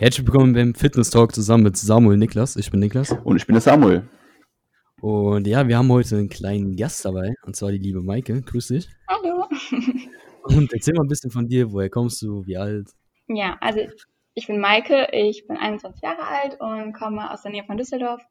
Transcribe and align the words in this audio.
Herzlich 0.00 0.24
willkommen 0.28 0.52
beim 0.52 0.76
Fitness 0.76 1.10
Talk 1.10 1.34
zusammen 1.34 1.64
mit 1.64 1.76
Samuel 1.76 2.18
Niklas. 2.18 2.54
Ich 2.54 2.70
bin 2.70 2.78
Niklas. 2.78 3.10
Und 3.24 3.36
ich 3.36 3.46
bin 3.48 3.54
der 3.54 3.60
Samuel. 3.60 4.08
Und 5.00 5.44
ja, 5.44 5.66
wir 5.66 5.76
haben 5.76 5.90
heute 5.90 6.14
einen 6.14 6.28
kleinen 6.28 6.76
Gast 6.76 7.04
dabei, 7.04 7.34
und 7.42 7.56
zwar 7.56 7.72
die 7.72 7.78
liebe 7.78 8.00
Maike. 8.00 8.40
Grüß 8.40 8.68
dich. 8.68 8.88
Hallo. 9.08 9.44
Und 10.44 10.72
erzähl 10.72 10.94
mal 10.94 11.02
ein 11.02 11.08
bisschen 11.08 11.32
von 11.32 11.48
dir. 11.48 11.72
Woher 11.72 11.90
kommst 11.90 12.22
du? 12.22 12.46
Wie 12.46 12.56
alt? 12.56 12.90
Ja, 13.26 13.56
also 13.60 13.80
ich 14.34 14.46
bin 14.46 14.60
Maike, 14.60 15.08
ich 15.10 15.48
bin 15.48 15.56
21 15.56 16.00
Jahre 16.00 16.22
alt 16.28 16.60
und 16.60 16.92
komme 16.92 17.32
aus 17.32 17.42
der 17.42 17.50
Nähe 17.50 17.64
von 17.64 17.76
Düsseldorf. 17.76 18.22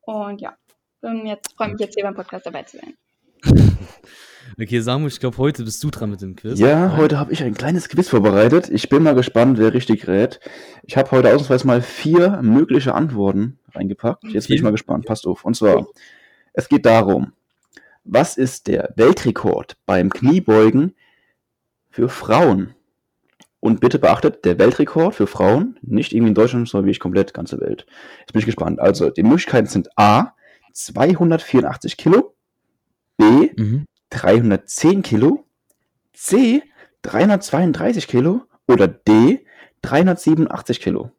Und 0.00 0.40
ja, 0.40 0.56
bin 1.02 1.26
jetzt 1.26 1.52
freue 1.54 1.68
mich 1.68 1.80
jetzt 1.80 1.96
hier 1.96 2.04
beim 2.04 2.14
Podcast 2.14 2.46
dabei 2.46 2.62
zu 2.62 2.78
sein. 2.78 2.94
Okay, 4.60 4.80
Samuel, 4.80 5.08
ich 5.08 5.20
glaube, 5.20 5.38
heute 5.38 5.64
bist 5.64 5.82
du 5.82 5.90
dran 5.90 6.10
mit 6.10 6.20
dem 6.20 6.36
Quiz. 6.36 6.58
Ja, 6.58 6.94
heute 6.98 7.18
habe 7.18 7.32
ich 7.32 7.42
ein 7.42 7.54
kleines 7.54 7.88
Quiz 7.88 8.10
vorbereitet. 8.10 8.68
Ich 8.68 8.90
bin 8.90 9.02
mal 9.02 9.14
gespannt, 9.14 9.56
wer 9.58 9.72
richtig 9.72 10.06
rät. 10.06 10.38
Ich 10.82 10.98
habe 10.98 11.10
heute 11.12 11.28
ausnahmsweise 11.28 11.66
mal 11.66 11.80
vier 11.80 12.42
mögliche 12.42 12.94
Antworten 12.94 13.58
reingepackt. 13.74 14.24
Jetzt 14.24 14.48
bin 14.48 14.56
ich 14.56 14.62
mal 14.62 14.70
gespannt. 14.72 15.06
Passt 15.06 15.26
auf. 15.26 15.46
Und 15.46 15.56
zwar, 15.56 15.86
es 16.52 16.68
geht 16.68 16.84
darum, 16.84 17.32
was 18.04 18.36
ist 18.36 18.66
der 18.66 18.92
Weltrekord 18.96 19.78
beim 19.86 20.10
Kniebeugen 20.10 20.94
für 21.88 22.10
Frauen? 22.10 22.74
Und 23.60 23.80
bitte 23.80 23.98
beachtet, 23.98 24.44
der 24.44 24.58
Weltrekord 24.58 25.14
für 25.14 25.26
Frauen, 25.26 25.78
nicht 25.82 26.12
irgendwie 26.12 26.30
in 26.30 26.34
Deutschland, 26.34 26.68
sondern 26.68 26.86
wirklich 26.86 27.00
komplett 27.00 27.32
ganze 27.32 27.60
Welt. 27.60 27.86
Jetzt 28.20 28.32
bin 28.32 28.40
ich 28.40 28.46
gespannt. 28.46 28.78
Also, 28.80 29.10
die 29.10 29.22
Möglichkeiten 29.22 29.68
sind 29.68 29.88
A, 29.96 30.34
284 30.72 31.96
Kilo, 31.96 32.34
B, 33.20 33.50
Mhm. 33.56 33.84
310 34.10 35.02
Kilo, 35.02 35.44
C 36.12 36.62
332 37.02 38.06
Kilo 38.08 38.42
oder 38.66 38.88
D 38.88 39.44
387 39.82 40.80
Kilo. 40.80 41.10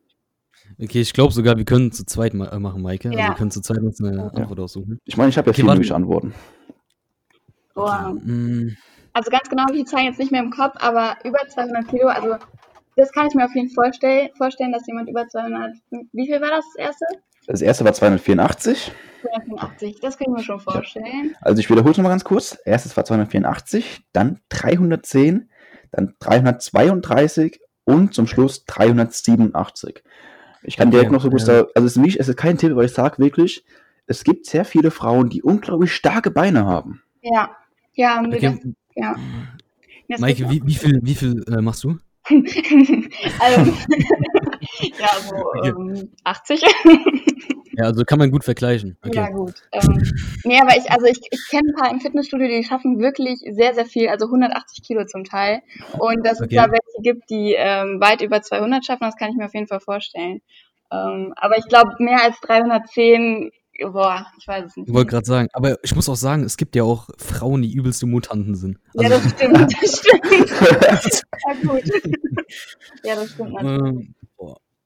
Okay, 0.82 1.02
ich 1.02 1.14
glaube 1.14 1.34
sogar, 1.34 1.58
wir 1.58 1.66
können 1.66 1.92
zu 1.92 2.06
zweit 2.06 2.34
ma 2.34 2.48
äh, 2.48 2.60
machen, 2.60 2.82
Maike. 2.82 3.10
Also 3.10 3.20
Ja. 3.22 3.28
wir 3.30 3.36
können 3.36 3.52
zu 3.52 3.62
zweit 3.62 3.80
uns 3.80 4.02
eine 4.04 4.32
Antwort 4.34 4.60
aussuchen. 4.60 5.00
Ich 5.06 5.16
meine, 5.18 5.30
ich 5.30 5.38
habe 5.38 5.48
ja 5.48 5.52
Okay, 5.52 5.62
warte. 5.64 5.76
mögliche 5.76 5.96
Antworten. 5.96 6.34
Boah. 7.76 8.14
Mm, 8.14 8.76
Also 9.14 9.30
ganz 9.32 9.50
genau 9.50 9.66
die 9.66 9.84
Zahlen 9.86 10.06
jetzt 10.06 10.20
nicht 10.20 10.32
mehr 10.32 10.42
im 10.42 10.52
Kopf, 10.52 10.76
aber 10.80 11.18
über 11.26 11.40
200 11.48 11.88
Kilo, 11.90 12.08
also 12.08 12.36
das 12.96 13.12
kann 13.12 13.28
ich 13.28 13.34
mir 13.36 13.46
auf 13.46 13.54
jeden 13.56 13.70
Fall 13.70 13.86
vorstellen, 13.86 14.30
vorstellen 14.38 14.72
dass 14.72 14.88
jemand 14.88 15.10
über 15.10 15.28
200, 15.28 15.74
wie 16.14 16.28
viel 16.28 16.42
war 16.42 16.50
das, 16.50 16.66
das 16.76 16.88
erste? 16.88 17.06
Das 17.48 17.62
erste 17.62 17.86
war 17.86 17.94
284. 17.94 18.92
285, 19.22 20.00
das 20.02 20.18
können 20.18 20.36
wir 20.36 20.44
schon 20.44 20.60
vorstellen. 20.60 21.36
Also 21.42 21.60
ich 21.60 21.70
wiederhole 21.70 21.92
es 21.92 21.98
nochmal 21.98 22.12
ganz 22.12 22.24
kurz. 22.24 22.58
Erstes 22.66 22.96
war 22.98 23.06
284, 23.06 24.04
dann 24.14 24.40
310, 24.50 25.50
dann 25.92 26.16
332 26.20 27.60
und 27.84 28.14
zum 28.14 28.28
Schluss 28.28 28.66
387. 28.66 30.04
Ich 30.64 30.78
kann 30.78 30.92
direkt 30.92 31.08
Okay, 31.08 31.16
noch 31.16 31.24
so 31.24 31.30
gut 31.30 31.40
ja. 31.40 31.46
sagen, 31.46 31.68
also 31.76 31.86
es 31.86 31.96
ist, 31.98 32.02
nicht, 32.02 32.20
es 32.20 32.28
ist 32.28 32.38
kein 32.38 32.58
Tipp, 32.58 32.72
aber 32.72 32.84
ich 32.84 32.94
sage 32.94 33.18
wirklich, 33.20 33.66
es 34.06 34.24
gibt 34.24 34.46
sehr 34.46 34.66
viele 34.66 34.92
Frauen, 34.92 35.30
die 35.30 35.42
unglaublich 35.42 35.94
starke 35.94 36.32
Beine 36.32 36.66
haben. 36.66 37.02
Ja, 37.22 37.52
ja, 37.94 38.22
okay. 38.22 38.40
das, 38.40 38.56
ja. 38.96 39.16
Das 40.08 40.20
Maike, 40.20 40.50
wie, 40.50 40.62
wie 40.66 40.76
viel, 40.76 41.00
wie 41.02 41.16
viel 41.16 41.44
äh, 41.48 41.62
machst 41.62 41.84
du? 41.84 41.98
also, 42.30 43.72
ja, 45.00 45.10
so 45.28 45.36
Okay. 45.36 45.70
ähm, 45.70 46.10
80. 46.24 46.62
Ja, 47.82 47.88
also 47.88 48.04
kann 48.06 48.20
man 48.20 48.30
gut 48.30 48.44
vergleichen. 48.44 48.96
Okay. 49.04 49.18
Ja, 49.18 49.30
gut. 49.30 49.56
Ähm, 49.72 50.04
nee, 50.44 50.60
aber 50.62 50.78
ich, 50.78 50.92
also 50.92 51.08
ich, 51.08 51.20
ich 51.32 51.48
kenne 51.50 51.70
ein 51.70 51.76
paar 51.76 51.92
im 51.92 52.00
Fitnessstudio, 52.00 52.48
die 52.48 52.64
schaffen 52.64 53.00
wirklich 53.00 53.40
sehr, 53.40 53.74
sehr 53.74 53.86
viel, 53.86 54.08
also 54.10 54.26
180 54.26 54.84
Kilo 54.84 55.06
zum 55.06 55.24
Teil. 55.24 55.62
Und 55.98 56.24
dass 56.24 56.40
Okay. 56.42 56.56
es 56.56 56.64
da 56.64 56.72
welche 56.72 57.02
gibt, 57.02 57.30
die 57.32 57.56
ähm, 57.58 58.00
weit 58.00 58.22
über 58.22 58.42
200 58.42 58.86
schaffen, 58.86 59.06
das 59.06 59.16
kann 59.16 59.32
ich 59.32 59.36
mir 59.36 59.46
auf 59.46 59.54
jeden 59.56 59.68
Fall 59.68 59.80
vorstellen. 59.80 60.42
Ähm, 60.92 61.34
aber 61.38 61.58
ich 61.58 61.68
glaube, 61.68 61.96
mehr 62.00 62.22
als 62.24 62.40
310, 62.42 63.50
boah, 63.92 64.28
ich 64.38 64.48
weiß 64.48 64.66
es 64.66 64.78
nicht. 64.78 64.90
Ich 64.90 64.94
wollte 64.94 65.10
gerade 65.10 65.26
sagen, 65.26 65.48
aber 65.54 65.78
ich 65.84 65.96
muss 65.96 66.08
auch 66.08 66.16
sagen, 66.16 66.44
es 66.44 66.58
gibt 66.58 66.76
ja 66.76 66.84
auch 66.84 67.10
Frauen, 67.18 67.64
die 67.64 67.74
übelste 67.74 68.06
Mutanten 68.06 68.56
sind. 68.56 68.78
ja, 68.94 69.10
Also, 69.10 69.24
das 69.24 69.32
stimmt, 69.32 69.74
das 69.82 70.00
stimmt. 70.00 70.52
ja, 71.48 71.72
gut. 71.72 71.84
ja, 73.04 73.16
das 73.16 73.32
stimmt 73.32 73.54
natürlich. 73.54 74.10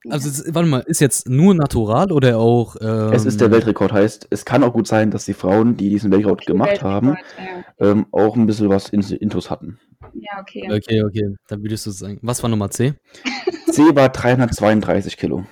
Ähm, 0.05 0.11
also 0.11 0.29
es- 0.29 0.53
warte 0.53 0.67
mal, 0.69 0.79
ist 0.81 1.01
jetzt 1.01 1.27
nur 1.29 1.53
natural 1.53 2.11
oder 2.11 2.37
auch. 2.37 2.75
Ähm, 2.81 3.11
Es 3.13 3.25
ist 3.25 3.41
der 3.41 3.51
Weltrekord, 3.51 3.91
heißt, 3.91 4.27
es 4.29 4.45
kann 4.45 4.63
auch 4.63 4.73
gut 4.73 4.87
sein, 4.87 5.11
dass 5.11 5.25
die 5.25 5.33
Frauen, 5.33 5.75
die 5.77 5.89
diesen 5.89 6.11
Weltrekord 6.11 6.45
gemacht 6.45 6.81
haben, 6.83 7.07
Weltrekord, 7.37 7.65
ähm, 7.79 8.05
auch 8.11 8.35
ein 8.35 8.45
bisschen 8.45 8.69
was 8.69 8.89
in 8.89 9.01
Intus 9.01 9.49
hatten. 9.49 9.79
Ja, 10.13 10.31
ja 10.35 10.41
okay. 10.41 10.67
Okay, 10.71 11.03
okay, 11.03 11.35
dann 11.47 11.61
würdest 11.63 11.85
du 11.85 11.91
sagen. 11.91 12.19
Was 12.21 12.41
war 12.43 12.49
Nummer 12.49 12.69
C? 12.69 12.93
C 13.71 13.95
war 13.95 14.09
332 14.09 15.17
Kilo. 15.17 15.45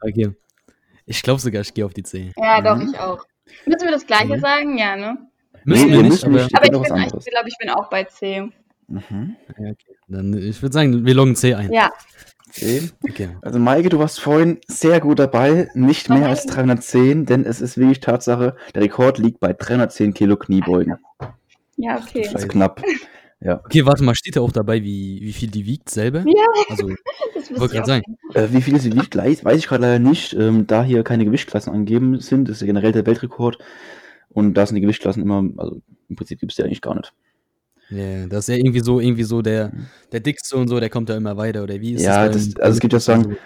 Okay. 0.00 0.30
Ich 1.06 1.22
glaube 1.22 1.40
sogar, 1.40 1.62
ich 1.62 1.72
gehe 1.74 1.84
auf 1.86 1.94
die 1.94 2.02
C. 2.02 2.32
Ja, 2.36 2.60
doch, 2.60 2.76
Mhm. 2.76 2.90
ich 2.92 3.00
auch. 3.00 3.24
Müssen 3.66 3.84
wir 3.86 3.92
das 3.92 4.06
Gleiche 4.06 4.36
Mhm. 4.36 4.40
sagen? 4.40 4.78
Ja, 4.78 4.94
ne? 4.96 5.18
Müssen 5.64 5.86
Nee, 5.86 5.92
wir 5.94 6.02
nicht, 6.02 6.10
müssen 6.10 6.26
aber. 6.26 6.44
nicht. 6.44 6.54
Aber 6.54 6.64
ich, 6.66 6.70
bin, 6.70 7.18
ich 7.18 7.24
glaube, 7.30 7.48
ich 7.48 7.56
bin 7.58 7.70
auch 7.70 7.88
bei 7.90 8.04
C. 8.04 8.42
Mhm. 8.86 9.36
Ja, 9.58 9.70
okay. 9.70 9.96
Dann, 10.08 10.32
ich 10.34 10.62
würde 10.62 10.72
sagen, 10.72 11.04
wir 11.04 11.14
loggen 11.14 11.34
C 11.34 11.54
ein. 11.54 11.72
Ja, 11.72 11.90
Okay. 13.02 13.30
Also 13.42 13.58
Maike, 13.58 13.88
du 13.88 13.98
warst 13.98 14.20
vorhin 14.20 14.58
sehr 14.66 15.00
gut 15.00 15.18
dabei. 15.18 15.68
Nicht 15.74 16.08
mehr 16.08 16.28
als 16.28 16.46
310, 16.46 17.26
denn 17.26 17.44
es 17.44 17.60
ist 17.60 17.78
wirklich 17.78 18.00
Tatsache, 18.00 18.56
der 18.74 18.82
Rekord 18.82 19.18
liegt 19.18 19.40
bei 19.40 19.52
310 19.52 20.14
Kilo 20.14 20.36
Kniebeugen. 20.36 20.96
ja, 21.76 21.98
okay. 21.98 22.28
Das 22.32 22.42
ist 22.42 22.48
knapp. 22.48 22.82
Okay, 23.40 23.86
warte 23.86 24.02
mal, 24.02 24.16
steht 24.16 24.34
da 24.34 24.40
auch 24.40 24.50
dabei, 24.50 24.82
wie, 24.82 25.20
wie 25.22 25.32
viel 25.32 25.48
die 25.48 25.64
wiegt 25.64 25.90
selber? 25.90 26.24
Ja. 26.26 26.46
Also, 26.68 26.90
Das 27.48 27.60
wollte 27.60 27.74
gerade 27.74 27.86
sagen. 27.86 28.18
Äh, 28.34 28.48
wie 28.50 28.62
viel 28.62 28.78
sie 28.80 28.94
wiegt, 28.94 29.16
weiß 29.16 29.44
weiß 29.44 29.58
ich 29.58 29.66
gerade 29.66 29.82
leider 29.82 29.98
nicht, 29.98 30.34
ähm, 30.34 30.66
da 30.66 30.82
hier 30.82 31.02
keine 31.02 31.24
Gewichtsklassen 31.24 31.72
angegeben 31.72 32.20
sind. 32.20 32.48
Das 32.48 32.56
ist 32.56 32.60
ja 32.60 32.66
generell 32.66 32.92
der 32.92 33.06
Weltrekord. 33.06 33.58
Und 34.28 34.54
da 34.54 34.66
sind 34.66 34.76
die 34.76 34.80
Gewichtsklassen 34.82 35.22
immer, 35.22 35.44
also 35.56 35.80
im 36.08 36.16
Prinzip 36.16 36.40
gibt 36.40 36.52
es 36.52 36.56
die 36.56 36.62
eigentlich 36.62 36.82
gar 36.82 36.94
nicht. 36.94 37.12
Ja, 37.90 38.26
das 38.26 38.48
ist 38.48 38.54
ja 38.54 38.56
irgendwie 38.56 38.80
so, 38.80 39.00
irgendwie 39.00 39.24
so 39.24 39.40
der, 39.42 39.72
der 40.12 40.20
Dickste 40.20 40.56
und 40.56 40.68
so, 40.68 40.78
der 40.80 40.90
kommt 40.90 41.08
da 41.08 41.16
immer 41.16 41.36
weiter, 41.36 41.62
oder 41.62 41.80
wie 41.80 41.94
ist 41.94 42.02
Ja, 42.02 42.28
das? 42.28 42.50
das- 42.50 42.56
also 42.60 42.74
es 42.76 42.80
gibt 42.80 42.92
ja 42.92 43.00
sagen, 43.00 43.36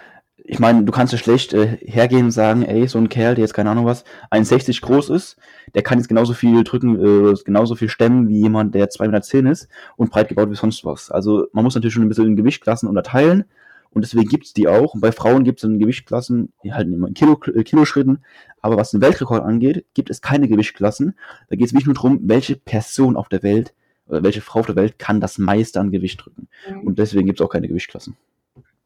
Ich 0.45 0.59
meine, 0.59 0.83
du 0.83 0.91
kannst 0.91 1.13
ja 1.13 1.19
schlecht 1.19 1.53
äh, 1.53 1.77
hergehen 1.85 2.25
und 2.25 2.31
sagen, 2.31 2.63
ey, 2.63 2.85
so 2.89 2.97
ein 2.97 3.07
Kerl, 3.07 3.35
der 3.35 3.43
jetzt 3.43 3.53
keine 3.53 3.69
Ahnung 3.69 3.85
was, 3.85 4.03
1,60 4.29 4.81
groß 4.81 5.09
ist, 5.11 5.37
der 5.73 5.83
kann 5.83 5.99
jetzt 5.99 6.09
genauso 6.09 6.33
viel 6.33 6.65
drücken, 6.65 6.99
äh, 7.31 7.33
genauso 7.45 7.75
viel 7.75 7.87
stemmen 7.87 8.27
wie 8.27 8.41
jemand, 8.41 8.75
der 8.75 8.89
210 8.89 9.45
ist 9.45 9.69
und 9.95 10.11
breit 10.11 10.27
gebaut 10.27 10.51
wie 10.51 10.55
sonst 10.55 10.83
was. 10.83 11.09
Also 11.11 11.47
man 11.53 11.63
muss 11.63 11.75
natürlich 11.75 11.93
schon 11.93 12.03
ein 12.03 12.09
bisschen 12.09 12.25
in 12.27 12.35
Gewichtklassen 12.35 12.89
unterteilen 12.89 13.45
und 13.91 14.01
deswegen 14.03 14.27
gibt's 14.27 14.53
die 14.53 14.67
auch. 14.67 14.93
Und 14.95 14.99
bei 14.99 15.13
Frauen 15.13 15.45
gibt's 15.45 15.63
in 15.63 15.79
Gewichtklassen, 15.79 16.51
die 16.65 16.73
halten 16.73 16.91
immer 16.91 17.07
in 17.07 17.13
Kilo, 17.13 17.39
äh, 17.55 17.63
Kiloschritten, 17.63 18.19
aber 18.61 18.75
was 18.75 18.91
den 18.91 18.99
Weltrekord 18.99 19.43
angeht, 19.43 19.85
gibt 19.93 20.09
es 20.09 20.21
keine 20.21 20.49
Gewichtklassen. 20.49 21.15
Da 21.49 21.55
geht's 21.55 21.71
wirklich 21.71 21.85
nur 21.85 21.95
darum, 21.95 22.19
welche 22.23 22.57
Person 22.57 23.15
auf 23.15 23.29
der 23.29 23.43
Welt 23.43 23.73
welche 24.05 24.41
Frau 24.41 24.59
auf 24.61 24.65
der 24.67 24.75
Welt 24.75 24.99
kann 24.99 25.19
das 25.21 25.37
meiste 25.37 25.79
an 25.79 25.91
Gewicht 25.91 26.23
drücken. 26.25 26.47
Und 26.83 26.99
deswegen 26.99 27.25
gibt's 27.27 27.41
auch 27.41 27.49
keine 27.49 27.67
Gewichtklassen. 27.67 28.15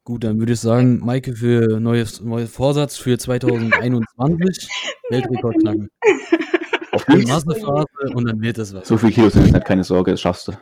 Gut, 0.03 0.23
dann 0.23 0.39
würde 0.39 0.53
ich 0.53 0.59
sagen, 0.61 1.00
Maike 1.00 1.35
für 1.35 1.79
neues, 1.81 2.22
neues 2.22 2.50
Vorsatz 2.51 2.97
für 2.97 3.17
2021 3.17 4.69
Weltrekord 5.09 5.57
knacken. 5.59 5.89
Auf 6.94 7.03
Die 7.06 7.17
geht's. 7.17 7.29
Massephase 7.29 7.88
und 8.16 8.25
dann 8.25 8.41
wird 8.41 8.57
es 8.57 8.73
was. 8.73 8.88
So 8.88 8.97
viel 8.97 9.11
Kilos 9.11 9.33
sind 9.33 9.47
es 9.47 9.51
nicht, 9.51 9.66
keine 9.66 9.83
Sorge, 9.83 10.11
das 10.11 10.22
schaffst 10.22 10.47
du. 10.47 10.53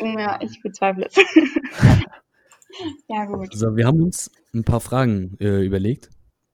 Ja, 0.00 0.38
ich 0.42 0.60
bezweifle 0.62 1.06
es. 1.06 1.14
ja, 3.08 3.24
gut. 3.24 3.48
Also, 3.50 3.74
wir 3.76 3.86
haben 3.86 4.02
uns 4.02 4.30
ein 4.54 4.64
paar 4.64 4.80
Fragen 4.80 5.36
äh, 5.40 5.64
überlegt, 5.64 6.10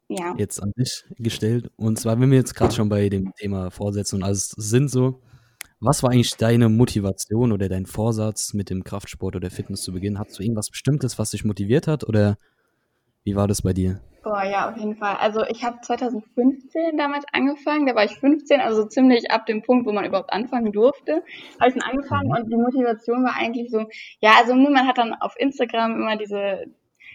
Ja. 0.09 0.34
jetzt 0.39 0.62
an 0.62 0.73
dich 0.79 1.05
gestellt. 1.19 1.71
Und 1.77 1.99
zwar, 1.99 2.21
wenn 2.21 2.31
wir 2.31 2.39
jetzt 2.39 2.55
gerade 2.55 2.75
schon 2.75 2.89
bei 2.89 3.09
dem 3.09 3.32
Thema 3.35 3.70
Vorsätze 3.70 4.14
und 4.17 4.23
alles 4.23 4.50
sind, 4.56 4.88
so, 4.91 5.20
was 5.81 6.03
war 6.03 6.11
eigentlich 6.11 6.37
deine 6.37 6.69
Motivation 6.69 7.53
oder 7.53 7.69
dein 7.69 7.87
Vorsatz 7.87 8.53
mit 8.55 8.71
dem 8.71 8.85
Kraftsport 8.85 9.37
oder 9.37 9.50
Fitness 9.50 9.82
zu 9.82 9.93
beginnen? 9.93 10.19
Hattest 10.19 10.38
du 10.38 10.43
irgendwas 10.43 10.71
Bestimmtes, 10.71 11.19
was 11.19 11.31
dich 11.31 11.44
motiviert 11.44 11.87
hat 11.87 12.05
oder 12.05 12.37
wie 13.25 13.35
war 13.37 13.49
das 13.49 13.62
bei 13.62 13.73
dir? 13.73 14.00
Boah, 14.23 14.44
ja, 14.44 14.69
auf 14.71 14.77
jeden 14.77 14.97
Fall. 14.97 15.17
Also 15.17 15.43
ich 15.47 15.65
habe 15.65 15.81
2015 15.81 16.99
damals 16.99 17.25
angefangen, 17.32 17.87
da 17.87 17.94
war 17.94 18.05
ich 18.05 18.19
15, 18.19 18.61
also 18.61 18.82
so 18.82 18.88
ziemlich 18.88 19.31
ab 19.31 19.47
dem 19.47 19.62
Punkt, 19.62 19.87
wo 19.87 19.93
man 19.93 20.05
überhaupt 20.05 20.32
anfangen 20.32 20.73
durfte, 20.73 21.23
habe 21.59 21.71
ich 21.71 21.75
dann 21.75 21.91
angefangen 21.91 22.29
Mhm. 22.29 22.37
und 22.37 22.50
die 22.50 22.56
Motivation 22.56 23.25
war 23.25 23.35
eigentlich 23.37 23.71
so, 23.71 23.87
ja, 24.21 24.35
also 24.38 24.55
man 24.55 24.87
hat 24.87 24.99
dann 24.99 25.15
auf 25.15 25.35
Instagram 25.38 25.94
immer 25.94 26.17
diese 26.19 26.67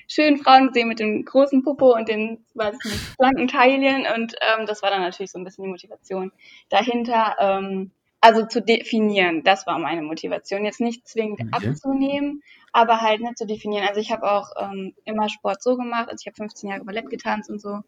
schönen 0.08 0.38
Frauen 0.38 0.68
gesehen 0.68 0.88
mit 0.88 1.00
dem 1.00 1.26
großen 1.26 1.64
Popo 1.64 1.94
und 1.96 2.10
den, 2.10 2.44
weiß 2.56 2.76
ich 2.84 2.92
nicht, 2.92 3.16
schlanken 3.16 3.48
Teilchen 3.48 4.08
und 4.16 4.36
ähm, 4.42 4.66
das 4.66 4.82
war 4.82 4.90
dann 4.90 5.02
natürlich 5.02 5.32
so 5.32 5.38
ein 5.38 5.44
bisschen 5.44 5.64
die 5.66 5.72
Motivation 5.72 6.32
dahinter. 6.70 7.36
Ähm, 7.40 7.92
also 8.26 8.44
zu 8.44 8.60
definieren, 8.60 9.44
das 9.44 9.68
war 9.68 9.78
meine 9.78 10.02
Motivation. 10.02 10.66
Jetzt 10.66 10.82
nicht 10.82 11.08
zwingend 11.08 11.42
Okay. 11.42 11.70
abzunehmen, 11.70 12.42
aber 12.74 13.02
halt 13.02 13.22
nicht 13.22 13.38
zu 13.38 13.46
definieren. 13.46 13.88
Also 13.88 14.02
ich 14.02 14.12
habe 14.12 14.24
auch 14.24 14.50
ähm, 14.58 14.96
immer 15.06 15.30
Sport 15.30 15.62
so 15.62 15.78
gemacht, 15.78 16.10
also 16.10 16.24
ich 16.24 16.26
habe 16.26 16.36
15 16.36 16.72
Jahre 16.72 16.84
Ballett 16.84 17.08
getanzt 17.12 17.52
und 17.52 17.62
so. 17.62 17.82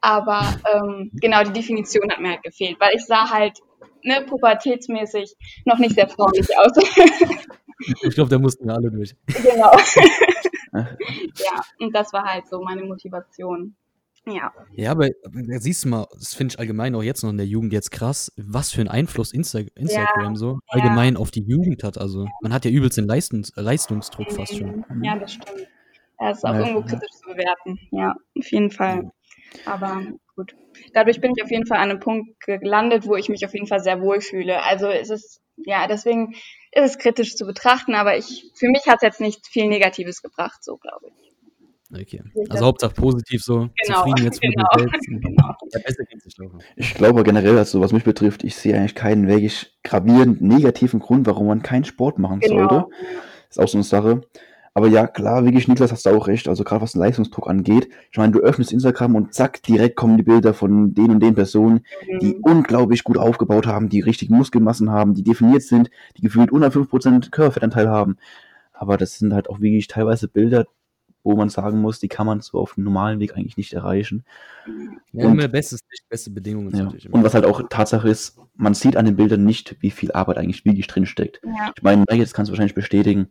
Aber 0.00 0.42
ähm, 0.72 1.10
genau 1.14 1.42
die 1.42 1.52
Definition 1.52 2.08
hat 2.08 2.20
mir 2.20 2.30
halt 2.30 2.44
gefehlt, 2.44 2.78
weil 2.78 2.94
ich 2.94 3.04
sah 3.04 3.30
halt 3.30 3.58
ne, 4.04 4.24
pubertätsmäßig 4.28 5.34
noch 5.64 5.78
nicht 5.78 5.96
sehr 5.96 6.08
fraulich 6.08 6.46
aus. 6.58 6.72
Ich 8.02 8.14
glaube, 8.14 8.30
da 8.30 8.38
mussten 8.38 8.66
wir 8.66 8.74
alle 8.74 8.92
durch. 8.92 9.16
Genau. 9.26 9.72
ja, 10.72 11.62
und 11.80 11.92
das 11.96 12.12
war 12.12 12.22
halt 12.22 12.46
so 12.46 12.60
meine 12.62 12.84
Motivation. 12.84 13.74
Ja. 14.26 14.52
Ja, 14.74 14.90
aber, 14.92 15.08
aber 15.24 15.60
siehst 15.60 15.84
du 15.84 15.88
mal, 15.88 16.06
das 16.12 16.34
finde 16.34 16.52
ich 16.52 16.58
allgemein 16.58 16.94
auch 16.94 17.02
jetzt 17.02 17.22
noch 17.22 17.30
in 17.30 17.38
der 17.38 17.46
Jugend 17.46 17.72
jetzt 17.72 17.90
krass, 17.90 18.32
was 18.36 18.70
für 18.70 18.80
einen 18.80 18.90
Einfluss 18.90 19.32
Insta 19.32 19.60
Instagram 19.74 20.36
so 20.36 20.58
allgemein 20.68 21.16
auf 21.16 21.30
die 21.30 21.42
Jugend 21.42 21.82
hat. 21.82 21.98
Also 21.98 22.28
man 22.42 22.52
hat 22.52 22.64
ja 22.64 22.70
übelst 22.70 22.98
den 22.98 23.06
Leistungs 23.06 23.52
Leistungsdruck 23.56 24.30
fast 24.32 24.58
schon. 24.58 24.84
Ja, 25.02 25.18
das 25.18 25.34
stimmt. 25.34 25.66
Das 26.18 26.38
ist 26.38 26.44
auch 26.44 26.54
ja. 26.54 26.60
irgendwo 26.60 26.82
kritisch 26.82 27.10
zu 27.12 27.30
bewerten. 27.30 27.78
Ja, 27.90 28.14
auf 28.38 28.50
jeden 28.50 28.70
Fall. 28.70 29.10
Aber 29.64 30.02
gut. 30.36 30.54
Dadurch 30.92 31.20
bin 31.20 31.32
ich 31.36 31.42
auf 31.42 31.50
jeden 31.50 31.66
Fall 31.66 31.78
an 31.78 31.90
einem 31.90 32.00
Punkt 32.00 32.38
gelandet, 32.40 33.06
wo 33.06 33.16
ich 33.16 33.28
mich 33.28 33.44
auf 33.46 33.54
jeden 33.54 33.66
Fall 33.66 33.80
sehr 33.80 34.00
wohl 34.00 34.20
fühle. 34.20 34.62
Also 34.62 34.88
es 34.88 35.10
ist, 35.10 35.40
ja, 35.56 35.86
deswegen 35.86 36.34
ist 36.72 36.84
es 36.84 36.98
kritisch 36.98 37.36
zu 37.36 37.46
betrachten, 37.46 37.94
aber 37.94 38.16
ich, 38.16 38.50
für 38.54 38.68
mich 38.68 38.86
hat 38.86 38.96
es 38.96 39.02
jetzt 39.02 39.20
nicht 39.20 39.46
viel 39.46 39.66
Negatives 39.66 40.22
gebracht, 40.22 40.62
so 40.62 40.76
glaube 40.76 41.08
ich. 41.08 41.29
Okay. 41.92 42.22
Also 42.48 42.66
Hauptsache 42.66 42.94
positiv 42.94 43.42
so, 43.42 43.68
genau. 43.84 43.98
zufrieden 43.98 44.24
jetzt 44.24 44.42
mit 44.42 44.54
genau. 44.54 44.68
selbst. 44.78 45.06
genau. 45.08 45.54
Ja, 45.72 45.80
besser 45.84 46.04
geht's 46.04 46.24
nicht 46.24 46.38
laufen. 46.38 46.58
Ich 46.76 46.94
glaube 46.94 47.22
generell, 47.22 47.56
also 47.58 47.80
was 47.80 47.92
mich 47.92 48.04
betrifft, 48.04 48.42
ich 48.44 48.56
sehe 48.56 48.76
eigentlich 48.76 48.94
keinen 48.94 49.26
wirklich 49.28 49.76
gravierend 49.84 50.40
negativen 50.40 51.00
Grund, 51.00 51.26
warum 51.26 51.46
man 51.48 51.62
keinen 51.62 51.84
Sport 51.84 52.18
machen 52.18 52.40
Genau. 52.40 52.68
sollte. 52.68 52.86
Ist 53.48 53.60
auch 53.60 53.68
so 53.68 53.78
eine 53.78 53.84
Sache. 53.84 54.22
Aber 54.72 54.86
ja, 54.86 55.08
klar, 55.08 55.44
wirklich, 55.44 55.66
Niklas, 55.66 55.90
hast 55.90 56.06
du 56.06 56.10
auch 56.10 56.28
recht. 56.28 56.46
Also 56.48 56.62
gerade 56.62 56.80
was 56.82 56.92
den 56.92 57.00
Leistungsdruck 57.00 57.48
angeht. 57.50 57.88
Ich 58.12 58.18
meine, 58.18 58.32
du 58.32 58.38
öffnest 58.38 58.72
Instagram 58.72 59.16
und 59.16 59.34
zack, 59.34 59.62
direkt 59.64 59.96
kommen 59.96 60.16
die 60.16 60.22
Bilder 60.22 60.54
von 60.54 60.94
den 60.94 61.10
und 61.10 61.20
den 61.20 61.34
Personen, 61.34 61.80
die 62.22 62.34
Mhm. 62.36 62.40
unglaublich 62.42 63.02
gut 63.02 63.18
aufgebaut 63.18 63.66
haben, 63.66 63.88
die 63.88 64.00
richtige 64.00 64.32
Muskelmassen 64.32 64.90
haben, 64.90 65.14
die 65.14 65.24
definiert 65.24 65.62
sind, 65.62 65.90
die 66.16 66.22
gefühlt 66.22 66.52
unter 66.52 66.70
5% 66.70 67.32
Körperfettanteil 67.32 67.88
haben. 67.88 68.16
Aber 68.72 68.96
das 68.96 69.18
sind 69.18 69.34
halt 69.34 69.50
auch 69.50 69.60
wirklich 69.60 69.88
teilweise 69.88 70.28
Bilder, 70.28 70.66
wo 71.22 71.36
man 71.36 71.48
sagen 71.50 71.80
muss, 71.80 71.98
die 72.00 72.08
kann 72.08 72.26
man 72.26 72.40
so 72.40 72.58
auf 72.58 72.74
dem 72.74 72.84
normalen 72.84 73.20
Weg 73.20 73.36
eigentlich 73.36 73.56
nicht 73.56 73.72
erreichen. 73.72 74.24
Ja, 75.12 75.26
Und- 75.26 75.32
immer 75.38 75.48
bestes 75.48 75.80
Licht, 75.90 76.08
beste 76.08 76.30
Bedingungen. 76.30 76.74
Ja. 76.74 76.88
Und 77.10 77.22
was 77.24 77.34
halt 77.34 77.44
auch 77.44 77.62
Tatsache 77.68 78.08
ist, 78.08 78.38
man 78.56 78.74
sieht 78.74 78.96
an 78.96 79.04
den 79.04 79.16
Bildern 79.16 79.44
nicht, 79.44 79.76
wie 79.80 79.90
viel 79.90 80.12
Arbeit 80.12 80.38
eigentlich 80.38 80.64
wirklich 80.64 80.86
drin 80.86 81.06
steckt. 81.06 81.40
Ja. 81.44 81.72
Ich 81.76 81.82
meine, 81.82 82.04
jetzt 82.12 82.34
kannst 82.34 82.48
du 82.48 82.52
wahrscheinlich 82.52 82.74
bestätigen, 82.74 83.28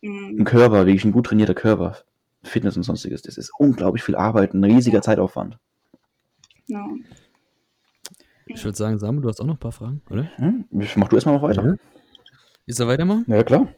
Mhm. 0.00 0.40
ein 0.40 0.44
Körper, 0.44 0.86
wirklich 0.86 1.04
ein 1.04 1.12
gut 1.12 1.26
trainierter 1.26 1.54
Körper, 1.54 1.96
Fitness 2.42 2.76
und 2.76 2.82
sonstiges, 2.82 3.22
das 3.22 3.38
ist 3.38 3.50
unglaublich 3.58 4.02
viel 4.04 4.16
Arbeit, 4.16 4.52
ein 4.54 4.62
riesiger 4.62 5.00
Zeitaufwand. 5.02 5.58
Genau. 6.68 6.88
Ich 8.46 8.62
würde 8.64 8.76
sagen, 8.76 8.98
Samu, 8.98 9.20
du 9.20 9.28
hast 9.28 9.40
auch 9.40 9.46
noch 9.46 9.54
ein 9.54 9.60
paar 9.60 9.72
Fragen, 9.72 10.02
oder? 10.10 10.28
Hm? 10.36 10.66
Mach 10.96 11.08
du 11.08 11.16
erstmal 11.16 11.34
noch 11.36 11.42
weiter. 11.42 11.64
Ja. 11.64 11.74
Ist 12.66 12.80
er 12.80 12.86
weitermachen? 12.86 13.24
Ja, 13.26 13.42
klar. 13.42 13.68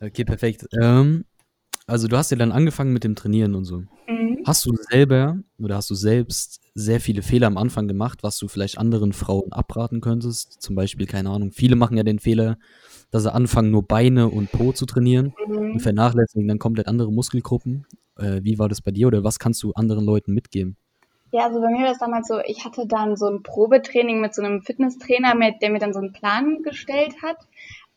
Okay, 0.00 0.24
perfekt. 0.24 0.66
Ähm, 0.78 1.24
also 1.86 2.08
du 2.08 2.16
hast 2.16 2.30
ja 2.30 2.36
dann 2.36 2.52
angefangen 2.52 2.92
mit 2.92 3.04
dem 3.04 3.14
Trainieren 3.14 3.54
und 3.54 3.64
so. 3.64 3.82
Mhm. 4.06 4.42
Hast 4.44 4.66
du 4.66 4.74
selber 4.90 5.38
oder 5.58 5.76
hast 5.76 5.90
du 5.90 5.94
selbst 5.94 6.60
sehr 6.74 7.00
viele 7.00 7.22
Fehler 7.22 7.46
am 7.46 7.56
Anfang 7.56 7.88
gemacht, 7.88 8.22
was 8.22 8.38
du 8.38 8.48
vielleicht 8.48 8.78
anderen 8.78 9.12
Frauen 9.12 9.52
abraten 9.52 10.00
könntest? 10.00 10.60
Zum 10.60 10.74
Beispiel, 10.74 11.06
keine 11.06 11.30
Ahnung, 11.30 11.52
viele 11.52 11.76
machen 11.76 11.96
ja 11.96 12.02
den 12.02 12.18
Fehler, 12.18 12.58
dass 13.10 13.22
sie 13.22 13.32
anfangen, 13.32 13.70
nur 13.70 13.86
Beine 13.86 14.28
und 14.28 14.50
Po 14.52 14.72
zu 14.72 14.86
trainieren 14.86 15.32
und 15.46 15.74
Mhm. 15.74 15.78
vernachlässigen 15.80 16.48
dann 16.48 16.58
komplett 16.58 16.88
andere 16.88 17.12
Muskelgruppen. 17.12 17.86
Äh, 18.18 18.40
wie 18.42 18.58
war 18.58 18.68
das 18.68 18.80
bei 18.82 18.90
dir 18.90 19.06
oder 19.06 19.24
was 19.24 19.38
kannst 19.38 19.62
du 19.62 19.72
anderen 19.72 20.04
Leuten 20.04 20.32
mitgeben? 20.34 20.76
Ja, 21.32 21.46
also 21.46 21.60
bei 21.60 21.68
mir 21.70 21.84
war 21.84 21.92
es 21.92 21.98
damals 21.98 22.28
so, 22.28 22.38
ich 22.46 22.64
hatte 22.64 22.86
dann 22.86 23.16
so 23.16 23.26
ein 23.26 23.42
Probetraining 23.42 24.20
mit 24.20 24.34
so 24.34 24.42
einem 24.42 24.62
Fitnesstrainer, 24.62 25.34
mit, 25.34 25.62
der 25.62 25.70
mir 25.70 25.80
dann 25.80 25.92
so 25.92 25.98
einen 25.98 26.12
Plan 26.12 26.62
gestellt 26.62 27.14
hat. 27.22 27.38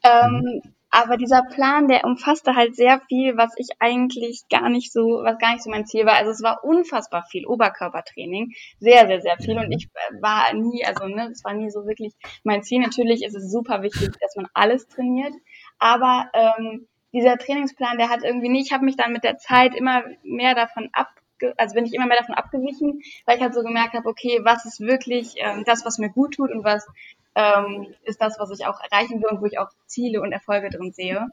Ähm, 0.04 0.62
Aber 1.00 1.16
dieser 1.16 1.44
Plan, 1.44 1.88
der 1.88 2.06
umfasste 2.06 2.56
halt 2.56 2.76
sehr 2.76 3.00
viel, 3.08 3.38
was 3.38 3.54
ich 3.58 3.68
eigentlich 3.78 4.46
gar 4.50 4.68
nicht 4.68 4.92
so, 4.92 5.22
was 5.24 5.38
gar 5.38 5.54
nicht 5.54 5.62
so 5.62 5.70
mein 5.70 5.86
Ziel 5.86 6.08
war. 6.08 6.16
Also 6.16 6.32
es 6.32 6.42
war 6.42 6.64
unfassbar 6.64 7.24
viel 7.30 7.46
Oberkörpertraining, 7.46 8.56
sehr, 8.80 9.06
sehr, 9.06 9.22
sehr 9.22 9.38
viel. 9.38 9.60
Und 9.60 9.72
ich 9.72 9.90
äh, 9.94 10.22
war 10.24 10.52
nie, 10.56 10.84
also 10.84 11.06
ne, 11.06 11.30
es 11.32 11.44
war 11.44 11.54
nie 11.54 11.70
so 11.70 11.86
wirklich 11.86 12.16
mein 12.44 12.64
Ziel. 12.64 12.80
Natürlich 12.80 13.24
ist 13.24 13.36
es 13.36 13.52
super 13.52 13.84
wichtig, 13.84 14.10
dass 14.20 14.36
man 14.38 14.48
alles 14.56 14.88
trainiert, 14.88 15.34
aber 15.78 16.32
ähm, 16.34 16.88
dieser 17.14 17.38
Trainingsplan, 17.38 18.00
der 18.00 18.10
hat 18.10 18.24
irgendwie 18.24 18.50
nicht, 18.50 18.66
ich 18.66 18.74
habe 18.74 18.86
mich 18.86 18.98
dann 18.98 19.14
mit 19.14 19.24
der 19.24 19.38
Zeit 19.38 19.76
immer 19.76 20.02
mehr 20.24 20.56
davon 20.56 20.90
ab 20.94 21.10
also 21.58 21.76
bin 21.76 21.86
ich 21.86 21.94
immer 21.94 22.08
mehr 22.08 22.18
davon 22.18 22.34
abgewichen, 22.34 23.02
weil 23.26 23.38
ich 23.38 23.44
halt 23.44 23.54
so 23.54 23.62
gemerkt 23.62 23.94
habe, 23.94 24.10
okay, 24.10 24.40
was 24.44 24.66
ist 24.66 24.80
wirklich 24.80 25.36
ähm, 25.38 25.64
das, 25.66 25.86
was 25.86 26.00
mir 26.00 26.10
gut 26.10 26.34
tut 26.34 26.52
und 26.52 26.64
was 26.64 26.88
ähm, 27.38 27.94
ist 28.04 28.20
das, 28.20 28.40
was 28.40 28.50
ich 28.50 28.66
auch 28.66 28.80
erreichen 28.82 29.22
will 29.22 29.30
und 29.30 29.42
wo 29.42 29.46
ich 29.46 29.60
auch 29.60 29.70
Ziele 29.86 30.22
und 30.22 30.32
Erfolge 30.32 30.72
drin 30.72 30.92
sehe. 30.92 31.28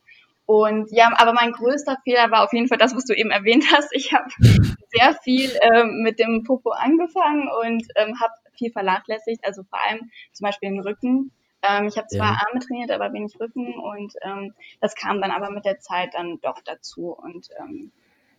Und 0.47 0.93
ja, 0.93 1.11
aber 1.17 1.33
mein 1.33 1.53
größter 1.53 1.97
Fehler 2.05 2.31
war 2.31 2.45
auf 2.45 2.53
jeden 2.53 2.69
Fall 2.69 2.77
das, 2.77 2.95
was 2.95 3.07
du 3.07 3.15
eben 3.15 3.31
erwähnt 3.31 3.65
hast. 3.73 3.89
Ich 3.93 4.13
habe 4.13 4.29
sehr 4.93 5.15
viel 5.23 5.51
ähm, 5.63 6.03
mit 6.03 6.19
dem 6.19 6.45
Popo 6.45 6.71
angefangen 6.71 7.49
und 7.63 7.87
ähm, 7.97 8.21
habe 8.21 8.35
viel 8.53 8.71
vernachlässigt, 8.71 9.43
also 9.47 9.63
vor 9.63 9.79
allem 9.89 10.11
zum 10.33 10.45
Beispiel 10.45 10.69
den 10.69 10.81
Rücken. 10.81 11.33
Ähm, 11.63 11.87
ich 11.87 11.97
habe 11.97 12.09
zwar 12.09 12.33
Ja. 12.33 12.41
Arme 12.47 12.61
trainiert, 12.61 12.91
aber 12.91 13.11
wenig 13.15 13.41
Rücken 13.41 13.75
und 13.79 14.13
ähm, 14.21 14.53
das 14.83 14.95
kam 14.95 15.23
dann 15.23 15.31
aber 15.31 15.51
mit 15.51 15.65
der 15.65 15.81
Zeit 15.81 16.11
dann 16.13 16.39
doch 16.43 16.61
dazu 16.63 17.17
und 17.17 17.49
ähm, 17.59 17.91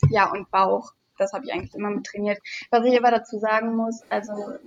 ja 0.09 0.29
und 0.29 0.51
Bauch, 0.51 0.93
das 1.17 1.33
habe 1.33 1.45
ich 1.45 1.53
eigentlich 1.53 1.73
immer 1.73 1.89
mit 1.89 2.05
trainiert. 2.05 2.37
Was 2.69 2.85
ich 2.85 2.95
aber 2.95 3.09
dazu 3.09 3.39
sagen 3.39 3.75
muss, 3.75 4.03
also 4.09 4.59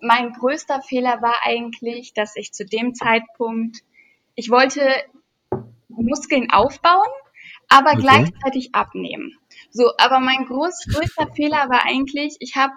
mein 0.00 0.32
größter 0.32 0.82
Fehler 0.82 1.22
war 1.22 1.34
eigentlich, 1.44 2.12
dass 2.14 2.36
ich 2.36 2.52
zu 2.52 2.64
dem 2.66 2.94
Zeitpunkt, 2.94 3.78
ich 4.34 4.50
wollte 4.50 4.82
Muskeln 5.88 6.50
aufbauen, 6.50 7.08
aber 7.68 7.96
Okay. 7.96 7.98
gleichzeitig 7.98 8.74
abnehmen. 8.74 9.36
So, 9.70 9.90
aber 9.98 10.20
mein 10.20 10.46
groß, 10.46 10.88
größter 10.90 11.28
Fehler 11.34 11.68
war 11.68 11.84
eigentlich, 11.84 12.36
ich 12.40 12.56
habe 12.56 12.72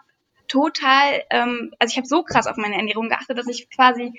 total, 0.48 1.24
ähm, 1.30 1.72
also 1.80 1.92
ich 1.92 1.98
habe 1.98 2.08
so 2.08 2.24
krass 2.24 2.48
auf 2.48 2.58
meine 2.58 2.76
Ernährung 2.76 3.10
geachtet, 3.10 3.38
dass 3.38 3.48
ich 3.48 3.70
quasi 3.70 4.14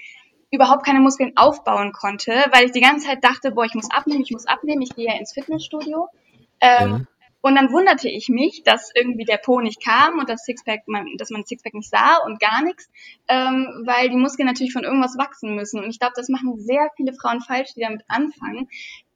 überhaupt 0.52 0.84
keine 0.84 1.00
Muskeln 1.00 1.36
aufbauen 1.36 1.92
konnte, 1.92 2.32
weil 2.52 2.66
ich 2.66 2.72
die 2.72 2.80
ganze 2.80 3.06
Zeit 3.06 3.24
dachte, 3.24 3.52
boah, 3.52 3.64
ich 3.64 3.74
muss 3.74 3.90
abnehmen, 3.90 4.22
ich 4.22 4.32
muss 4.32 4.46
abnehmen, 4.46 4.82
ich 4.82 4.94
gehe 4.94 5.06
ja 5.06 5.14
ins 5.18 5.32
Fitnessstudio. 5.32 6.08
Ähm, 6.60 7.00
Ja. 7.00 7.06
Und 7.42 7.54
dann 7.54 7.72
wunderte 7.72 8.08
ich 8.08 8.28
mich, 8.28 8.62
dass 8.64 8.90
irgendwie 8.94 9.24
der 9.24 9.38
Po 9.38 9.60
nicht 9.60 9.82
kam 9.82 10.18
und 10.18 10.28
das 10.28 10.44
Sixpack, 10.44 10.86
man, 10.86 11.06
dass 11.16 11.30
man 11.30 11.44
Sixpack 11.44 11.74
nicht 11.74 11.88
sah 11.88 12.18
und 12.24 12.38
gar 12.38 12.62
nichts, 12.62 12.90
ähm, 13.28 13.82
weil 13.86 14.10
die 14.10 14.16
Muskeln 14.16 14.46
natürlich 14.46 14.72
von 14.72 14.84
irgendwas 14.84 15.16
wachsen 15.16 15.54
müssen. 15.54 15.82
Und 15.82 15.90
ich 15.90 15.98
glaube, 15.98 16.14
das 16.16 16.28
machen 16.28 16.58
sehr 16.58 16.88
viele 16.96 17.14
Frauen 17.14 17.40
falsch, 17.40 17.74
die 17.74 17.80
damit 17.80 18.02
anfangen, 18.08 18.68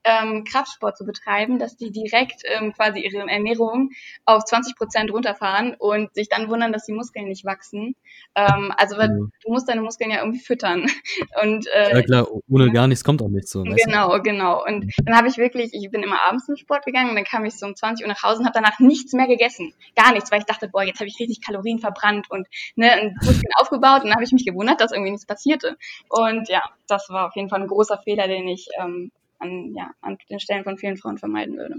ähm, 0.05 0.43
Kraftsport 0.43 0.97
zu 0.97 1.05
betreiben, 1.05 1.59
dass 1.59 1.75
die 1.75 1.91
direkt 1.91 2.43
ähm, 2.45 2.73
quasi 2.73 2.99
ihre 2.99 3.27
Ernährung 3.27 3.89
auf 4.25 4.45
20 4.45 4.75
Prozent 4.75 5.11
runterfahren 5.11 5.75
und 5.77 6.13
sich 6.13 6.29
dann 6.29 6.47
wundern, 6.49 6.71
dass 6.71 6.85
die 6.85 6.93
Muskeln 6.93 7.27
nicht 7.27 7.43
wachsen. 7.43 7.95
Ähm, 8.35 8.71
also 8.77 8.95
Ja. 8.95 9.07
du 9.07 9.29
musst 9.47 9.67
deine 9.67 9.81
Muskeln 9.81 10.11
ja 10.11 10.19
irgendwie 10.19 10.39
füttern. 10.39 10.85
Und 11.41 11.67
äh, 11.73 11.95
Ja 11.95 12.01
klar, 12.01 12.27
ohne 12.47 12.71
gar 12.71 12.87
nichts 12.87 13.03
kommt 13.03 13.21
auch 13.21 13.29
nichts 13.29 13.51
so. 13.51 13.63
Genau, 13.63 14.21
genau. 14.21 14.63
Und 14.65 14.91
dann 15.05 15.15
habe 15.17 15.27
ich 15.27 15.37
wirklich, 15.37 15.73
ich 15.73 15.89
bin 15.89 16.03
immer 16.03 16.21
abends 16.21 16.45
zum 16.45 16.55
Sport 16.55 16.85
gegangen 16.85 17.09
und 17.09 17.15
dann 17.15 17.25
kam 17.25 17.45
ich 17.45 17.57
so 17.57 17.65
um 17.65 17.75
20 17.75 18.05
Uhr 18.05 18.11
nach 18.11 18.23
Hause 18.23 18.39
und 18.39 18.45
habe 18.45 18.53
danach 18.53 18.79
nichts 18.79 19.13
mehr 19.13 19.27
gegessen. 19.27 19.73
Gar 19.95 20.13
nichts, 20.13 20.31
weil 20.31 20.39
ich 20.39 20.45
dachte, 20.45 20.69
boah, 20.69 20.83
jetzt 20.83 20.99
habe 20.99 21.07
ich 21.07 21.19
richtig 21.19 21.41
Kalorien 21.41 21.79
verbrannt 21.79 22.27
und 22.29 22.47
ne, 22.75 23.01
und 23.01 23.15
Muskeln 23.25 23.51
aufgebaut 23.57 24.03
und 24.03 24.09
dann 24.09 24.15
habe 24.15 24.23
ich 24.23 24.31
mich 24.31 24.45
gewundert, 24.45 24.81
dass 24.81 24.91
irgendwie 24.91 25.11
nichts 25.11 25.25
passierte. 25.25 25.77
Und 26.09 26.47
ja, 26.49 26.61
das 26.87 27.09
war 27.09 27.27
auf 27.27 27.35
jeden 27.35 27.49
Fall 27.49 27.61
ein 27.61 27.67
großer 27.67 27.97
Fehler, 28.03 28.27
den 28.27 28.47
ich 28.47 28.67
ähm, 28.79 29.11
an, 29.39 29.73
ja, 29.75 29.91
an 30.01 30.17
den 30.29 30.39
Stellen 30.39 30.63
von 30.63 30.77
vielen 30.77 30.97
Frauen 30.97 31.17
vermeiden 31.17 31.57
würde. 31.57 31.75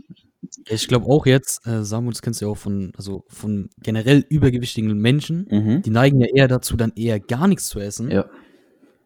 Ich 0.69 0.89
glaube 0.89 1.07
auch 1.07 1.27
jetzt, 1.27 1.67
äh, 1.67 1.85
Samuel, 1.85 2.13
das 2.13 2.23
kennst 2.23 2.41
du 2.41 2.47
ja 2.47 2.51
auch 2.53 2.57
von, 2.57 2.93
also 2.97 3.25
von 3.29 3.71
generell 3.83 4.25
übergewichtigen 4.29 4.97
Menschen, 4.99 5.47
Mhm. 5.51 5.83
die 5.83 5.91
neigen 5.91 6.21
ja 6.21 6.27
eher 6.35 6.49
dazu, 6.49 6.77
dann 6.77 6.93
eher 6.97 7.19
gar 7.21 7.49
nichts 7.49 7.69
zu 7.69 7.81
essen. 7.81 8.11
Ja. 8.11 8.29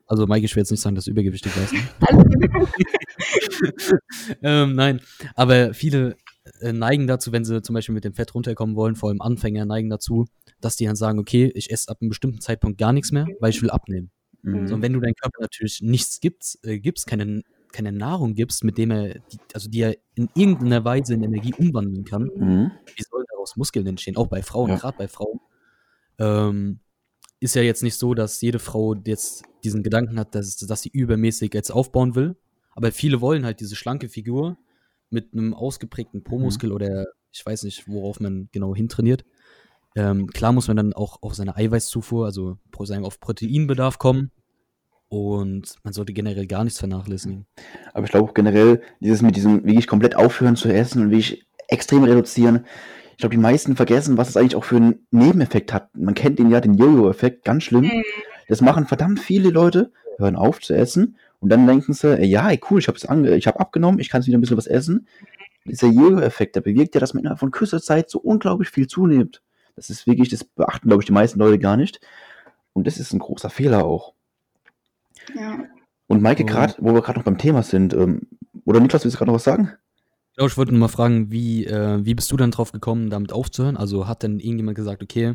Also 0.06 0.26
Maike, 0.26 0.44
ich 0.44 0.56
will 0.56 0.62
jetzt 0.62 0.70
nicht 0.72 0.80
sagen, 0.80 0.96
dass 0.96 1.04
du 1.04 1.12
übergewichtig 1.12 1.52
warst. 1.56 1.72
Ne? 1.72 1.80
Ähm, 4.42 4.74
nein, 4.74 5.00
aber 5.34 5.74
viele 5.74 6.16
äh, 6.60 6.72
neigen 6.72 7.06
dazu, 7.06 7.32
wenn 7.32 7.44
sie 7.44 7.62
zum 7.62 7.74
Beispiel 7.74 7.94
mit 7.94 8.04
dem 8.04 8.14
Fett 8.14 8.34
runterkommen 8.34 8.76
wollen, 8.76 8.96
vor 8.96 9.08
allem 9.10 9.20
Anfänger 9.20 9.64
neigen 9.66 9.90
dazu, 9.90 10.26
dass 10.60 10.76
die 10.76 10.86
dann 10.86 10.96
sagen, 10.96 11.18
okay, 11.18 11.50
ich 11.54 11.70
esse 11.70 11.88
ab 11.88 11.98
einem 12.00 12.08
bestimmten 12.08 12.40
Zeitpunkt 12.40 12.78
gar 12.78 12.92
nichts 12.92 13.12
mehr, 13.12 13.26
weil 13.40 13.50
ich 13.50 13.62
will 13.62 13.70
abnehmen. 13.70 14.10
Mhm. 14.42 14.66
So, 14.66 14.74
und 14.74 14.82
wenn 14.82 14.92
du 14.92 15.00
deinem 15.00 15.14
Körper 15.14 15.42
natürlich 15.42 15.80
nichts 15.82 16.20
gibst, 16.20 16.64
äh, 16.66 16.78
gibst 16.80 17.06
keine, 17.06 17.42
keine 17.72 17.92
Nahrung 17.92 18.34
gibst, 18.34 18.64
mit 18.64 18.78
dem 18.78 18.90
er, 18.90 19.14
die, 19.14 19.38
also 19.54 19.68
die 19.70 19.80
er 19.80 19.96
in 20.14 20.28
irgendeiner 20.34 20.84
Weise 20.84 21.14
in 21.14 21.22
Energie 21.22 21.54
umwandeln 21.58 22.04
kann, 22.04 22.30
Mhm. 22.36 22.70
wie 22.96 23.02
sollen 23.08 23.24
daraus 23.30 23.56
Muskeln 23.56 23.86
entstehen? 23.86 24.16
Auch 24.16 24.26
bei 24.28 24.42
Frauen, 24.42 24.70
Ja. 24.70 24.76
gerade 24.76 24.98
bei 24.98 25.08
Frauen. 25.08 25.40
Ähm, 26.18 26.80
ist 27.40 27.54
ja 27.54 27.62
jetzt 27.62 27.82
nicht 27.82 27.96
so, 27.96 28.12
dass 28.14 28.40
jede 28.42 28.58
Frau 28.58 28.94
jetzt 28.94 29.44
diesen 29.64 29.82
Gedanken 29.82 30.18
hat, 30.18 30.34
dass, 30.34 30.56
dass 30.56 30.82
sie 30.82 30.90
übermäßig 30.90 31.54
jetzt 31.54 31.70
aufbauen 31.70 32.14
will. 32.14 32.36
Aber 32.74 32.92
viele 32.92 33.20
wollen 33.20 33.44
halt 33.44 33.60
diese 33.60 33.76
schlanke 33.76 34.08
Figur 34.08 34.58
mit 35.08 35.32
einem 35.32 35.54
ausgeprägten 35.54 36.22
Po-Muskel 36.22 36.70
oder 36.72 37.06
ich 37.32 37.44
weiß 37.44 37.62
nicht, 37.64 37.88
worauf 37.88 38.20
man 38.20 38.48
genau 38.52 38.74
hintrainiert. 38.74 39.24
Ähm, 39.96 40.26
klar 40.28 40.52
muss 40.52 40.68
man 40.68 40.76
dann 40.76 40.92
auch 40.92 41.22
auf 41.22 41.34
seine 41.34 41.56
Eiweißzufuhr, 41.56 42.24
also 42.26 42.58
auf 43.02 43.20
Proteinbedarf 43.20 43.98
kommen. 43.98 44.30
Und 45.10 45.74
man 45.82 45.92
sollte 45.92 46.12
generell 46.12 46.46
gar 46.46 46.62
nichts 46.62 46.78
vernachlässigen. 46.78 47.44
Aber 47.92 48.04
ich 48.04 48.12
glaube 48.12 48.30
auch 48.30 48.34
generell, 48.34 48.80
dieses 49.00 49.22
mit 49.22 49.34
diesem 49.34 49.64
wirklich 49.66 49.88
komplett 49.88 50.14
aufhören 50.14 50.54
zu 50.54 50.72
essen 50.72 51.02
und 51.02 51.10
wirklich 51.10 51.44
extrem 51.66 52.04
reduzieren. 52.04 52.64
Ich 53.10 53.18
glaube, 53.18 53.34
die 53.34 53.40
meisten 53.40 53.74
vergessen, 53.74 54.16
was 54.18 54.28
es 54.28 54.36
eigentlich 54.36 54.54
auch 54.54 54.64
für 54.64 54.76
einen 54.76 55.06
Nebeneffekt 55.10 55.72
hat. 55.72 55.94
Man 55.96 56.14
kennt 56.14 56.38
den 56.38 56.48
ja, 56.48 56.60
den 56.60 56.74
Jojo-Effekt, 56.74 57.44
ganz 57.44 57.64
schlimm. 57.64 57.86
Mhm. 57.86 58.04
Das 58.48 58.60
machen 58.60 58.86
verdammt 58.86 59.18
viele 59.18 59.50
Leute, 59.50 59.92
hören 60.16 60.36
auf 60.36 60.60
zu 60.60 60.74
essen 60.74 61.16
und 61.40 61.50
dann 61.50 61.66
denken 61.66 61.92
sie, 61.92 62.16
ey, 62.16 62.26
ja, 62.26 62.48
ey, 62.48 62.60
cool, 62.70 62.78
ich 62.78 62.86
habe 62.86 62.98
hab 62.98 63.60
abgenommen, 63.60 63.98
ich 63.98 64.10
kann 64.10 64.20
jetzt 64.20 64.28
wieder 64.28 64.38
ein 64.38 64.40
bisschen 64.40 64.56
was 64.56 64.68
essen. 64.68 65.08
Dieser 65.64 65.88
Jojo-Effekt, 65.88 66.54
der 66.54 66.60
bewirkt 66.60 66.94
ja, 66.94 67.00
dass 67.00 67.14
man 67.14 67.22
innerhalb 67.22 67.40
von 67.40 67.50
kürzester 67.50 67.84
Zeit 67.84 68.10
so 68.10 68.20
unglaublich 68.20 68.70
viel 68.70 68.86
zunimmt. 68.86 69.42
Das 69.74 69.90
ist 69.90 70.06
wirklich, 70.06 70.28
das 70.28 70.44
beachten, 70.44 70.88
glaube 70.88 71.02
ich, 71.02 71.06
die 71.06 71.12
meisten 71.12 71.40
Leute 71.40 71.58
gar 71.58 71.76
nicht. 71.76 72.00
Und 72.72 72.86
das 72.86 72.98
ist 72.98 73.12
ein 73.12 73.18
großer 73.18 73.50
Fehler 73.50 73.84
auch. 73.84 74.14
Ja. 75.34 75.64
Und 76.06 76.22
Maike, 76.22 76.44
gerade, 76.44 76.74
wo 76.78 76.92
wir 76.92 77.02
gerade 77.02 77.18
noch 77.18 77.24
beim 77.24 77.38
Thema 77.38 77.62
sind, 77.62 77.94
ähm, 77.94 78.22
oder 78.64 78.80
Niklas, 78.80 79.04
willst 79.04 79.14
du 79.14 79.18
gerade 79.18 79.30
noch 79.30 79.36
was 79.36 79.44
sagen? 79.44 79.70
Ja, 80.36 80.46
ich 80.46 80.56
wollte 80.56 80.72
nur 80.72 80.80
mal 80.80 80.88
fragen, 80.88 81.30
wie, 81.30 81.66
äh, 81.66 82.04
wie 82.04 82.14
bist 82.14 82.30
du 82.32 82.36
dann 82.36 82.50
drauf 82.50 82.72
gekommen, 82.72 83.10
damit 83.10 83.32
aufzuhören? 83.32 83.76
Also 83.76 84.06
hat 84.06 84.22
denn 84.22 84.40
irgendjemand 84.40 84.76
gesagt, 84.76 85.02
okay, 85.02 85.34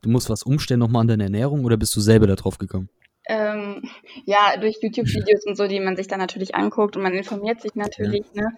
du 0.00 0.08
musst 0.08 0.30
was 0.30 0.42
umstellen 0.42 0.80
nochmal 0.80 1.02
an 1.02 1.08
deiner 1.08 1.24
Ernährung 1.24 1.64
oder 1.64 1.76
bist 1.76 1.94
du 1.96 2.00
selber 2.00 2.26
da 2.26 2.34
drauf 2.34 2.58
gekommen? 2.58 2.88
Ähm, 3.28 3.82
ja, 4.24 4.56
durch 4.56 4.78
YouTube-Videos 4.80 5.44
und 5.46 5.56
so, 5.56 5.66
die 5.66 5.80
man 5.80 5.96
sich 5.96 6.08
dann 6.08 6.18
natürlich 6.18 6.54
anguckt 6.54 6.96
und 6.96 7.02
man 7.02 7.12
informiert 7.12 7.60
sich 7.60 7.74
natürlich, 7.74 8.24
ne? 8.32 8.52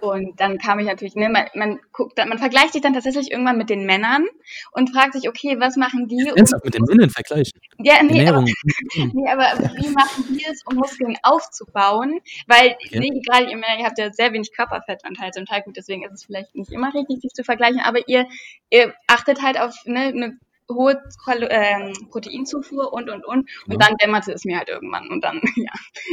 Und 0.00 0.40
dann 0.40 0.58
kam 0.58 0.80
ich 0.80 0.86
natürlich, 0.86 1.14
ne, 1.14 1.28
man, 1.28 1.46
man 1.54 1.78
guckt, 1.92 2.18
dann- 2.18 2.28
man 2.28 2.38
vergleicht 2.38 2.72
sich 2.72 2.82
dann 2.82 2.92
tatsächlich 2.92 3.30
irgendwann 3.30 3.56
mit 3.56 3.70
den 3.70 3.86
Männern 3.86 4.26
und 4.72 4.90
fragt 4.90 5.12
sich, 5.12 5.28
okay, 5.28 5.56
was 5.60 5.76
machen 5.76 6.08
die? 6.08 6.26
Ernsthaft 6.34 6.64
mit 6.64 6.74
den 6.74 6.82
Männern 6.84 7.10
vergleichen? 7.10 7.52
ja, 7.78 8.02
nee, 8.02 8.26
aber, 8.26 8.42
nee, 8.96 9.30
aber 9.30 9.60
wie 9.76 9.88
machen 9.90 10.24
die 10.28 10.44
es, 10.50 10.62
um 10.66 10.74
Muskeln 10.76 11.16
aufzubauen? 11.22 12.20
Weil, 12.48 12.76
Okay. 12.86 12.98
nee, 12.98 13.20
gerade 13.24 13.44
ihr 13.50 13.56
Männer, 13.56 13.78
ihr 13.78 13.84
habt 13.86 13.98
ja 13.98 14.12
sehr 14.12 14.32
wenig 14.32 14.52
Körperfettanteil 14.52 15.30
zum 15.32 15.46
Teil, 15.46 15.62
gut, 15.62 15.76
deswegen 15.76 16.04
ist 16.04 16.12
es 16.12 16.24
vielleicht 16.24 16.54
nicht 16.54 16.72
immer 16.72 16.92
richtig, 16.92 17.20
sich 17.20 17.32
zu 17.32 17.44
vergleichen, 17.44 17.80
aber 17.80 18.08
ihr, 18.08 18.26
ihr 18.70 18.92
achtet 19.06 19.42
halt 19.42 19.60
auf 19.60 19.74
ne, 19.84 20.06
eine 20.08 20.38
hohe 20.70 21.00
Kalo 21.24 21.46
ähm, 21.48 21.92
Proteinzufuhr 22.10 22.92
und, 22.92 23.08
und, 23.10 23.24
und. 23.24 23.48
Und 23.66 23.72
Ja. 23.72 23.78
dann 23.78 23.96
dämmerte 23.96 24.32
es 24.32 24.44
mir 24.44 24.58
halt 24.58 24.68
irgendwann. 24.68 25.08
Und 25.08 25.22
dann, 25.22 25.40
ja, 25.56 25.72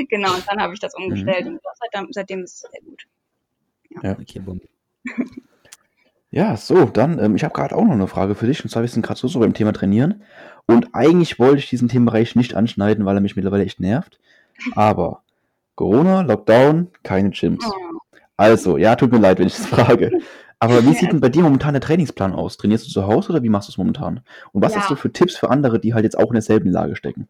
genau, 0.10 0.34
und 0.34 0.44
dann 0.48 0.62
habe 0.62 0.74
ich 0.74 0.80
das 0.80 0.96
umgestellt. 0.96 1.48
Und 1.48 1.60
das, 1.64 1.80
seitdem, 1.80 2.08
seitdem 2.12 2.44
ist 2.44 2.64
es 2.64 2.72
sehr 2.72 2.82
gut. 2.82 4.20
Okay, 4.20 4.40
Bombe. 4.40 4.68
Ja, 6.36 6.58
so, 6.58 6.86
dann, 6.86 7.20
ähm, 7.20 7.36
ich 7.36 7.44
habe 7.44 7.54
gerade 7.54 7.76
auch 7.76 7.84
noch 7.84 7.92
eine 7.92 8.08
Frage 8.08 8.34
für 8.34 8.48
dich. 8.48 8.64
Und 8.64 8.72
zwar, 8.72 8.82
wir 8.82 8.90
sind 8.90 9.06
gerade 9.06 9.20
so, 9.20 9.28
so 9.28 9.40
beim 9.40 9.54
Thema 9.54 9.72
Trainieren. 9.72 10.24
Und 10.66 10.88
eigentlich 10.94 11.38
wollte 11.38 11.60
ich 11.60 11.70
diesen 11.70 11.90
Themenbereich 11.90 12.36
nicht 12.36 12.56
anschneiden, 12.56 13.06
weil 13.06 13.16
er 13.16 13.22
mich 13.22 13.36
mittlerweile 13.36 13.64
echt 13.66 13.80
nervt. 13.80 14.20
Aber 14.74 15.22
Corona, 15.76 16.22
Lockdown, 16.22 16.88
keine 17.04 17.30
Gyms. 17.30 17.64
Oh. 17.68 17.93
Also, 18.38 18.78
ja, 18.78 18.96
tut 18.96 19.12
mir 19.12 19.20
leid, 19.20 19.40
wenn 19.40 19.48
ich 19.48 19.56
das 19.56 19.68
frage. 19.68 20.12
Aber 20.60 20.84
wie 20.84 20.94
sieht 20.94 21.12
denn 21.12 21.20
bei 21.20 21.30
dir 21.30 21.44
momentan 21.44 21.74
der 21.74 21.82
Trainingsplan 21.82 22.34
aus? 22.34 22.58
Trainierst 22.58 22.88
du 22.88 22.92
zu 22.92 23.06
Hause 23.06 23.32
oder 23.32 23.44
wie 23.44 23.50
machst 23.50 23.68
du 23.68 23.72
es 23.72 23.78
momentan? 23.78 24.22
Und 24.54 24.62
was 24.64 24.74
Ja. 24.74 24.80
hast 24.80 24.90
du 24.90 24.96
für 24.96 25.12
Tipps 25.12 25.36
für 25.36 25.50
andere, 25.50 25.80
die 25.80 25.94
halt 25.94 26.04
jetzt 26.04 26.18
auch 26.18 26.28
in 26.28 26.34
derselben 26.34 26.72
Lage 26.72 26.96
stecken? 26.96 27.28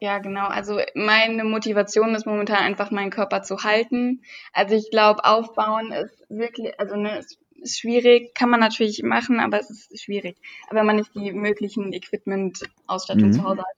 Ja, 0.00 0.18
genau. 0.18 0.46
Also 0.46 0.78
meine 0.94 1.44
Motivation 1.44 2.14
ist 2.14 2.26
momentan 2.26 2.58
einfach, 2.58 2.90
meinen 2.90 3.10
Körper 3.10 3.42
zu 3.42 3.62
halten. 3.62 4.22
Also 4.52 4.74
ich 4.74 4.90
glaube, 4.90 5.24
aufbauen 5.24 5.92
ist 5.92 6.24
wirklich, 6.28 6.78
also 6.78 6.96
ne, 6.96 7.18
ist, 7.18 7.38
schwierig, 7.64 8.34
kann 8.34 8.50
man 8.50 8.60
natürlich 8.60 9.02
machen, 9.02 9.40
aber 9.40 9.58
es 9.58 9.70
ist 9.70 10.02
schwierig. 10.02 10.36
Aber 10.68 10.80
wenn 10.80 10.86
man 10.86 10.96
nicht 10.96 11.14
die 11.14 11.32
möglichen 11.32 11.92
Equipment-Ausstattung 11.94 13.28
Mhm. 13.28 13.32
zu 13.32 13.42
Hause 13.44 13.60
hat. 13.60 13.76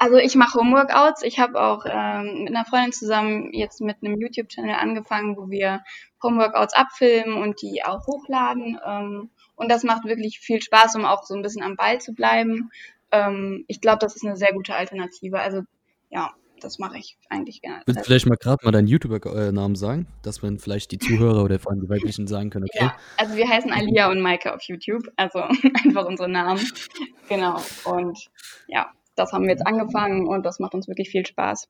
Also 0.00 0.16
ich 0.16 0.34
mache 0.34 0.58
Homeworkouts. 0.58 1.22
Ich 1.22 1.38
habe 1.38 1.60
auch 1.60 1.84
ähm, 1.86 2.44
mit 2.44 2.56
einer 2.56 2.64
Freundin 2.64 2.90
zusammen 2.90 3.52
jetzt 3.52 3.82
mit 3.82 3.98
einem 4.02 4.18
YouTube-Channel 4.18 4.74
angefangen, 4.74 5.36
wo 5.36 5.50
wir 5.50 5.82
Homeworkouts 6.22 6.72
abfilmen 6.72 7.36
und 7.36 7.60
die 7.60 7.84
auch 7.84 8.06
hochladen. 8.06 8.80
Ähm, 8.82 9.28
und 9.56 9.70
das 9.70 9.84
macht 9.84 10.06
wirklich 10.06 10.40
viel 10.40 10.62
Spaß, 10.62 10.96
um 10.96 11.04
auch 11.04 11.24
so 11.24 11.34
ein 11.34 11.42
bisschen 11.42 11.62
am 11.62 11.76
Ball 11.76 12.00
zu 12.00 12.14
bleiben. 12.14 12.70
Ähm, 13.12 13.66
ich 13.68 13.82
glaube, 13.82 13.98
das 13.98 14.16
ist 14.16 14.24
eine 14.24 14.38
sehr 14.38 14.54
gute 14.54 14.74
Alternative. 14.74 15.38
Also 15.38 15.64
ja, 16.08 16.30
das 16.62 16.78
mache 16.78 16.96
ich 16.96 17.18
eigentlich 17.28 17.60
gerne. 17.60 17.82
Willst 17.84 18.00
du 18.00 18.04
vielleicht 18.04 18.26
mal 18.26 18.36
gerade 18.36 18.64
mal 18.64 18.72
deinen 18.72 18.88
YouTuber-Namen 18.88 19.76
sagen, 19.76 20.06
dass 20.22 20.40
man 20.40 20.58
vielleicht 20.58 20.92
die 20.92 20.98
Zuhörer 20.98 21.44
oder 21.44 21.58
vor 21.58 21.72
allem 21.72 21.82
die 21.82 21.90
weiblichen 21.90 22.26
sagen 22.26 22.48
können, 22.48 22.64
okay? 22.64 22.86
Ja, 22.86 22.96
also 23.18 23.36
wir 23.36 23.46
heißen 23.46 23.70
Alia 23.70 24.10
und 24.10 24.22
Maike 24.22 24.54
auf 24.54 24.62
YouTube, 24.62 25.12
also 25.16 25.40
einfach 25.84 26.06
unsere 26.06 26.30
Namen. 26.30 26.66
Genau. 27.28 27.60
Und 27.84 28.30
ja, 28.66 28.90
das 29.20 29.32
haben 29.32 29.44
wir 29.44 29.50
jetzt 29.50 29.66
angefangen 29.66 30.26
und 30.26 30.44
das 30.44 30.58
macht 30.58 30.74
uns 30.74 30.88
wirklich 30.88 31.10
viel 31.10 31.26
Spaß. 31.26 31.68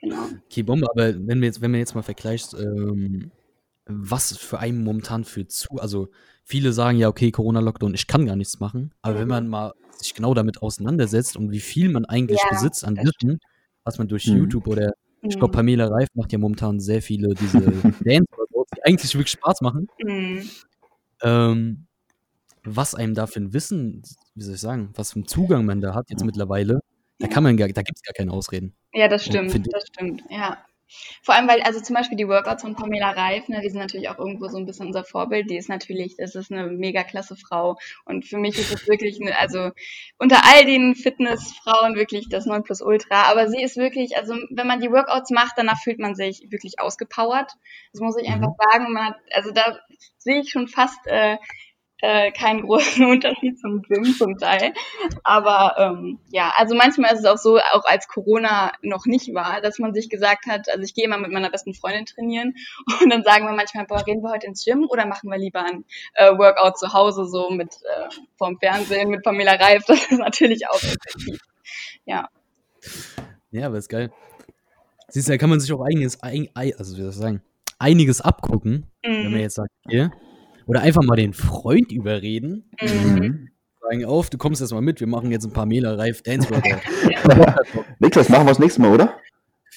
Genau. 0.00 0.28
Okay, 0.46 0.62
Bombe, 0.62 0.86
aber 0.90 1.14
wenn 1.26 1.40
wir 1.40 1.46
jetzt, 1.46 1.60
wenn 1.60 1.70
man 1.70 1.80
jetzt 1.80 1.94
mal 1.94 2.02
vergleicht, 2.02 2.54
ähm, 2.54 3.30
was 3.86 4.36
für 4.36 4.58
einen 4.58 4.82
momentan 4.82 5.24
für 5.24 5.46
zu, 5.46 5.78
also 5.78 6.08
viele 6.44 6.72
sagen 6.72 6.98
ja, 6.98 7.08
okay, 7.08 7.30
Corona-Lockdown, 7.30 7.94
ich 7.94 8.06
kann 8.06 8.26
gar 8.26 8.36
nichts 8.36 8.58
machen, 8.60 8.92
aber 9.00 9.18
wenn 9.20 9.28
man 9.28 9.48
mal 9.48 9.72
sich 9.96 10.12
genau 10.14 10.34
damit 10.34 10.60
auseinandersetzt 10.60 11.36
und 11.36 11.52
wie 11.52 11.60
viel 11.60 11.88
man 11.88 12.04
eigentlich 12.04 12.40
Ja, 12.42 12.50
besitzt 12.50 12.84
an 12.84 12.96
Wissen, 12.96 13.38
was 13.84 13.98
man 13.98 14.08
durch 14.08 14.26
Mhm. 14.26 14.38
YouTube 14.38 14.66
oder 14.66 14.92
ich 15.22 15.38
glaube, 15.38 15.52
Mhm. 15.52 15.56
Pamela 15.56 15.86
Reif 15.88 16.08
macht 16.14 16.32
ja 16.32 16.38
momentan 16.38 16.80
sehr 16.80 17.00
viele 17.00 17.34
diese 17.34 17.60
Dance 18.04 18.26
oder 18.36 18.46
so, 18.52 18.64
die 18.76 18.84
eigentlich 18.84 19.14
wirklich 19.14 19.30
Spaß 19.30 19.60
machen. 19.62 19.88
Mhm. 20.02 20.50
Ähm, 21.22 21.86
was 22.66 22.94
einem 22.94 23.14
da 23.14 23.26
für 23.26 23.40
ein 23.40 23.52
Wissen, 23.52 24.02
wie 24.34 24.42
soll 24.42 24.54
ich 24.54 24.60
sagen, 24.60 24.90
was 24.94 25.12
für 25.12 25.16
einen 25.16 25.28
Zugang 25.28 25.64
man 25.64 25.80
da 25.80 25.94
hat 25.94 26.10
jetzt 26.10 26.20
Ja. 26.20 26.26
mittlerweile, 26.26 26.80
da 27.18 27.28
kann 27.28 27.42
man 27.42 27.56
gar, 27.56 27.68
da 27.68 27.82
gibt 27.82 27.96
es 27.98 28.02
gar 28.02 28.14
keine 28.14 28.32
Ausreden. 28.32 28.74
Ja, 28.92 29.08
das 29.08 29.24
stimmt, 29.24 29.52
finde- 29.52 29.70
das 29.70 29.84
stimmt, 29.86 30.22
ja. 30.30 30.58
Vor 31.24 31.34
allem, 31.34 31.48
weil, 31.48 31.62
also 31.62 31.80
zum 31.80 31.94
Beispiel 31.96 32.16
die 32.16 32.28
Workouts 32.28 32.62
von 32.62 32.76
Pamela 32.76 33.10
Reif, 33.10 33.48
ne, 33.48 33.60
die 33.60 33.70
sind 33.70 33.80
natürlich 33.80 34.08
auch 34.08 34.18
irgendwo 34.18 34.46
so 34.46 34.56
ein 34.56 34.66
bisschen 34.66 34.86
unser 34.86 35.02
Vorbild. 35.02 35.50
Die 35.50 35.56
ist 35.56 35.68
natürlich, 35.68 36.14
das 36.16 36.36
ist 36.36 36.52
eine 36.52 36.68
mega 36.68 37.02
klasse 37.02 37.34
Frau. 37.34 37.76
Und 38.04 38.24
für 38.24 38.38
mich 38.38 38.56
ist 38.56 38.72
es 38.72 38.86
wirklich, 38.88 39.20
eine, 39.20 39.36
also 39.36 39.72
unter 40.18 40.44
all 40.44 40.64
den 40.64 40.94
Fitnessfrauen 40.94 41.96
wirklich 41.96 42.28
das 42.28 42.46
Nonplusultra. 42.46 43.24
Aber 43.32 43.48
sie 43.48 43.60
ist 43.60 43.76
wirklich, 43.76 44.16
also 44.16 44.34
wenn 44.50 44.68
man 44.68 44.78
die 44.80 44.90
Workouts 44.92 45.30
macht, 45.32 45.54
danach 45.56 45.80
fühlt 45.82 45.98
man 45.98 46.14
sich 46.14 46.46
wirklich 46.50 46.78
ausgepowert. 46.78 47.50
Das 47.92 48.00
muss 48.00 48.16
ich 48.16 48.28
Mhm. 48.28 48.34
einfach 48.34 48.52
sagen. 48.70 48.92
Man 48.92 49.06
hat, 49.06 49.16
also 49.34 49.50
da 49.50 49.80
sehe 50.18 50.40
ich 50.40 50.50
schon 50.50 50.68
fast 50.68 51.00
äh, 51.06 51.36
äh, 52.02 52.30
keinen 52.32 52.62
großen 52.62 53.04
Unterschied 53.10 53.58
zum 53.58 53.82
Gym 53.82 54.04
zum 54.04 54.36
Teil. 54.38 54.72
Aber 55.24 55.74
ähm, 55.78 56.18
ja, 56.30 56.52
also 56.56 56.74
manchmal 56.74 57.12
ist 57.14 57.20
es 57.20 57.24
auch 57.26 57.38
so, 57.38 57.58
auch 57.58 57.84
als 57.84 58.06
Corona 58.08 58.72
noch 58.82 59.06
nicht 59.06 59.32
war, 59.34 59.60
dass 59.60 59.78
man 59.78 59.94
sich 59.94 60.08
gesagt 60.10 60.46
hat, 60.46 60.68
also 60.70 60.82
ich 60.82 60.94
gehe 60.94 61.04
immer 61.04 61.18
mit 61.18 61.32
meiner 61.32 61.50
besten 61.50 61.74
Freundin 61.74 62.04
trainieren 62.06 62.54
und 63.02 63.10
dann 63.10 63.22
sagen 63.24 63.46
wir 63.46 63.52
manchmal, 63.52 63.86
boah, 63.86 64.04
gehen 64.04 64.22
wir 64.22 64.30
heute 64.30 64.46
ins 64.46 64.64
Gym 64.64 64.86
oder 64.88 65.06
machen 65.06 65.30
wir 65.30 65.38
lieber 65.38 65.64
ein 65.64 65.84
äh, 66.14 66.30
Workout 66.36 66.78
zu 66.78 66.92
Hause 66.92 67.26
so 67.26 67.50
mit 67.50 67.72
äh, 67.74 68.08
vom 68.36 68.58
Fernsehen 68.58 69.08
mit 69.10 69.22
Pamela 69.22 69.52
Reif. 69.54 69.84
Das 69.86 70.10
ist 70.10 70.18
natürlich 70.18 70.68
auch 70.68 70.82
effektiv. 70.82 71.38
Ja. 72.04 72.28
Ja, 73.50 73.66
aber 73.66 73.78
ist 73.78 73.88
geil. 73.88 74.12
Siehst 75.08 75.28
du, 75.28 75.32
da 75.32 75.38
kann 75.38 75.48
man 75.50 75.60
sich 75.60 75.72
auch 75.72 75.80
einiges, 75.82 76.22
ein, 76.22 76.48
ei- 76.54 76.74
also 76.76 76.96
wie 76.96 77.00
soll 77.00 77.10
ich 77.10 77.16
sagen, 77.16 77.42
einiges 77.78 78.20
abgucken, 78.20 78.90
wenn 79.02 79.22
man 79.24 79.32
Mhm. 79.32 79.38
jetzt 79.38 79.54
sagt, 79.54 79.70
okay, 79.86 80.10
oder 80.66 80.80
einfach 80.82 81.02
mal 81.02 81.16
den 81.16 81.32
Freund 81.32 81.90
überreden, 81.92 82.70
Mhm. 82.80 83.48
sagen 83.80 84.04
auf, 84.04 84.30
du 84.30 84.38
kommst 84.38 84.60
jetzt 84.60 84.72
mal 84.72 84.80
mit, 84.82 85.00
wir 85.00 85.06
machen 85.06 85.30
jetzt 85.30 85.44
ein 85.44 85.52
paar 85.52 85.66
Mela 85.66 85.94
Reif 85.94 86.22
Dance 86.22 86.50
Workout. 86.50 86.80
Niklas, 88.00 88.28
machen 88.28 88.44
wir 88.46 88.50
das 88.50 88.58
nächste 88.58 88.80
Mal, 88.82 88.92
oder? 88.92 89.14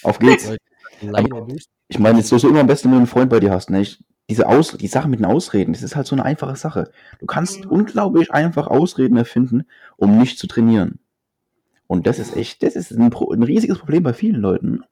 Auf 0.03 0.19
geht's. 0.19 0.51
Ich 1.87 1.99
meine, 1.99 2.19
es 2.19 2.31
ist 2.31 2.41
so 2.41 2.49
immer 2.49 2.59
am 2.59 2.67
besten, 2.67 2.85
wenn 2.89 2.93
du 2.93 2.97
einen 2.97 3.07
Freund 3.07 3.29
bei 3.29 3.39
dir 3.39 3.51
hast. 3.51 3.69
Ne? 3.69 3.81
Ich, 3.81 4.03
diese 4.29 4.47
Aus 4.47 4.77
die 4.77 4.87
Sache 4.87 5.07
mit 5.09 5.19
den 5.19 5.25
Ausreden, 5.25 5.73
das 5.73 5.81
ist 5.81 5.95
halt 5.95 6.07
so 6.07 6.15
eine 6.15 6.25
einfache 6.25 6.55
Sache. 6.55 6.91
Du 7.19 7.25
kannst 7.25 7.65
Mhm. 7.65 7.71
unglaublich 7.71 8.31
einfach 8.31 8.67
Ausreden 8.67 9.17
erfinden, 9.17 9.65
um 9.97 10.17
nicht 10.17 10.37
zu 10.37 10.47
trainieren. 10.47 10.99
Und 11.87 12.05
das 12.05 12.19
ist 12.19 12.35
echt, 12.35 12.61
das 12.61 12.75
ist 12.75 12.91
ein, 12.91 13.01
ein 13.11 13.43
riesiges 13.43 13.79
Problem 13.79 14.03
bei 14.03 14.13
vielen 14.13 14.35
Leuten. 14.41 14.83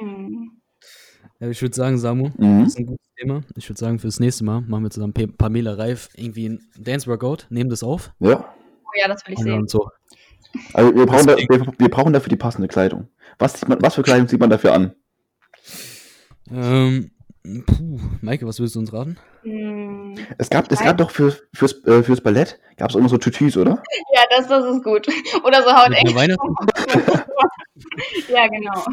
Mhm. 0.00 0.45
Ja, 1.40 1.48
ich 1.50 1.60
würde 1.60 1.74
sagen, 1.76 1.98
Samu, 1.98 2.30
Mhm. 2.38 2.60
das 2.64 2.68
ist 2.70 2.78
ein 2.78 2.86
gutes 2.86 3.06
Thema. 3.18 3.42
Ich 3.56 3.68
würde 3.68 3.78
sagen, 3.78 3.98
fürs 3.98 4.20
nächste 4.20 4.44
Mal 4.44 4.62
machen 4.62 4.84
wir 4.84 4.90
zusammen 4.90 5.12
Pamela 5.36 5.74
Reif 5.74 6.08
irgendwie 6.14 6.48
ein 6.48 6.60
Dance 6.78 7.06
Workout, 7.06 7.46
nehmen 7.50 7.68
das 7.70 7.82
auf 7.82 8.12
Ja. 8.20 8.54
Oh 8.84 8.90
ja, 9.00 9.08
das 9.08 9.26
will 9.26 9.34
ich 9.34 9.38
und 9.40 9.44
sehen. 9.44 9.68
so. 9.68 9.88
Also 10.72 10.94
wir 10.94 11.04
brauchen, 11.06 11.26
da, 11.26 11.36
wir, 11.36 11.66
wir 11.78 11.88
brauchen 11.90 12.12
dafür 12.14 12.30
die 12.30 12.36
passende 12.36 12.68
Kleidung. 12.68 13.08
Was, 13.38 13.60
sieht 13.60 13.68
man, 13.68 13.82
was 13.82 13.94
für 13.96 14.02
Kleidung 14.02 14.28
zieht 14.28 14.40
man 14.40 14.48
dafür 14.48 14.72
an? 14.72 14.94
Ähm, 16.50 17.10
puh, 17.66 18.00
Maike, 18.22 18.46
was 18.46 18.58
willst 18.60 18.74
du 18.74 18.78
uns 18.80 18.92
raten? 18.92 19.18
Mhm. 19.44 20.14
Es 20.38 20.48
gab, 20.48 20.70
es 20.72 20.80
gab 20.80 20.96
doch 20.96 21.10
für, 21.10 21.36
fürs, 21.52 21.84
äh, 21.84 22.02
fürs 22.02 22.20
Ballett, 22.22 22.58
gab 22.78 22.88
es 22.90 22.96
immer 22.96 23.08
so 23.10 23.18
Tütüs, 23.18 23.56
oder? 23.56 23.82
Ja, 24.14 24.22
das, 24.30 24.48
das 24.48 24.64
ist 24.64 24.82
gut. 24.82 25.06
Oder 25.44 25.62
so 25.62 25.70
haut 25.72 25.90
Mit 25.90 25.98
einer 25.98 26.14
Weihnachts 26.14 26.42
Ja, 28.28 28.46
genau. 28.48 28.84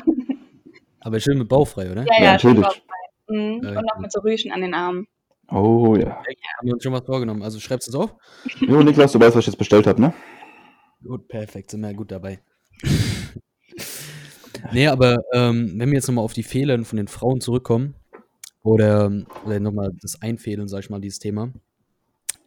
Aber 1.04 1.20
schön 1.20 1.38
mit 1.38 1.48
bauchfrei, 1.50 1.92
oder? 1.92 2.04
Ja, 2.04 2.14
Ja, 2.18 2.24
ja, 2.24 2.32
natürlich. 2.34 2.84
Mhm. 3.28 3.62
Ja, 3.64 3.80
Und 3.80 3.86
noch 3.86 4.00
mit 4.00 4.12
so 4.12 4.20
Rüschen 4.22 4.52
an 4.52 4.62
den 4.62 4.74
Armen. 4.74 5.08
Oh 5.50 5.96
ja. 5.96 6.18
Haben 6.18 6.26
wir 6.64 6.74
uns 6.74 6.84
schon 6.84 6.94
was 6.94 7.06
vorgenommen. 7.06 7.44
Also 7.44 7.60
schreibst 7.60 7.88
du 7.88 7.92
es 7.92 7.96
auf? 7.96 8.16
Jo, 8.60 8.82
Niklas, 8.82 9.12
du 9.12 9.20
weißt, 9.20 9.36
was 9.36 9.42
ich 9.42 9.48
jetzt 9.48 9.58
bestellt 9.58 9.88
habe, 9.88 10.02
ne? 10.02 10.14
Gut, 11.04 11.28
perfekt, 11.28 11.72
sind 11.72 11.82
wir 11.82 11.92
ja 11.92 11.96
gut 11.96 12.12
dabei. 12.12 12.40
Nee, 14.72 14.88
aber 14.88 15.18
ähm, 15.34 15.74
wenn 15.78 15.90
wir 15.90 15.96
jetzt 15.96 16.08
nochmal 16.08 16.24
auf 16.24 16.34
die 16.34 16.42
Fehler 16.42 16.82
von 16.86 16.96
den 16.96 17.10
Frauen 17.10 17.42
zurückkommen, 17.42 17.96
oder, 18.64 19.12
oder 19.46 19.60
nochmal 19.60 19.92
das 20.02 20.22
Einfädeln, 20.22 20.68
sag 20.70 20.80
ich 20.80 20.90
mal, 20.90 21.02
dieses 21.02 21.20
Thema, 21.20 21.52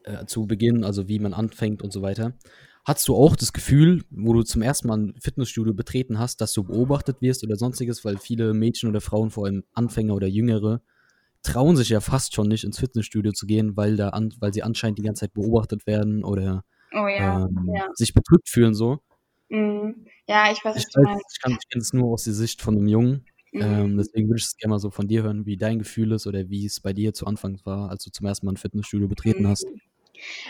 äh, 0.04 0.24
zu 0.24 0.46
Beginn, 0.46 0.82
also 0.82 1.08
wie 1.08 1.18
man 1.18 1.34
anfängt 1.34 1.82
und 1.82 1.92
so 1.92 2.02
weiter. 2.02 2.32
Hattest 2.86 3.08
du 3.08 3.16
auch 3.16 3.34
das 3.34 3.52
Gefühl, 3.52 4.04
wo 4.10 4.32
du 4.32 4.44
zum 4.44 4.62
ersten 4.62 4.86
Mal 4.86 4.98
ein 4.98 5.14
Fitnessstudio 5.20 5.74
betreten 5.74 6.20
hast, 6.20 6.40
dass 6.40 6.52
du 6.52 6.62
beobachtet 6.62 7.20
wirst 7.20 7.42
oder 7.42 7.56
sonstiges, 7.56 8.04
weil 8.04 8.16
viele 8.16 8.54
Mädchen 8.54 8.88
oder 8.88 9.00
Frauen, 9.00 9.30
vor 9.30 9.46
allem 9.46 9.64
Anfänger 9.72 10.14
oder 10.14 10.28
Jüngere, 10.28 10.82
trauen 11.42 11.76
sich 11.76 11.88
ja 11.88 12.00
fast 12.00 12.34
schon 12.34 12.46
nicht 12.48 12.62
ins 12.64 12.78
Fitnessstudio 12.78 13.32
zu 13.32 13.46
gehen, 13.46 13.76
weil, 13.76 13.96
da 13.96 14.10
an, 14.10 14.32
weil 14.38 14.54
sie 14.54 14.62
anscheinend 14.62 14.98
die 14.98 15.02
ganze 15.02 15.20
Zeit 15.20 15.34
beobachtet 15.34 15.86
werden 15.88 16.22
oder 16.22 16.64
Oh 16.92 17.08
ja, 17.08 17.44
ähm, 17.46 17.72
ja. 17.74 17.88
sich 17.94 18.14
bedrückt 18.14 18.48
fühlen 18.48 18.74
so. 18.74 19.00
Mhm. 19.48 20.06
Ja, 20.28 20.52
ich 20.52 20.64
weiß, 20.64 20.76
Ich 20.76 20.84
weiß, 20.84 21.04
meinst. 21.04 21.24
ich 21.32 21.40
kann 21.40 21.52
ich 21.60 21.68
kenne 21.68 21.82
es 21.82 21.92
nur 21.92 22.12
aus 22.12 22.24
der 22.24 22.34
Sicht 22.34 22.62
von 22.62 22.76
einem 22.76 22.86
Jungen. 22.86 23.26
Mhm. 23.52 23.62
Ähm, 23.62 23.96
deswegen 23.96 24.28
würde 24.28 24.38
ich 24.38 24.44
es 24.44 24.56
gerne 24.56 24.70
mal 24.74 24.78
so 24.78 24.90
von 24.90 25.08
dir 25.08 25.24
hören, 25.24 25.44
wie 25.46 25.56
dein 25.56 25.78
Gefühl 25.80 26.12
ist 26.12 26.26
oder 26.28 26.48
wie 26.50 26.66
es 26.66 26.80
bei 26.80 26.92
dir 26.92 27.14
zu 27.14 27.26
Anfang 27.26 27.58
war, 27.64 27.90
als 27.90 28.04
du 28.04 28.10
zum 28.10 28.26
ersten 28.26 28.46
Mal 28.46 28.52
ein 28.52 28.56
Fitnessstudio 28.58 29.08
betreten 29.08 29.46
hast. 29.48 29.66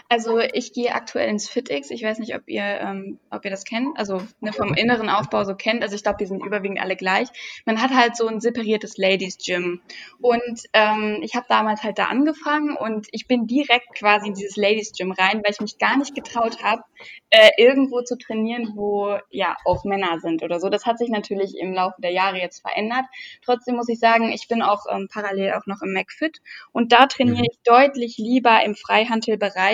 Also 0.09 0.39
ich 0.39 0.73
gehe 0.73 0.95
aktuell 0.95 1.29
ins 1.29 1.49
FitX. 1.49 1.91
Ich 1.91 2.03
weiß 2.03 2.19
nicht, 2.19 2.35
ob 2.35 2.43
ihr, 2.49 2.63
ähm, 2.63 3.19
ob 3.31 3.45
ihr 3.45 3.51
das 3.51 3.65
kennt. 3.65 3.99
Also 3.99 4.23
ne, 4.41 4.53
vom 4.53 4.75
inneren 4.75 5.09
Aufbau 5.09 5.45
so 5.45 5.55
kennt. 5.55 5.83
Also 5.83 5.95
ich 5.95 6.03
glaube, 6.03 6.19
die 6.19 6.27
sind 6.27 6.45
überwiegend 6.45 6.81
alle 6.81 6.97
gleich. 6.97 7.29
Man 7.65 7.81
hat 7.83 7.91
halt 7.93 8.17
so 8.17 8.27
ein 8.27 8.41
separiertes 8.41 8.97
Ladies 8.99 9.39
Gym. 9.39 9.81
Und 10.21 10.63
ähm, 10.73 11.19
ich 11.23 11.35
habe 11.35 11.47
damals 11.49 11.83
halt 11.83 11.99
da 11.99 12.07
angefangen 12.07 12.77
und 12.77 13.07
ich 13.13 13.27
bin 13.27 13.47
direkt 13.47 13.95
quasi 13.95 14.29
in 14.29 14.35
dieses 14.35 14.57
Ladies 14.57 14.93
Gym 14.93 15.13
rein, 15.13 15.43
weil 15.45 15.53
ich 15.53 15.61
mich 15.61 15.79
gar 15.79 15.97
nicht 15.97 16.15
getraut 16.15 16.63
habe, 16.63 16.83
äh, 17.31 17.51
irgendwo 17.59 18.03
zu 18.03 18.17
trainieren, 18.17 18.73
wo 18.75 19.19
ja 19.31 19.57
auch 19.65 19.85
Männer 19.85 20.21
sind 20.21 20.43
oder 20.43 20.61
so. 20.61 20.69
Das 20.69 20.87
hat 20.87 20.99
sich 20.99 21.09
natürlich 21.09 21.57
im 21.59 21.73
Laufe 21.73 22.01
der 22.01 22.13
Jahre 22.13 22.39
jetzt 22.39 22.61
verändert. 22.61 23.05
Trotzdem 23.45 23.77
muss 23.77 23.89
ich 23.89 23.99
sagen, 23.99 24.31
ich 24.33 24.49
bin 24.49 24.63
auch 24.63 24.85
ähm, 24.91 25.09
parallel 25.13 25.53
auch 25.55 25.67
noch 25.67 25.83
im 25.83 25.93
McFit 25.93 26.39
und 26.73 26.93
da 26.93 27.07
trainiere 27.07 27.37
Mhm. 27.37 27.45
ich 27.51 27.59
deutlich 27.65 28.17
lieber 28.19 28.63
im 28.65 28.75
Freihandelbereich 28.75 29.66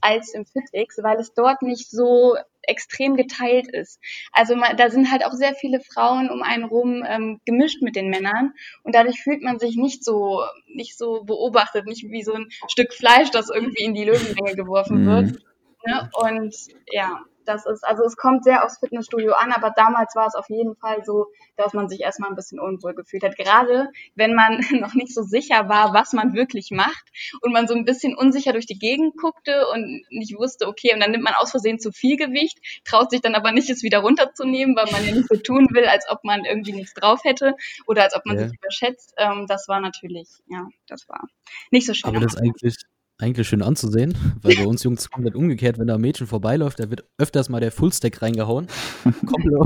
als 0.00 0.34
im 0.34 0.44
FitX, 0.46 0.98
weil 1.02 1.18
es 1.18 1.34
dort 1.34 1.62
nicht 1.62 1.90
so 1.90 2.36
extrem 2.62 3.16
geteilt 3.16 3.68
ist. 3.68 4.00
Also 4.32 4.56
man, 4.56 4.76
da 4.76 4.90
sind 4.90 5.10
halt 5.10 5.24
auch 5.24 5.32
sehr 5.32 5.54
viele 5.54 5.80
Frauen 5.80 6.30
um 6.30 6.42
einen 6.42 6.64
rum 6.64 7.04
ähm, 7.06 7.40
gemischt 7.44 7.82
mit 7.82 7.96
den 7.96 8.08
Männern 8.08 8.52
und 8.82 8.94
dadurch 8.94 9.20
fühlt 9.20 9.42
man 9.42 9.58
sich 9.58 9.76
nicht 9.76 10.04
so 10.04 10.42
nicht 10.66 10.96
so 10.96 11.24
beobachtet, 11.24 11.86
nicht 11.86 12.04
wie 12.08 12.22
so 12.22 12.32
ein 12.32 12.48
Stück 12.68 12.92
Fleisch, 12.92 13.30
das 13.30 13.50
irgendwie 13.50 13.84
in 13.84 13.94
die 13.94 14.04
Löwenmenge 14.04 14.56
geworfen 14.56 15.06
wird. 15.06 15.32
Mhm. 15.32 15.38
Ne? 15.86 16.08
Und 16.14 16.54
ja, 16.90 17.20
das 17.46 17.66
ist, 17.66 17.84
also 17.84 18.04
es 18.04 18.16
kommt 18.16 18.44
sehr 18.44 18.64
aufs 18.64 18.78
Fitnessstudio 18.78 19.32
an, 19.32 19.52
aber 19.52 19.70
damals 19.70 20.14
war 20.14 20.26
es 20.26 20.34
auf 20.34 20.48
jeden 20.48 20.76
Fall 20.76 21.04
so, 21.04 21.26
dass 21.56 21.72
man 21.72 21.88
sich 21.88 22.00
erstmal 22.00 22.30
ein 22.30 22.36
bisschen 22.36 22.58
unwohl 22.58 22.94
gefühlt 22.94 23.22
hat. 23.22 23.36
Gerade 23.36 23.88
wenn 24.14 24.34
man 24.34 24.58
noch 24.80 24.94
nicht 24.94 25.14
so 25.14 25.22
sicher 25.22 25.68
war, 25.68 25.92
was 25.92 26.12
man 26.12 26.34
wirklich 26.34 26.70
macht 26.70 27.04
und 27.42 27.52
man 27.52 27.68
so 27.68 27.74
ein 27.74 27.84
bisschen 27.84 28.16
unsicher 28.16 28.52
durch 28.52 28.66
die 28.66 28.78
Gegend 28.78 29.16
guckte 29.16 29.66
und 29.68 30.02
nicht 30.10 30.36
wusste, 30.36 30.66
okay, 30.66 30.94
und 30.94 31.00
dann 31.00 31.10
nimmt 31.10 31.24
man 31.24 31.34
aus 31.34 31.50
Versehen 31.50 31.78
zu 31.78 31.92
viel 31.92 32.16
Gewicht, 32.16 32.58
traut 32.84 33.10
sich 33.10 33.20
dann 33.20 33.34
aber 33.34 33.52
nicht, 33.52 33.70
es 33.70 33.82
wieder 33.82 33.98
runterzunehmen, 33.98 34.76
weil 34.76 34.90
man 34.90 35.04
ja 35.04 35.14
nicht 35.14 35.28
so 35.28 35.36
tun 35.36 35.68
will, 35.72 35.84
als 35.84 36.06
ob 36.08 36.24
man 36.24 36.44
irgendwie 36.44 36.72
nichts 36.72 36.94
drauf 36.94 37.20
hätte 37.24 37.54
oder 37.86 38.04
als 38.04 38.16
ob 38.16 38.24
man 38.26 38.38
Ja. 38.38 38.48
sich 38.48 38.56
überschätzt. 38.58 39.14
Ähm, 39.16 39.46
das 39.48 39.68
war 39.68 39.80
natürlich, 39.80 40.28
ja, 40.46 40.66
das 40.88 41.08
war 41.08 41.26
nicht 41.70 41.86
so 41.86 41.94
schön. 41.94 42.10
Aber 42.10 42.20
das 42.20 42.36
eigentlich, 42.36 42.76
eigentlich 43.24 43.48
schön 43.48 43.62
anzusehen, 43.62 44.14
weil 44.42 44.54
bei 44.56 44.66
uns 44.66 44.82
Jungs 44.82 45.10
komplett 45.10 45.34
umgekehrt, 45.34 45.78
wenn 45.78 45.86
da 45.86 45.94
ein 45.94 46.00
Mädchen 46.00 46.26
vorbeiläuft, 46.26 46.78
da 46.78 46.90
wird 46.90 47.04
öfters 47.18 47.48
mal 47.48 47.60
der 47.60 47.72
Fullstack 47.72 48.22
reingehauen. 48.22 48.68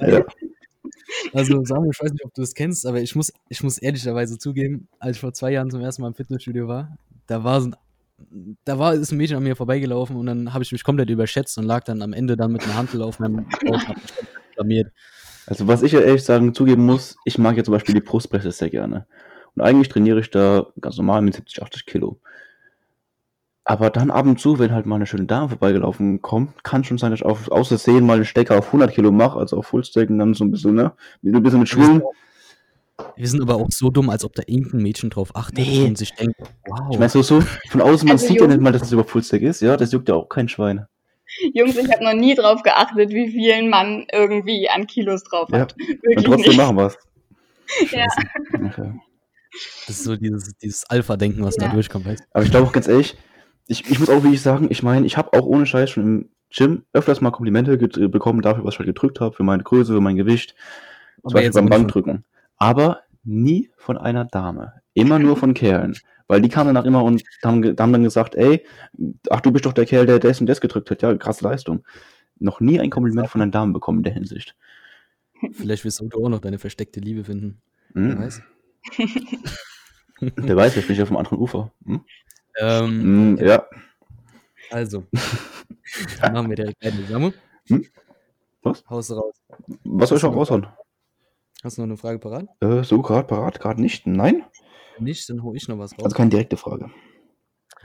Ja. 0.00 0.24
Also 1.32 1.64
Samuel, 1.64 1.90
ich 1.92 2.00
weiß 2.00 2.12
nicht, 2.12 2.24
ob 2.24 2.34
du 2.34 2.42
es 2.42 2.54
kennst, 2.54 2.84
aber 2.84 3.00
ich 3.00 3.14
muss, 3.14 3.32
ich 3.48 3.62
muss 3.62 3.78
ehrlicherweise 3.78 4.38
zugeben, 4.38 4.88
als 4.98 5.16
ich 5.16 5.20
vor 5.20 5.32
zwei 5.32 5.52
Jahren 5.52 5.70
zum 5.70 5.80
ersten 5.80 6.02
Mal 6.02 6.08
im 6.08 6.14
Fitnessstudio 6.14 6.68
war, 6.68 6.98
da 7.26 7.44
war 7.44 7.60
so 7.60 7.68
ein 7.68 7.76
da 8.64 8.78
war 8.78 8.94
ist 8.94 9.12
ein 9.12 9.18
Mädchen 9.18 9.36
an 9.36 9.42
mir 9.42 9.56
vorbeigelaufen 9.56 10.16
und 10.16 10.26
dann 10.26 10.54
habe 10.54 10.64
ich 10.64 10.72
mich 10.72 10.84
komplett 10.84 11.10
überschätzt 11.10 11.58
und 11.58 11.64
lag 11.64 11.84
dann 11.84 12.02
am 12.02 12.12
Ende 12.12 12.36
dann 12.36 12.52
mit 12.52 12.64
einer 12.64 12.74
Hantel 12.74 13.02
auf 13.02 13.18
meinem 13.18 13.46
Bauch 13.64 13.82
blamiert. 14.54 14.90
Also 15.46 15.68
was 15.68 15.82
ich 15.82 15.94
ehrlich 15.94 16.24
sagen 16.24 16.54
zugeben 16.54 16.84
muss, 16.84 17.16
ich 17.24 17.38
mag 17.38 17.56
ja 17.56 17.64
zum 17.64 17.72
Beispiel 17.72 17.94
die 17.94 18.00
Brustpresse 18.00 18.50
sehr 18.52 18.70
gerne. 18.70 19.06
Und 19.56 19.62
eigentlich 19.62 19.88
trainiere 19.88 20.20
ich 20.20 20.30
da 20.30 20.66
ganz 20.80 20.96
normal 20.98 21.22
mit 21.22 21.34
70, 21.34 21.62
80 21.62 21.86
Kilo. 21.86 22.18
Aber 23.64 23.90
dann 23.90 24.12
ab 24.12 24.26
und 24.26 24.38
zu, 24.38 24.58
wenn 24.60 24.70
halt 24.72 24.86
mal 24.86 24.94
eine 24.96 25.06
schöne 25.06 25.24
Dame 25.24 25.48
vorbeigelaufen 25.48 26.22
kommt, 26.22 26.62
kann 26.62 26.84
schon 26.84 26.98
sein, 26.98 27.10
dass 27.10 27.20
ich 27.20 27.26
auf, 27.26 27.50
aus 27.50 27.68
Versehen 27.68 28.06
mal 28.06 28.14
einen 28.14 28.24
Stecker 28.24 28.58
auf 28.58 28.66
100 28.66 28.92
Kilo 28.94 29.10
mache, 29.10 29.38
also 29.40 29.56
auf 29.56 29.66
Fullstack 29.66 30.08
und 30.08 30.18
dann 30.18 30.34
so 30.34 30.44
ein 30.44 30.52
bisschen, 30.52 30.74
ne, 30.76 30.92
mit 31.22 31.34
ein 31.34 31.42
bisschen 31.42 31.58
mit 31.60 31.68
Schwung. 31.68 32.02
Wir 33.16 33.26
sind 33.28 33.42
aber 33.42 33.56
auch 33.56 33.66
so 33.70 33.90
dumm, 33.90 34.08
als 34.08 34.24
ob 34.24 34.34
da 34.34 34.42
irgendein 34.46 34.82
Mädchen 34.82 35.10
drauf 35.10 35.34
achtet 35.34 35.58
Nee. 35.66 35.84
und 35.84 35.98
sich 35.98 36.12
denkt, 36.14 36.36
wow. 36.66 36.78
Ich 36.92 36.98
meine, 36.98 37.08
so, 37.10 37.22
so 37.22 37.40
von 37.70 37.80
außen, 37.82 38.06
man 38.06 38.14
Also 38.14 38.26
sieht 38.28 38.36
ja 38.36 38.42
Jungs- 38.44 38.54
nicht 38.54 38.62
mal, 38.62 38.72
dass 38.72 38.82
es 38.82 38.92
über 38.92 39.04
Fullstack 39.04 39.42
ist, 39.42 39.60
ja, 39.62 39.76
das 39.76 39.90
juckt 39.92 40.08
ja 40.08 40.14
auch 40.14 40.28
kein 40.28 40.48
Schwein. 40.48 40.86
Jungs, 41.54 41.76
ich 41.76 41.90
habe 41.90 42.04
noch 42.04 42.14
nie 42.14 42.36
drauf 42.36 42.62
geachtet, 42.62 43.10
wie 43.10 43.28
viel 43.32 43.52
ein 43.52 43.68
Mann 43.68 44.06
irgendwie 44.12 44.70
an 44.70 44.86
Kilos 44.86 45.24
drauf 45.24 45.48
Ja, 45.50 45.60
hat. 45.60 45.72
und 45.74 45.88
Wirklich 46.04 46.24
trotzdem 46.24 46.48
nicht. 46.50 46.56
machen 46.56 46.76
wir 46.76 46.86
es. 46.86 46.98
Ja. 47.90 48.04
Okay. 48.54 48.92
Das 49.86 49.96
ist 49.98 50.04
so 50.04 50.16
dieses, 50.16 50.56
dieses 50.58 50.84
Alpha-Denken, 50.88 51.42
was 51.44 51.56
Ja. 51.56 51.66
da 51.68 51.72
durchkommt. 51.74 52.06
Weißt? 52.06 52.24
Aber 52.32 52.44
ich 52.44 52.50
glaube 52.50 52.66
auch 52.66 52.72
ganz 52.72 52.88
ehrlich, 52.88 53.16
ich, 53.66 53.88
ich 53.90 53.98
muss 53.98 54.08
auch 54.08 54.22
wirklich 54.22 54.40
sagen, 54.42 54.68
ich 54.70 54.82
meine, 54.82 55.06
ich 55.06 55.16
habe 55.16 55.32
auch 55.32 55.44
ohne 55.46 55.66
Scheiß 55.66 55.90
schon 55.90 56.02
im 56.04 56.30
Gym 56.50 56.84
öfters 56.92 57.20
mal 57.20 57.30
Komplimente 57.32 57.72
äh, 57.72 58.08
bekommen 58.08 58.40
dafür, 58.42 58.64
was 58.64 58.74
ich 58.74 58.78
halt 58.78 58.86
gedrückt 58.86 59.20
habe, 59.20 59.34
für 59.34 59.42
meine 59.42 59.62
Größe, 59.62 59.92
für 59.92 60.00
mein 60.00 60.16
Gewicht, 60.16 60.54
zum 61.22 61.32
Beispiel 61.32 61.52
beim 61.52 61.68
Bankdrücken. 61.68 62.24
Aber 62.56 63.00
nie 63.24 63.70
von 63.76 63.98
einer 63.98 64.24
Dame. 64.24 64.72
Immer 64.94 65.18
nur 65.18 65.36
von 65.36 65.52
Kerlen. 65.54 65.96
Weil 66.28 66.40
die 66.40 66.48
kamen 66.48 66.74
danach 66.74 66.86
immer 66.86 67.04
und 67.04 67.22
haben, 67.44 67.62
haben 67.64 67.92
dann 67.92 68.02
gesagt, 68.02 68.34
ey, 68.34 68.64
ach, 69.30 69.40
du 69.40 69.52
bist 69.52 69.66
doch 69.66 69.72
der 69.72 69.86
Kerl, 69.86 70.06
der 70.06 70.18
das 70.18 70.40
und 70.40 70.46
das 70.46 70.60
gedrückt 70.60 70.90
hat. 70.90 71.02
Ja, 71.02 71.14
krasse 71.16 71.44
Leistung. 71.44 71.84
Noch 72.38 72.60
nie 72.60 72.80
ein 72.80 72.90
Kompliment 72.90 73.28
von 73.28 73.40
einer 73.40 73.50
Dame 73.50 73.72
bekommen 73.72 73.98
in 73.98 74.04
der 74.04 74.12
Hinsicht. 74.12 74.56
Vielleicht 75.52 75.84
wirst 75.84 76.00
du 76.00 76.08
auch 76.24 76.28
noch 76.28 76.40
deine 76.40 76.58
versteckte 76.58 77.00
Liebe 77.00 77.24
finden. 77.24 77.60
Wer 77.92 78.12
Hm. 78.12 78.18
weiß. 78.20 78.42
Wer 80.20 80.56
weiß, 80.56 80.72
vielleicht 80.72 80.88
bin 80.88 80.96
ich 80.96 81.02
auf 81.02 81.08
dem 81.08 81.16
anderen 81.16 81.38
Ufer. 81.38 81.72
Hm? 81.84 82.04
Ähm, 82.58 83.36
Hm, 83.38 83.46
ja. 83.46 83.66
also, 84.70 85.04
dann 86.20 86.32
machen 86.32 86.48
wir 86.48 86.56
direkt 86.56 86.82
weiter. 86.84 86.96
Samu, 87.08 87.30
Was? 88.62 88.84
haust 88.88 89.10
du 89.10 89.14
raus. 89.14 89.34
Was 89.84 90.08
soll 90.08 90.18
ich 90.18 90.24
auch 90.24 90.34
raushauen? 90.34 90.66
Hast 91.62 91.76
du 91.78 91.82
noch 91.82 91.88
eine 91.88 91.96
Frage 91.96 92.18
parat? 92.18 92.46
Äh, 92.60 92.82
so, 92.84 93.02
gerade 93.02 93.26
parat, 93.26 93.60
gerade 93.60 93.80
nicht. 93.80 94.06
Nein? 94.06 94.44
Nicht, 94.98 95.28
dann 95.28 95.42
hole 95.42 95.56
ich 95.56 95.68
noch 95.68 95.78
was 95.78 95.92
raus. 95.92 96.04
Also 96.04 96.16
keine 96.16 96.30
direkte 96.30 96.56
Frage. 96.56 96.90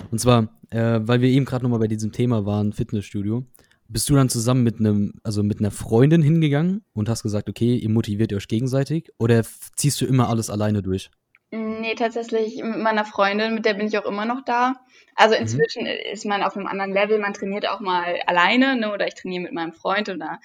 Und 0.09 0.19
zwar, 0.19 0.47
äh, 0.69 0.99
weil 1.03 1.21
wir 1.21 1.29
eben 1.29 1.45
gerade 1.45 1.63
nochmal 1.63 1.79
bei 1.79 1.87
diesem 1.87 2.11
Thema 2.11 2.45
waren, 2.45 2.73
Fitnessstudio, 2.73 3.45
bist 3.91 4.09
du 4.09 4.15
dann 4.15 4.29
zusammen 4.29 4.63
mit 4.63 4.79
einem, 4.79 5.13
also 5.23 5.43
mit 5.43 5.59
einer 5.59 5.71
Freundin 5.71 6.21
hingegangen 6.21 6.83
und 6.93 7.09
hast 7.09 7.23
gesagt, 7.23 7.49
okay, 7.49 7.75
ihr 7.75 7.89
motiviert 7.89 8.33
euch 8.33 8.47
gegenseitig 8.47 9.11
oder 9.19 9.43
ziehst 9.75 9.99
du 10.01 10.05
immer 10.05 10.29
alles 10.29 10.49
alleine 10.49 10.81
durch? 10.81 11.11
Nee, 11.53 11.95
tatsächlich 11.95 12.63
mit 12.63 12.77
meiner 12.77 13.03
Freundin, 13.03 13.53
mit 13.53 13.65
der 13.65 13.73
bin 13.73 13.87
ich 13.87 13.97
auch 13.97 14.05
immer 14.05 14.25
noch 14.25 14.41
da. 14.45 14.75
Also 15.15 15.35
Mhm. 15.35 15.41
inzwischen 15.41 15.85
ist 15.85 16.25
man 16.25 16.43
auf 16.43 16.55
einem 16.55 16.67
anderen 16.67 16.93
Level, 16.93 17.19
man 17.19 17.33
trainiert 17.33 17.67
auch 17.67 17.81
mal 17.81 18.21
alleine, 18.25 18.77
ne, 18.77 18.93
oder 18.93 19.05
ich 19.07 19.15
trainiere 19.15 19.43
mit 19.43 19.51
meinem 19.51 19.73
Freund 19.73 20.07
oder 20.07 20.39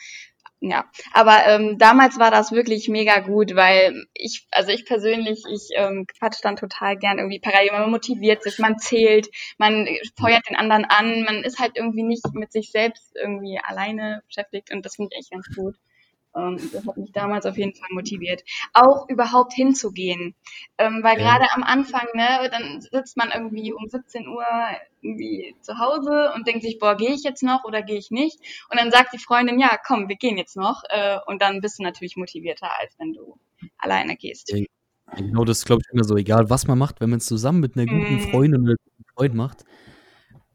ja. 0.60 0.84
Aber 1.12 1.46
ähm, 1.46 1.78
damals 1.78 2.18
war 2.18 2.30
das 2.30 2.50
wirklich 2.52 2.88
mega 2.88 3.20
gut, 3.20 3.54
weil 3.54 4.06
ich, 4.14 4.46
also 4.50 4.70
ich 4.70 4.86
persönlich, 4.86 5.42
ich 5.50 5.68
ähm, 5.76 6.06
quatsch 6.18 6.38
dann 6.42 6.56
total 6.56 6.96
gern 6.96 7.18
irgendwie 7.18 7.40
parallel, 7.40 7.72
man 7.72 7.90
motiviert 7.90 8.42
sich, 8.42 8.58
man 8.58 8.78
zählt, 8.78 9.28
man 9.58 9.86
feuert 10.18 10.48
den 10.48 10.56
anderen 10.56 10.84
an, 10.86 11.22
man 11.24 11.44
ist 11.44 11.58
halt 11.58 11.72
irgendwie 11.76 12.02
nicht 12.04 12.24
mit 12.34 12.52
sich 12.52 12.70
selbst 12.70 13.14
irgendwie 13.16 13.58
alleine 13.62 14.22
beschäftigt 14.26 14.72
und 14.72 14.84
das 14.84 14.96
finde 14.96 15.10
ich 15.12 15.20
echt 15.20 15.30
ganz 15.30 15.46
gut. 15.54 15.76
Ähm, 16.36 16.70
das 16.72 16.86
hat 16.86 16.96
mich 16.96 17.12
damals 17.12 17.46
auf 17.46 17.56
jeden 17.56 17.74
Fall 17.74 17.88
motiviert. 17.92 18.42
Auch 18.74 19.08
überhaupt 19.08 19.52
hinzugehen. 19.54 20.34
Ähm, 20.78 21.00
weil 21.02 21.18
Ja. 21.18 21.24
gerade 21.38 21.46
am 21.52 21.62
Anfang, 21.62 22.06
ne, 22.14 22.48
dann 22.50 22.80
sitzt 22.80 23.16
man 23.16 23.30
irgendwie 23.34 23.72
um 23.72 23.88
17 23.88 24.28
Uhr 24.28 24.44
irgendwie 25.02 25.54
zu 25.62 25.78
Hause 25.78 26.32
und 26.34 26.46
denkt 26.46 26.62
sich, 26.62 26.78
boah, 26.78 26.96
gehe 26.96 27.12
ich 27.14 27.22
jetzt 27.22 27.42
noch 27.42 27.64
oder 27.64 27.82
gehe 27.82 27.98
ich 27.98 28.10
nicht? 28.10 28.38
Und 28.70 28.78
dann 28.78 28.90
sagt 28.90 29.12
die 29.12 29.18
Freundin, 29.18 29.58
ja, 29.58 29.78
komm, 29.86 30.08
wir 30.08 30.16
gehen 30.16 30.36
jetzt 30.36 30.56
noch. 30.56 30.82
Äh, 30.88 31.18
und 31.26 31.40
dann 31.42 31.60
bist 31.60 31.78
du 31.78 31.82
natürlich 31.82 32.16
motivierter, 32.16 32.68
als 32.80 32.94
wenn 32.98 33.12
du 33.12 33.38
alleine 33.78 34.16
gehst. 34.16 34.52
Ja. 34.52 34.64
Genau 35.16 35.44
das 35.44 35.58
ist, 35.58 35.66
glaube 35.66 35.82
ich, 35.86 35.92
immer 35.94 36.04
so, 36.04 36.16
egal 36.16 36.50
was 36.50 36.66
man 36.66 36.76
macht, 36.78 37.00
wenn 37.00 37.10
man 37.10 37.18
es 37.18 37.26
zusammen 37.26 37.60
mit 37.60 37.76
einer 37.76 37.86
guten 37.86 38.14
Mhm. 38.14 38.18
Freundin 38.18 38.62
oder 38.62 38.70
einem 38.72 38.76
guten 38.84 39.04
Freund 39.14 39.34
macht, 39.34 39.64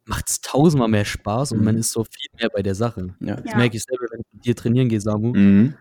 macht 0.06 0.30
es 0.30 0.42
tausendmal 0.42 0.88
mehr 0.90 1.06
Spaß 1.06 1.54
und 1.54 1.60
Mhm. 1.60 1.66
man 1.66 1.78
ist 1.78 1.92
so 1.92 2.04
viel 2.04 2.30
mehr 2.40 2.50
bei 2.50 2.62
der 2.62 2.76
Sache. 2.76 3.16
Ja. 3.20 3.36
Das 3.38 3.46
Ja. 3.46 3.58
merke 3.58 3.78
ich 3.78 3.84
selber, 3.84 4.06
wenn 4.12 4.20
ich 4.22 4.26
mit 4.42 4.46
dir 4.46 4.56
trainieren 4.56 4.90
gehe, 4.90 5.02
Samu. 5.02 5.34
Mhm. 5.34 5.76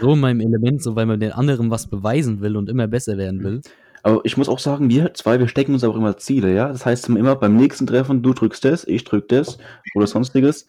So 0.00 0.12
in 0.12 0.20
meinem 0.20 0.40
Element, 0.40 0.82
so 0.82 0.96
weil 0.96 1.06
man 1.06 1.20
den 1.20 1.32
anderen 1.32 1.70
was 1.70 1.88
beweisen 1.88 2.40
will 2.40 2.56
und 2.56 2.68
immer 2.68 2.86
besser 2.88 3.16
werden 3.16 3.42
will. 3.42 3.60
Aber 4.02 4.20
ich 4.24 4.36
muss 4.36 4.48
auch 4.48 4.58
sagen, 4.58 4.90
wir 4.90 5.14
zwei, 5.14 5.38
wir 5.38 5.48
stecken 5.48 5.74
uns 5.74 5.84
auch 5.84 5.96
immer 5.96 6.16
Ziele, 6.16 6.54
ja. 6.54 6.68
Das 6.68 6.84
heißt 6.84 7.08
immer 7.08 7.36
beim 7.36 7.56
nächsten 7.56 7.86
Treffen, 7.86 8.22
du 8.22 8.32
drückst 8.32 8.64
das, 8.64 8.84
ich 8.86 9.04
drück 9.04 9.28
das 9.28 9.58
oder 9.94 10.06
sonstiges. 10.06 10.66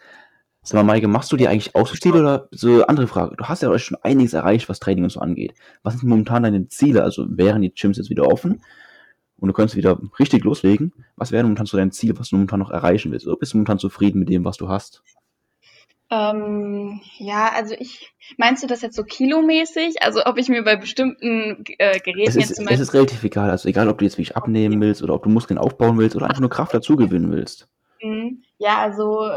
Sag 0.62 0.78
mal, 0.78 0.84
Maike, 0.84 1.08
machst 1.08 1.32
du 1.32 1.36
dir 1.36 1.50
eigentlich 1.50 1.76
auch 1.76 1.88
so 1.88 1.96
Ziele 1.96 2.20
oder 2.20 2.48
so 2.52 2.86
andere 2.86 3.08
Frage? 3.08 3.36
Du 3.36 3.46
hast 3.46 3.64
ja 3.64 3.78
schon 3.80 3.98
einiges 4.02 4.34
erreicht, 4.34 4.70
was 4.70 4.80
Training 4.80 5.04
und 5.04 5.10
so 5.10 5.20
angeht. 5.20 5.54
Was 5.82 5.96
sind 5.96 6.08
momentan 6.08 6.44
deine 6.44 6.68
Ziele? 6.70 7.04
Also 7.04 7.26
wären 7.30 7.62
die 7.62 7.74
Gyms 7.74 7.98
jetzt 7.98 8.10
wieder 8.10 8.28
offen 8.28 8.62
und 9.38 9.48
du 9.48 9.54
könntest 9.54 9.76
wieder 9.76 10.00
richtig 10.20 10.44
loslegen? 10.44 10.94
Was 11.18 11.32
wäre 11.32 11.44
momentan 11.44 11.66
so 11.66 11.76
dein 11.76 11.92
Ziel, 11.92 12.18
was 12.18 12.30
du 12.30 12.36
momentan 12.38 12.60
noch 12.60 12.72
erreichen 12.72 13.12
willst? 13.12 13.28
Oder 13.28 13.38
bist 13.38 13.54
du 13.54 13.58
momentan 13.58 13.80
zufrieden 13.80 14.20
mit 14.20 14.30
dem, 14.30 14.46
was 14.46 14.58
du 14.58 14.70
hast? 14.70 15.04
Ähm, 16.14 17.02
ja, 17.18 17.52
also 17.54 17.74
ich, 17.80 18.14
meinst 18.38 18.62
du 18.62 18.68
das 18.68 18.82
jetzt 18.84 18.96
so 18.96 19.04
kilomäßig? 19.04 20.04
Also 20.04 20.24
ob 20.26 20.38
ich 20.38 20.48
mir 20.48 20.64
bei 20.64 20.76
bestimmten 20.76 21.64
äh, 21.80 22.00
Geräten 22.00 22.30
Es 22.30 22.36
ist, 22.36 22.50
jetzt 22.50 22.56
zum 22.56 22.66
es 22.66 22.70
Beispiel. 22.70 22.84
ist 22.84 22.94
relativ 22.94 23.24
egal. 23.24 23.50
Also 23.50 23.68
egal, 23.68 23.88
ob 23.88 23.98
du 23.98 24.06
jetzt 24.06 24.18
wirklich 24.18 24.38
abnehmen 24.38 24.80
willst 24.80 25.02
oder 25.02 25.16
ob 25.16 25.24
du 25.24 25.30
Muskeln 25.30 25.58
aufbauen 25.58 25.98
willst 25.98 26.16
oder 26.16 26.28
einfach 26.28 26.42
nur 26.42 26.52
Kraft 26.52 26.74
dazu 26.74 26.96
gewinnen 26.98 27.32
willst. 27.32 27.68
Mhm. 28.02 28.44
Ja, 28.60 28.78
also 28.78 29.28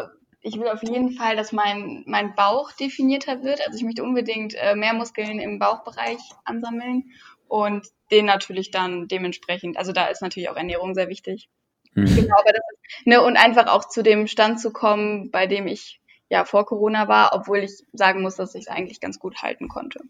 ich 0.43 0.61
will 0.61 0.69
auf 0.69 0.83
jeden 0.83 1.13
Fall, 1.13 1.35
dass 1.35 1.53
mein, 1.53 2.05
mein 2.07 2.35
Bauch 2.35 2.71
definierter 2.73 3.43
wird. 3.43 3.67
Also 3.67 3.79
ich 3.79 3.85
möchte 3.85 4.03
unbedingt 4.03 4.55
äh, 4.55 4.75
mehr 4.75 4.93
Muskeln 4.93 5.39
im 5.39 5.59
Bauchbereich 5.59 6.21
ansammeln 6.45 7.05
und 7.49 7.87
den 8.11 8.27
natürlich 8.27 8.71
dann 8.71 9.09
dementsprechend. 9.09 9.79
Also 9.79 9.93
da 9.93 10.09
ist 10.09 10.21
natürlich 10.21 10.51
auch 10.51 10.57
Ernährung 10.57 10.95
sehr 10.95 11.09
wichtig. 11.09 11.49
Mhm. 11.95 12.05
Genau, 12.05 12.37
aber 12.39 12.53
das 12.53 12.63
ne, 13.07 13.23
und 13.23 13.39
einfach 13.39 13.67
auch 13.69 13.89
zu 13.89 14.03
dem 14.03 14.27
Stand 14.27 14.61
zu 14.61 14.73
kommen, 14.73 15.31
bei 15.31 15.47
dem 15.47 15.67
ich 15.67 16.01
ja 16.31 16.45
vor 16.45 16.67
Corona 16.67 17.09
war, 17.09 17.31
obwohl 17.33 17.59
ich 17.59 17.85
sagen 17.93 18.23
muss, 18.23 18.37
dass 18.37 18.55
ich 18.55 18.63
es 18.63 18.69
eigentlich 18.69 19.01
ganz 19.01 19.19
gut 19.19 19.43
halten 19.43 19.69
konnte. 19.69 20.01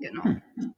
Genau. 0.00 0.24
Hm. 0.24 0.74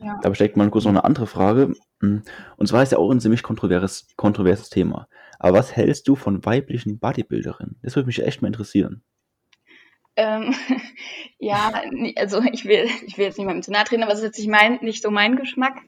Ja. 0.00 0.18
Da 0.22 0.34
steckt 0.34 0.56
mal 0.56 0.70
kurz 0.70 0.84
noch 0.84 0.90
eine 0.90 1.04
andere 1.04 1.26
Frage. 1.26 1.74
Mm, 2.00 2.18
Und 2.56 2.66
zwar 2.66 2.82
ist 2.82 2.92
ja 2.92 2.98
auch 2.98 3.10
ein 3.10 3.20
ziemlich 3.20 3.42
kontroverses, 3.42 4.08
kontroverses 4.16 4.70
Thema. 4.70 5.06
Aber 5.38 5.58
was 5.58 5.76
hältst 5.76 6.08
du 6.08 6.16
von 6.16 6.44
weiblichen 6.44 6.98
Bodybuilderinnen? 6.98 7.78
Das 7.82 7.96
würde 7.96 8.06
mich 8.06 8.22
echt 8.22 8.42
mal 8.42 8.48
interessieren. 8.48 9.02
Ähm, 10.16 10.54
ja, 11.38 11.72
also 12.16 12.42
ich 12.52 12.64
will, 12.64 12.88
ich 13.06 13.18
will 13.18 13.26
jetzt 13.26 13.38
nicht 13.38 13.46
mal 13.46 13.62
zu 13.62 13.70
nahe 13.72 13.84
treten, 13.84 14.02
aber 14.02 14.12
es 14.12 14.18
ist 14.18 14.24
jetzt 14.24 14.38
nicht, 14.38 14.48
mein, 14.48 14.78
nicht 14.82 15.02
so 15.02 15.10
mein 15.10 15.36
Geschmack. 15.36 15.80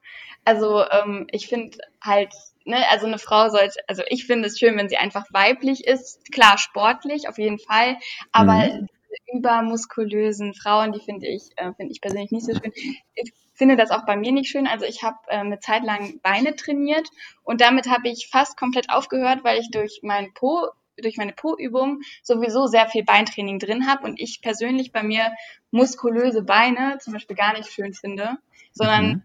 Also 0.44 0.84
ähm, 0.90 1.26
ich 1.30 1.48
finde 1.48 1.78
halt, 2.02 2.32
ne, 2.64 2.88
also 2.90 3.06
eine 3.06 3.18
Frau 3.18 3.48
sollte, 3.48 3.78
also 3.88 4.02
ich 4.08 4.26
finde 4.26 4.48
es 4.48 4.58
schön, 4.58 4.76
wenn 4.76 4.88
sie 4.88 4.96
einfach 4.96 5.24
weiblich 5.30 5.86
ist. 5.86 6.30
Klar, 6.32 6.58
sportlich 6.58 7.28
auf 7.28 7.38
jeden 7.38 7.58
Fall, 7.58 7.96
aber 8.32 8.54
Mhm. 8.54 8.88
übermuskulösen 9.32 10.54
Frauen, 10.54 10.92
die 10.92 11.00
finde 11.00 11.26
ich, 11.26 11.50
äh, 11.56 11.72
finde 11.74 11.92
ich 11.92 12.00
persönlich 12.00 12.30
nicht 12.30 12.46
so 12.46 12.52
schön. 12.52 12.72
Ich 13.14 13.32
finde 13.54 13.76
das 13.76 13.90
auch 13.90 14.04
bei 14.04 14.16
mir 14.16 14.32
nicht 14.32 14.50
schön. 14.50 14.66
Also 14.66 14.84
ich 14.84 15.02
habe 15.02 15.16
äh, 15.28 15.36
eine 15.36 15.60
Zeit 15.60 15.84
lang 15.84 16.20
Beine 16.22 16.56
trainiert 16.56 17.08
und 17.42 17.60
damit 17.60 17.88
habe 17.88 18.08
ich 18.08 18.28
fast 18.30 18.56
komplett 18.56 18.90
aufgehört, 18.90 19.44
weil 19.44 19.60
ich 19.60 19.70
durch 19.70 20.00
meinen 20.02 20.34
Po 20.34 20.68
durch 21.02 21.16
meine 21.16 21.32
Po-Übung 21.32 22.00
sowieso 22.22 22.66
sehr 22.66 22.88
viel 22.88 23.04
Beintraining 23.04 23.58
drin 23.58 23.86
habe 23.86 24.04
und 24.04 24.20
ich 24.20 24.40
persönlich 24.42 24.92
bei 24.92 25.02
mir 25.02 25.32
muskulöse 25.70 26.42
Beine 26.42 26.98
zum 27.00 27.12
Beispiel 27.12 27.36
gar 27.36 27.52
nicht 27.52 27.70
schön 27.70 27.94
finde, 27.94 28.38
sondern 28.72 29.04
Mhm. 29.04 29.22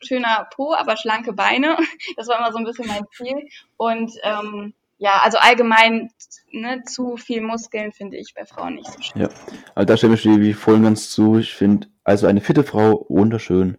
schöner 0.00 0.48
Po, 0.54 0.74
aber 0.74 0.96
schlanke 0.96 1.32
Beine. 1.32 1.76
Das 2.16 2.28
war 2.28 2.38
immer 2.38 2.52
so 2.52 2.58
ein 2.58 2.64
bisschen 2.64 2.86
mein 2.86 3.04
Ziel. 3.12 3.48
Und 3.76 4.12
ähm, 4.22 4.74
ja, 4.98 5.20
also 5.22 5.38
allgemein 5.38 6.10
ne, 6.52 6.82
zu 6.84 7.16
viel 7.16 7.40
Muskeln 7.40 7.92
finde 7.92 8.16
ich 8.18 8.34
bei 8.34 8.44
Frauen 8.44 8.76
nicht 8.76 8.86
so 8.86 9.00
schön. 9.00 9.22
Ja, 9.22 9.28
also 9.74 9.86
da 9.86 9.96
stimme 9.96 10.14
ich 10.14 10.22
dir 10.22 10.40
wie 10.40 10.52
voll 10.52 10.74
und 10.74 10.84
ganz 10.84 11.10
zu. 11.10 11.38
Ich 11.38 11.54
finde, 11.54 11.88
also 12.04 12.26
eine 12.26 12.40
fitte 12.40 12.64
Frau 12.64 13.06
wunderschön, 13.08 13.78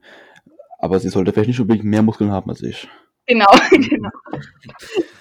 aber 0.79 0.99
sie 0.99 1.09
sollte 1.09 1.31
vielleicht 1.31 1.47
nicht 1.47 1.59
unbedingt 1.61 1.85
mehr 1.85 2.01
Muskeln 2.03 2.31
haben 2.31 2.49
als 2.49 2.61
ich. 2.61 2.87
Genau, 3.25 3.47
genau. 3.89 4.09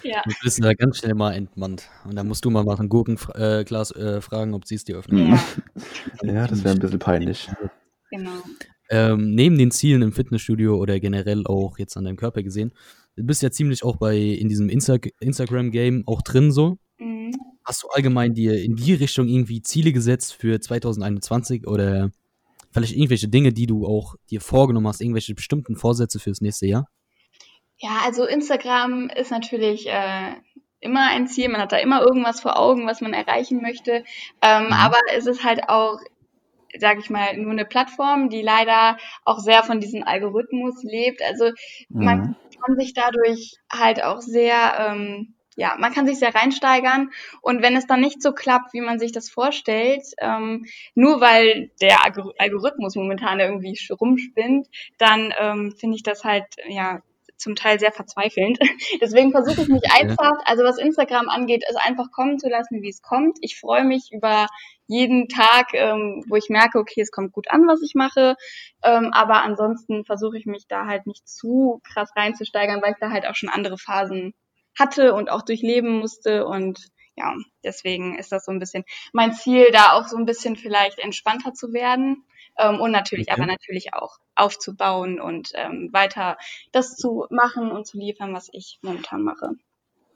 Ja. 0.02 0.22
Du 0.26 0.32
bist 0.42 0.62
da 0.62 0.72
ganz 0.74 0.98
schnell 0.98 1.14
mal 1.14 1.32
entmannt. 1.34 1.88
Und 2.04 2.16
dann 2.16 2.26
musst 2.26 2.44
du 2.44 2.50
mal 2.50 2.64
nach 2.64 2.80
einem 2.80 2.88
Gurkenglas 2.88 3.90
äh, 3.92 4.16
äh, 4.16 4.20
fragen, 4.20 4.54
ob 4.54 4.66
sie 4.66 4.74
es 4.74 4.84
dir 4.84 4.96
öffnen. 4.96 5.28
Ja, 5.30 5.44
Ja, 6.24 6.46
das 6.46 6.64
wäre 6.64 6.74
ein 6.74 6.80
bisschen 6.80 6.98
peinlich. 6.98 7.48
genau. 8.10 8.30
Ähm, 8.90 9.34
neben 9.34 9.56
den 9.56 9.70
Zielen 9.70 10.02
im 10.02 10.12
Fitnessstudio 10.12 10.76
oder 10.76 10.98
generell 11.00 11.46
auch 11.46 11.78
jetzt 11.78 11.96
an 11.96 12.04
deinem 12.04 12.16
Körper 12.16 12.42
gesehen, 12.42 12.72
du 13.16 13.24
bist 13.24 13.40
ja 13.42 13.50
ziemlich 13.50 13.84
auch 13.84 13.96
bei 13.96 14.16
in 14.18 14.48
diesem 14.48 14.68
Insta 14.68 14.96
Instagram-Game 15.20 16.02
auch 16.06 16.22
drin 16.22 16.50
so. 16.50 16.78
Mhm. 16.98 17.32
Hast 17.64 17.84
du 17.84 17.88
allgemein 17.88 18.34
dir 18.34 18.60
in 18.62 18.74
die 18.74 18.92
Richtung 18.94 19.28
irgendwie 19.28 19.62
Ziele 19.62 19.92
gesetzt 19.92 20.34
für 20.34 20.60
2021 20.60 21.66
oder 21.66 22.10
vielleicht 22.72 22.94
irgendwelche 22.94 23.28
Dinge, 23.28 23.52
die 23.52 23.66
du 23.66 23.86
auch 23.86 24.16
dir 24.28 24.40
vorgenommen 24.40 24.88
hast, 24.88 25.00
irgendwelche 25.00 25.34
bestimmten 25.34 25.76
Vorsätze 25.76 26.18
fürs 26.18 26.40
nächste 26.40 26.66
Jahr? 26.66 26.88
Ja, 27.84 27.98
also 28.04 28.24
Instagram 28.24 29.10
ist 29.10 29.32
natürlich 29.32 29.88
äh, 29.88 30.34
immer 30.78 31.08
ein 31.10 31.26
Ziel. 31.26 31.48
Man 31.48 31.60
hat 31.60 31.72
da 31.72 31.78
immer 31.78 32.00
irgendwas 32.00 32.40
vor 32.40 32.56
Augen, 32.56 32.86
was 32.86 33.00
man 33.00 33.12
erreichen 33.12 33.60
möchte. 33.60 34.04
Ähm, 34.40 34.66
Mhm. 34.66 34.72
Aber 34.72 34.98
es 35.16 35.26
ist 35.26 35.42
halt 35.42 35.68
auch, 35.68 35.98
sage 36.78 37.00
ich 37.00 37.10
mal, 37.10 37.36
nur 37.36 37.50
eine 37.50 37.64
Plattform, 37.64 38.28
die 38.30 38.40
leider 38.40 38.98
auch 39.24 39.40
sehr 39.40 39.64
von 39.64 39.80
diesem 39.80 40.04
Algorithmus 40.04 40.82
lebt. 40.84 41.22
Also 41.22 41.50
man 41.88 42.18
Mhm. 42.20 42.36
kann 42.64 42.76
sich 42.78 42.94
dadurch 42.94 43.56
halt 43.72 44.04
auch 44.04 44.20
sehr, 44.20 44.74
ähm, 44.78 45.34
ja, 45.56 45.74
man 45.76 45.92
kann 45.92 46.06
sich 46.06 46.20
sehr 46.20 46.34
reinsteigern. 46.34 47.10
Und 47.40 47.62
wenn 47.62 47.74
es 47.76 47.88
dann 47.88 48.00
nicht 48.00 48.22
so 48.22 48.32
klappt, 48.32 48.72
wie 48.74 48.80
man 48.80 49.00
sich 49.00 49.10
das 49.10 49.28
vorstellt, 49.28 50.04
ähm, 50.20 50.66
nur 50.94 51.20
weil 51.20 51.72
der 51.80 51.98
Algor- 52.04 52.32
Algorithmus 52.38 52.94
momentan 52.94 53.40
irgendwie 53.40 53.76
rumspinnt, 53.90 54.68
dann 54.98 55.34
ähm, 55.38 55.74
finde 55.76 55.96
ich 55.96 56.04
das 56.04 56.22
halt, 56.22 56.46
ja, 56.68 57.02
zum 57.42 57.54
Teil 57.56 57.78
sehr 57.78 57.92
verzweifelnd. 57.92 58.58
Deswegen 59.00 59.32
versuche 59.32 59.62
ich 59.62 59.68
mich 59.68 59.82
einfach, 59.92 60.32
also 60.44 60.64
was 60.64 60.78
Instagram 60.78 61.28
angeht, 61.28 61.64
es 61.68 61.76
einfach 61.76 62.10
kommen 62.10 62.38
zu 62.38 62.48
lassen, 62.48 62.82
wie 62.82 62.88
es 62.88 63.02
kommt. 63.02 63.38
Ich 63.40 63.58
freue 63.58 63.84
mich 63.84 64.10
über 64.12 64.46
jeden 64.86 65.28
Tag, 65.28 65.74
ähm, 65.74 66.24
wo 66.28 66.36
ich 66.36 66.48
merke, 66.48 66.78
okay, 66.78 67.00
es 67.00 67.10
kommt 67.10 67.32
gut 67.32 67.50
an, 67.50 67.66
was 67.66 67.82
ich 67.82 67.94
mache. 67.94 68.36
Ähm, 68.82 69.10
aber 69.12 69.42
ansonsten 69.42 70.04
versuche 70.04 70.38
ich 70.38 70.46
mich 70.46 70.66
da 70.68 70.86
halt 70.86 71.06
nicht 71.06 71.28
zu 71.28 71.80
krass 71.84 72.10
reinzusteigern, 72.16 72.80
weil 72.82 72.92
ich 72.92 72.98
da 73.00 73.10
halt 73.10 73.26
auch 73.26 73.34
schon 73.34 73.48
andere 73.48 73.78
Phasen 73.78 74.34
hatte 74.78 75.14
und 75.14 75.30
auch 75.30 75.42
durchleben 75.42 75.98
musste. 75.98 76.46
Und 76.46 76.88
ja, 77.16 77.34
deswegen 77.64 78.18
ist 78.18 78.32
das 78.32 78.44
so 78.44 78.52
ein 78.52 78.58
bisschen 78.58 78.84
mein 79.12 79.32
Ziel, 79.32 79.66
da 79.72 79.92
auch 79.92 80.06
so 80.08 80.16
ein 80.16 80.26
bisschen 80.26 80.56
vielleicht 80.56 80.98
entspannter 80.98 81.52
zu 81.52 81.72
werden. 81.72 82.24
Ähm, 82.58 82.80
und 82.80 82.90
natürlich, 82.90 83.28
Okay. 83.30 83.40
aber 83.40 83.46
natürlich 83.50 83.94
auch 83.94 84.18
aufzubauen 84.34 85.20
und 85.20 85.50
ähm, 85.54 85.88
weiter 85.92 86.36
das 86.72 86.96
zu 86.96 87.26
machen 87.30 87.70
und 87.70 87.86
zu 87.86 87.98
liefern, 87.98 88.34
was 88.34 88.48
ich 88.52 88.78
momentan 88.82 89.22
mache. 89.22 89.50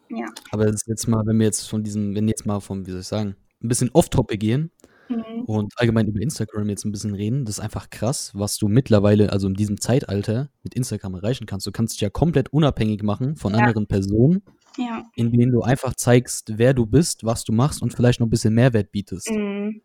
Ja. 0.08 0.26
Aber 0.52 0.66
das 0.66 0.74
ist 0.76 0.86
jetzt 0.86 1.08
mal, 1.08 1.24
wenn 1.26 1.38
wir 1.38 1.46
jetzt 1.46 1.68
von 1.68 1.82
diesem, 1.82 2.14
wenn 2.14 2.24
wir 2.26 2.30
jetzt 2.30 2.46
mal 2.46 2.60
vom, 2.60 2.86
wie 2.86 2.90
soll 2.92 3.00
ich 3.00 3.06
sagen, 3.06 3.36
ein 3.62 3.68
bisschen 3.68 3.90
off-topic 3.92 4.38
gehen 4.38 4.70
Mhm. 5.08 5.42
und 5.46 5.72
allgemein 5.76 6.08
über 6.08 6.20
Instagram 6.20 6.68
jetzt 6.68 6.84
ein 6.84 6.90
bisschen 6.92 7.14
reden, 7.14 7.44
das 7.44 7.58
ist 7.58 7.64
einfach 7.64 7.90
krass, 7.90 8.32
was 8.34 8.58
du 8.58 8.66
mittlerweile, 8.68 9.32
also 9.32 9.46
in 9.46 9.54
diesem 9.54 9.80
Zeitalter, 9.80 10.50
mit 10.64 10.74
Instagram 10.74 11.14
erreichen 11.14 11.46
kannst. 11.46 11.66
Du 11.66 11.70
kannst 11.72 11.94
dich 11.94 12.00
ja 12.00 12.10
komplett 12.10 12.52
unabhängig 12.52 13.02
machen 13.04 13.36
von 13.36 13.52
Ja. 13.54 13.60
anderen 13.60 13.86
Personen, 13.86 14.42
Ja. 14.76 15.04
in 15.14 15.30
denen 15.32 15.52
du 15.52 15.62
einfach 15.62 15.94
zeigst, 15.94 16.58
wer 16.58 16.74
du 16.74 16.86
bist, 16.86 17.24
was 17.24 17.44
du 17.44 17.52
machst 17.52 17.82
und 17.82 17.94
vielleicht 17.94 18.18
noch 18.20 18.26
ein 18.26 18.30
bisschen 18.30 18.52
Mehrwert 18.54 18.90
bietest. 18.92 19.30
Mhm. 19.30 19.80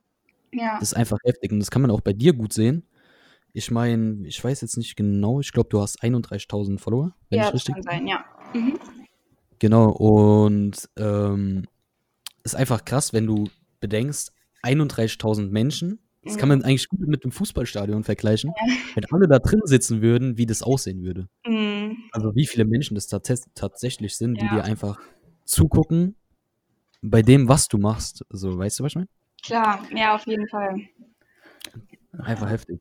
Ja. 0.53 0.77
Das 0.79 0.91
ist 0.91 0.93
einfach 0.97 1.17
heftig 1.23 1.51
und 1.51 1.59
das 1.59 1.71
kann 1.71 1.81
man 1.81 1.91
auch 1.91 2.01
bei 2.01 2.13
dir 2.13 2.33
gut 2.33 2.53
sehen. 2.53 2.83
Ich 3.53 3.69
meine, 3.71 4.25
ich 4.27 4.41
weiß 4.43 4.61
jetzt 4.61 4.77
nicht 4.77 4.95
genau, 4.95 5.39
ich 5.41 5.51
glaube, 5.51 5.69
du 5.69 5.81
hast 5.81 6.01
31.000 6.03 6.79
Follower, 6.79 7.15
wenn 7.29 7.39
ja, 7.39 7.45
ich 7.45 7.51
das 7.51 7.55
richtig 7.67 7.75
kann 7.75 7.83
sein, 7.83 8.07
ja. 8.07 8.23
Mhm. 8.53 8.79
Genau, 9.59 9.91
und 9.91 10.89
ähm, 10.97 11.65
ist 12.43 12.55
einfach 12.55 12.83
krass, 12.85 13.13
wenn 13.13 13.27
du 13.27 13.49
bedenkst, 13.79 14.31
31.000 14.63 15.51
Menschen, 15.51 15.99
das 16.23 16.37
kann 16.37 16.49
Mhm. 16.49 16.55
man 16.59 16.63
eigentlich 16.63 16.87
gut 16.87 16.99
mit 17.07 17.23
dem 17.23 17.31
Fußballstadion 17.31 18.03
vergleichen, 18.03 18.53
wenn 18.95 19.05
alle 19.11 19.27
da 19.27 19.39
drin 19.39 19.61
sitzen 19.65 20.01
würden, 20.01 20.37
wie 20.37 20.45
das 20.45 20.61
aussehen 20.63 21.03
würde. 21.03 21.27
Mhm. 21.45 21.97
Also 22.11 22.35
wie 22.35 22.45
viele 22.47 22.65
Menschen 22.65 22.95
das 22.95 23.07
tats 23.07 23.47
tatsächlich 23.55 24.15
sind, 24.17 24.39
die 24.39 24.45
Ja. 24.45 24.55
dir 24.55 24.63
einfach 24.63 24.99
zugucken 25.45 26.15
bei 27.01 27.21
dem, 27.21 27.47
was 27.47 27.67
du 27.67 27.77
machst. 27.77 28.25
So, 28.29 28.57
weißt 28.57 28.79
du, 28.79 28.83
was 28.83 28.91
ich 28.91 28.95
meine? 28.95 29.07
Klar, 29.43 29.85
ja, 29.95 30.15
auf 30.15 30.25
jeden 30.27 30.47
Fall. 30.47 30.81
Einfach 32.23 32.49
heftig. 32.49 32.79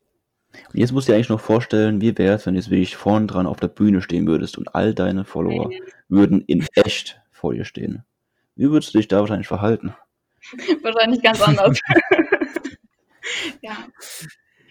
Und 0.53 0.79
jetzt 0.79 0.93
musst 0.93 1.07
du 1.09 1.13
dir 1.13 1.17
eigentlich 1.17 1.29
noch 1.29 1.41
vorstellen, 1.41 2.01
wie 2.01 2.17
wäre 2.19 2.35
es, 2.35 2.47
wenn 2.47 2.55
du 2.55 2.61
jetzt 2.61 2.71
wirklich 2.71 2.97
vorn 2.97 3.29
dran 3.29 3.47
auf 3.47 3.61
der 3.61 3.69
Bühne 3.69 4.03
stehen 4.03 4.27
würdest 4.27 4.59
und 4.59 4.75
all 4.75 4.95
deine 4.95 5.25
Follower 5.25 5.71
würden 6.09 6.43
in 6.43 6.67
echt 6.75 7.21
vor 7.31 7.55
dir 7.55 7.65
stehen. 7.65 8.05
Wie 8.57 8.71
würdest 8.71 8.93
du 8.93 8.99
dich 8.99 9.09
da 9.09 9.21
wahrscheinlich 9.21 9.49
verhalten? 9.49 9.95
Wahrscheinlich 10.83 11.23
ganz 11.23 11.41
anders. 11.41 11.79
ja. 13.63 13.77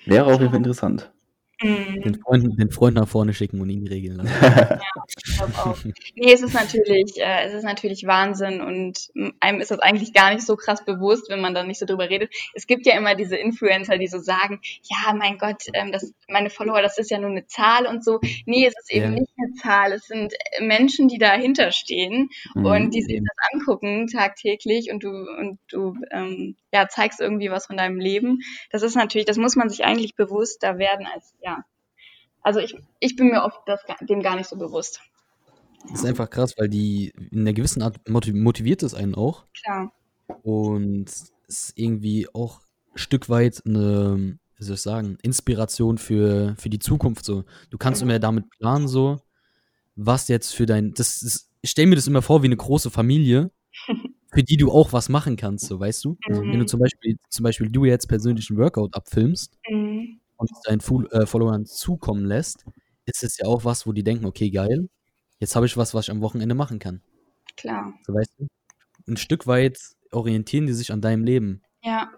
Wäre 0.06 0.26
auf 0.26 0.40
jeden 0.40 0.50
Fall 0.50 0.58
interessant. 0.58 1.12
Den 1.62 2.14
Mhm. 2.14 2.22
Freund, 2.24 2.60
den 2.60 2.72
Freund 2.72 2.96
nach 2.96 3.08
vorne 3.08 3.34
schicken 3.34 3.60
und 3.60 3.70
ihn 3.70 3.86
regeln 3.86 4.16
lassen. 4.16 4.32
Ja, 4.42 4.80
ich 5.08 5.24
glaube 5.38 5.54
auch. 5.58 5.78
Nee, 6.16 6.32
es 6.34 6.42
ist 6.42 6.54
natürlich, 6.54 7.18
äh, 7.20 7.46
es 7.48 7.54
ist 7.54 7.64
natürlich 7.64 8.06
Wahnsinn 8.08 8.62
und 8.62 9.10
einem 9.42 9.60
ist 9.60 9.70
das 9.72 9.80
eigentlich 9.80 10.14
gar 10.14 10.34
nicht 10.34 10.46
so 10.46 10.56
krass 10.56 10.86
bewusst, 10.86 11.30
wenn 11.30 11.42
man 11.42 11.54
da 11.54 11.64
nicht 11.64 11.80
so 11.80 11.86
drüber 11.86 12.10
redet. 12.10 12.34
Es 12.54 12.66
gibt 12.66 12.86
ja 12.86 12.98
immer 12.98 13.16
diese 13.16 13.36
Influencer, 13.36 13.98
die 13.98 14.08
so 14.08 14.20
sagen, 14.20 14.62
ja, 14.84 15.14
mein 15.14 15.38
Gott, 15.38 15.64
ähm, 15.74 15.92
das, 15.92 16.14
meine 16.30 16.50
Follower, 16.50 16.82
das 16.82 16.98
ist 16.98 17.12
ja 17.12 17.20
nur 17.20 17.30
eine 17.32 17.46
Zahl 17.48 17.86
und 17.88 18.06
so. 18.06 18.20
Nee, 18.46 18.66
es 18.66 18.74
ist 18.80 18.92
eben 18.94 19.14
Ja. 19.14 19.20
nicht 19.20 19.32
eine 19.38 19.54
Zahl. 19.56 19.92
Es 19.92 20.08
sind 20.08 20.34
äh, 20.34 20.64
Menschen, 20.64 21.10
die 21.10 21.18
dahinter 21.18 21.72
stehen 21.72 22.30
Mhm. 22.56 22.66
und 22.66 22.94
die 22.94 23.02
sich 23.02 23.20
das 23.20 23.38
angucken 23.54 24.08
tagtäglich 24.08 24.92
und 24.92 25.04
du 25.04 25.10
und 25.10 25.60
du 25.70 25.96
ähm, 26.12 26.56
ja 26.72 26.88
zeigst 26.88 27.20
irgendwie 27.20 27.52
was 27.52 27.68
von 27.68 27.78
deinem 27.78 28.00
Leben. 28.00 28.40
Das 28.72 28.84
ist 28.84 28.96
natürlich, 28.96 29.26
das 29.26 29.38
muss 29.38 29.56
man 29.56 29.70
sich 29.70 29.84
eigentlich 29.84 30.16
bewusster 30.16 30.78
werden 30.78 31.08
als 31.14 31.34
ja. 31.42 31.64
Also 32.42 32.60
ich, 32.60 32.76
ich 33.00 33.16
bin 33.16 33.28
mir 33.28 33.44
oft 33.44 33.60
das, 33.66 33.82
dem 34.02 34.22
gar 34.22 34.36
nicht 34.36 34.48
so 34.48 34.56
bewusst. 34.56 35.02
Das 35.90 36.00
ist 36.00 36.06
einfach 36.06 36.30
krass, 36.30 36.58
weil 36.58 36.70
die 36.70 37.14
in 37.32 37.42
einer 37.42 37.54
gewissen 37.54 37.82
Art 37.82 38.08
motiv- 38.08 38.34
motiviert 38.34 38.84
es 38.84 38.94
einen 38.94 39.16
auch. 39.16 39.46
Klar. 39.62 39.94
Und 40.44 41.10
es 41.10 41.34
ist 41.48 41.74
irgendwie 41.76 42.28
auch 42.34 42.62
ein 42.94 42.98
Stück 42.98 43.30
weit 43.30 43.62
eine, 43.66 44.38
wie 44.58 44.64
soll 44.64 44.76
ich 44.76 44.82
sagen, 44.82 45.18
Inspiration 45.22 45.98
für, 45.98 46.56
für 46.58 46.70
die 46.70 46.80
Zukunft. 46.80 47.26
So. 47.26 47.46
Du 47.70 47.78
kannst 47.78 48.02
immer 48.02 48.20
damit 48.20 48.50
planen, 48.52 48.88
so, 48.88 49.20
was 49.96 50.28
jetzt 50.28 50.54
für 50.54 50.66
dein. 50.66 50.94
Das 50.94 51.22
ist, 51.22 51.50
ich 51.62 51.72
stelle 51.72 51.88
mir 51.88 51.96
das 51.96 52.08
immer 52.08 52.22
vor 52.22 52.42
wie 52.42 52.48
eine 52.48 52.58
große 52.58 52.90
Familie, 52.90 53.52
für 54.32 54.44
die 54.44 54.58
du 54.58 54.72
auch 54.72 54.94
was 54.94 55.10
machen 55.10 55.36
kannst, 55.38 55.66
so 55.66 55.80
weißt 55.80 56.06
du? 56.06 56.18
Wenn 56.28 56.52
du 56.52 56.58
Mhm. 56.60 56.68
zum 56.68 56.80
Beispiel, 56.80 57.18
zum 57.30 57.44
Beispiel 57.44 57.70
du 57.70 57.86
jetzt 57.86 58.08
persönlich 58.08 58.50
einen 58.50 58.60
Workout 58.60 58.94
abfilmst 58.96 59.58
Mhm. 59.70 60.20
und 60.38 60.52
es 60.52 60.62
deinen 60.62 60.82
Fu- 60.82 61.06
äh, 61.08 61.26
Followern 61.26 61.66
zukommen 61.66 62.26
lässt, 62.26 62.66
ist 63.06 63.24
es 63.24 63.38
ja 63.38 63.46
auch 63.48 63.66
was, 63.66 63.88
wo 63.88 63.92
die 63.94 64.04
denken, 64.04 64.26
okay, 64.26 64.50
geil, 64.52 64.88
jetzt 65.40 65.56
habe 65.56 65.66
ich 65.66 65.76
was, 65.78 65.94
was 65.94 66.06
ich 66.06 66.12
am 66.12 66.22
Wochenende 66.22 66.56
machen 66.56 66.80
kann. 66.80 67.02
Klar. 67.58 67.94
So 68.06 68.14
weißt 68.14 68.32
du? 68.38 68.48
Ein 69.08 69.18
Stück 69.18 69.48
weit 69.48 69.80
orientieren 70.12 70.68
die 70.68 70.74
sich 70.74 70.92
an 70.92 71.02
deinem 71.02 71.24
Leben. 71.24 71.62
Ja. 71.84 72.12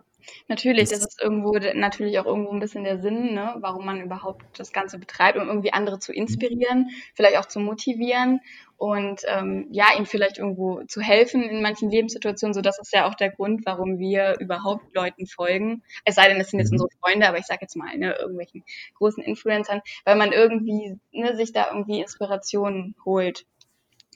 Natürlich, 0.47 0.89
Das- 0.89 0.99
das 0.99 1.07
ist 1.09 1.21
irgendwo 1.21 1.51
natürlich 1.73 2.19
auch 2.19 2.25
irgendwo 2.25 2.51
ein 2.51 2.59
bisschen 2.59 2.83
der 2.83 2.99
Sinn, 2.99 3.33
ne, 3.33 3.55
warum 3.59 3.85
man 3.85 4.01
überhaupt 4.01 4.43
das 4.59 4.71
Ganze 4.71 4.99
betreibt, 4.99 5.37
um 5.37 5.47
irgendwie 5.47 5.73
andere 5.73 5.99
zu 5.99 6.13
inspirieren, 6.13 6.89
vielleicht 7.15 7.37
auch 7.37 7.45
zu 7.45 7.59
motivieren 7.59 8.39
und 8.77 9.21
ähm, 9.27 9.67
ja, 9.71 9.85
ihnen 9.95 10.05
vielleicht 10.07 10.39
irgendwo 10.39 10.83
zu 10.85 11.01
helfen 11.01 11.43
in 11.43 11.61
manchen 11.61 11.89
Lebenssituationen. 11.91 12.53
So, 12.53 12.61
das 12.61 12.79
ist 12.79 12.93
ja 12.93 13.07
auch 13.07 13.13
der 13.15 13.29
Grund, 13.31 13.65
warum 13.65 13.99
wir 13.99 14.39
überhaupt 14.39 14.93
Leuten 14.95 15.27
folgen. 15.27 15.83
Es 16.03 16.15
sei 16.15 16.27
denn, 16.27 16.41
es 16.41 16.49
sind 16.49 16.59
jetzt 16.59 16.71
Mhm. 16.71 16.81
unsere 16.81 16.89
Freunde, 16.99 17.27
aber 17.27 17.37
ich 17.37 17.45
sage 17.45 17.59
jetzt 17.61 17.75
mal, 17.75 17.95
ne, 17.97 18.15
irgendwelchen 18.19 18.63
großen 18.95 19.23
Influencern, 19.23 19.81
weil 20.05 20.15
man 20.15 20.31
irgendwie 20.31 20.97
ne, 21.11 21.35
sich 21.35 21.53
da 21.53 21.67
irgendwie 21.71 21.99
Inspirationen 22.01 22.95
holt. 23.05 23.45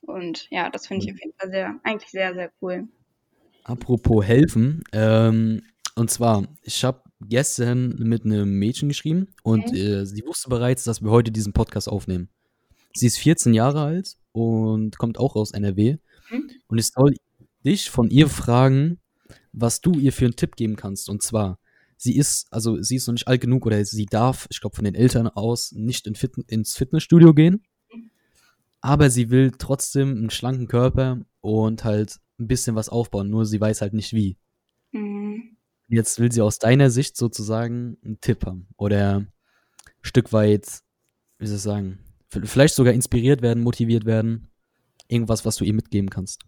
Und 0.01 0.47
ja, 0.51 0.69
das 0.69 0.87
finde 0.87 1.05
ich 1.05 1.11
auf 1.13 1.19
jeden 1.19 1.33
Fall 1.37 1.49
sehr, 1.49 1.75
eigentlich 1.83 2.11
sehr, 2.11 2.33
sehr 2.33 2.51
cool. 2.61 2.87
Apropos 3.63 4.23
helfen, 4.25 4.83
ähm, 4.93 5.63
und 5.95 6.09
zwar, 6.11 6.47
ich 6.61 6.83
habe 6.83 7.01
gestern 7.21 7.95
mit 7.97 8.25
einem 8.25 8.59
Mädchen 8.59 8.89
geschrieben 8.89 9.27
und 9.43 9.71
Mhm. 9.71 9.77
äh, 9.77 10.05
sie 10.05 10.23
wusste 10.25 10.49
bereits, 10.49 10.83
dass 10.83 11.01
wir 11.01 11.09
heute 11.11 11.31
diesen 11.31 11.53
Podcast 11.53 11.87
aufnehmen. 11.89 12.29
Sie 12.93 13.07
ist 13.07 13.17
14 13.17 13.53
Jahre 13.53 13.81
alt 13.81 14.17
und 14.31 14.97
kommt 14.97 15.17
auch 15.17 15.35
aus 15.35 15.51
NRW. 15.51 15.97
Mhm. 16.31 16.49
Und 16.67 16.77
ich 16.77 16.87
soll 16.87 17.15
dich 17.65 17.89
von 17.89 18.09
ihr 18.09 18.29
fragen, 18.29 18.99
was 19.53 19.81
du 19.81 19.93
ihr 19.93 20.13
für 20.13 20.25
einen 20.25 20.35
Tipp 20.35 20.55
geben 20.55 20.75
kannst. 20.75 21.09
Und 21.09 21.23
zwar, 21.23 21.59
sie 21.97 22.15
ist, 22.15 22.47
also 22.51 22.81
sie 22.81 22.97
ist 22.97 23.07
noch 23.07 23.13
nicht 23.13 23.27
alt 23.27 23.41
genug 23.41 23.65
oder 23.65 23.83
sie 23.85 24.05
darf, 24.05 24.47
ich 24.49 24.59
glaube 24.61 24.75
von 24.75 24.85
den 24.85 24.95
Eltern 24.95 25.27
aus, 25.27 25.71
nicht 25.71 26.07
in 26.07 26.15
Fit 26.15 26.33
ins 26.47 26.75
Fitnessstudio 26.75 27.33
gehen. 27.33 27.63
Aber 28.81 29.09
sie 29.09 29.29
will 29.29 29.51
trotzdem 29.57 30.11
einen 30.11 30.29
schlanken 30.29 30.67
Körper 30.67 31.21
und 31.41 31.83
halt 31.83 32.19
ein 32.39 32.47
bisschen 32.47 32.75
was 32.75 32.89
aufbauen, 32.89 33.29
nur 33.29 33.45
sie 33.45 33.59
weiß 33.59 33.81
halt 33.81 33.93
nicht 33.93 34.13
wie. 34.13 34.37
Jetzt 35.87 36.19
will 36.19 36.31
sie 36.31 36.41
aus 36.41 36.59
deiner 36.59 36.89
Sicht 36.89 37.15
sozusagen 37.15 37.97
einen 38.03 38.19
Tipp 38.21 38.45
haben 38.45 38.67
oder 38.77 39.17
ein 39.17 39.31
Stück 40.01 40.33
weit, 40.33 40.79
wie 41.37 41.47
soll 41.47 41.57
ich 41.57 41.61
sagen, 41.61 41.99
vielleicht 42.29 42.75
sogar 42.75 42.93
inspiriert 42.93 43.41
werden, 43.41 43.63
motiviert 43.63 44.05
werden. 44.05 44.49
Irgendwas, 45.07 45.45
was 45.45 45.57
du 45.57 45.63
ihr 45.65 45.73
mitgeben 45.73 46.09
kannst. 46.09 46.41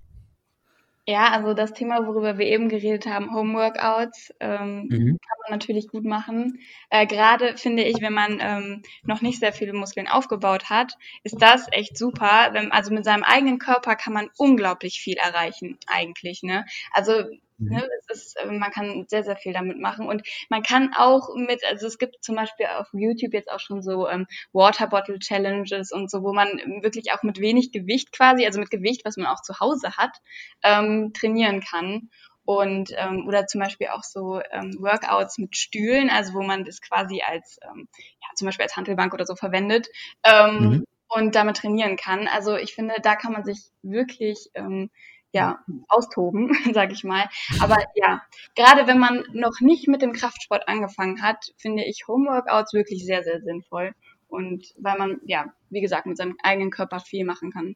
Ja, 1.10 1.32
also 1.32 1.54
das 1.54 1.72
Thema, 1.72 2.06
worüber 2.06 2.38
wir 2.38 2.48
eben 2.48 2.68
geredet 2.68 3.06
haben, 3.06 3.34
Homeworkouts, 3.34 4.34
ähm, 4.42 4.88
Mhm. 4.90 5.18
kann 5.22 5.38
man 5.44 5.52
natürlich 5.52 5.88
gut 5.88 6.04
machen. 6.04 6.60
Äh, 6.90 7.08
Gerade 7.08 7.56
finde 7.58 7.84
ich, 7.84 8.02
wenn 8.02 8.12
man 8.12 8.40
ähm, 8.42 8.82
noch 9.04 9.22
nicht 9.22 9.40
sehr 9.40 9.54
viele 9.54 9.72
Muskeln 9.72 10.10
aufgebaut 10.10 10.70
hat, 10.70 10.96
ist 11.24 11.42
das 11.42 11.68
echt 11.72 11.98
super. 11.98 12.50
Wenn, 12.52 12.74
also 12.74 12.94
mit 12.94 13.06
seinem 13.06 13.24
eigenen 13.24 13.58
Körper 13.58 13.96
kann 13.96 14.12
man 14.12 14.30
unglaublich 14.38 15.00
viel 15.00 15.16
erreichen, 15.16 15.78
eigentlich. 15.88 16.44
Ne? 16.44 16.66
Also 16.92 17.24
Mhm. 17.60 17.70
ne, 17.72 17.88
es 18.10 18.18
ist, 18.24 18.38
äh, 18.40 18.46
man 18.46 18.72
kann 18.72 19.06
sehr, 19.08 19.24
sehr 19.24 19.36
viel 19.36 19.54
damit 19.54 19.80
machen. 19.80 20.08
Und 20.08 20.24
man 20.50 20.64
kann 20.64 20.94
auch 20.96 21.30
mit, 21.36 21.64
also 21.66 21.88
es 21.88 21.98
gibt 21.98 22.24
zum 22.24 22.36
Beispiel 22.36 22.68
auf 22.68 22.88
YouTube 22.94 23.34
jetzt 23.34 23.50
auch 23.52 23.60
schon 23.60 23.82
so 23.82 24.08
ähm, 24.08 24.28
Water 24.54 24.88
Bottle 24.88 25.20
Challenges 25.20 25.92
und 25.92 26.10
so, 26.12 26.24
wo 26.24 26.34
man 26.34 26.50
wirklich 26.82 27.12
auch 27.14 27.24
mit 27.24 27.40
wenig 27.40 27.72
Gewicht 27.72 28.12
quasi, 28.12 28.46
also 28.46 28.60
mit 28.60 28.70
Gewicht, 28.72 29.06
was 29.06 29.18
man 29.18 29.28
auch 29.28 29.42
zu 29.42 29.60
Hause 29.60 29.98
hat, 29.98 30.18
ähm, 30.64 31.14
trainieren 31.14 31.62
kann. 31.62 32.10
Und 32.46 32.92
ähm, 32.96 33.28
oder 33.28 33.46
zum 33.46 33.60
Beispiel 33.60 33.88
auch 33.88 34.04
so 34.04 34.40
ähm, 34.52 34.78
Workouts 34.80 35.38
mit 35.38 35.58
Stühlen, 35.58 36.10
also 36.10 36.34
wo 36.34 36.44
man 36.44 36.64
das 36.64 36.80
quasi 36.82 37.22
als 37.22 37.58
ähm, 37.64 37.90
ja, 38.22 38.28
zum 38.36 38.46
Beispiel 38.46 38.64
als 38.64 38.78
Hantelbank 38.78 39.14
oder 39.14 39.26
so 39.26 39.36
verwendet 39.36 39.88
ähm, 40.24 40.80
Mhm. 40.80 40.84
und 41.10 41.36
damit 41.36 41.58
trainieren 41.58 41.98
kann. 41.98 42.28
Also 42.30 42.56
ich 42.56 42.74
finde, 42.74 42.96
da 43.02 43.16
kann 43.18 43.34
man 43.34 43.44
sich 43.44 43.60
wirklich 43.82 44.50
ähm, 44.54 44.90
ja, 45.34 45.60
austoben, 45.88 46.50
sage 46.74 46.94
ich 46.94 47.04
mal. 47.04 47.26
Aber 47.60 47.78
ja, 47.96 48.22
gerade 48.56 48.88
wenn 48.88 49.00
man 49.00 49.24
noch 49.34 49.60
nicht 49.62 49.88
mit 49.88 50.02
dem 50.02 50.14
Kraftsport 50.14 50.68
angefangen 50.68 51.22
hat, 51.22 51.54
finde 51.58 51.84
ich 51.84 52.06
Homeworkouts 52.08 52.74
wirklich 52.74 53.06
sehr, 53.06 53.24
sehr 53.24 53.42
sinnvoll. 53.42 53.94
Und 54.30 54.74
weil 54.78 54.98
man, 54.98 55.20
ja, 55.26 55.46
wie 55.70 55.82
gesagt, 55.82 56.06
mit 56.06 56.18
seinem 56.18 56.36
eigenen 56.44 56.72
Körper 56.72 57.00
viel 57.00 57.26
machen 57.26 57.52
kann. 57.52 57.76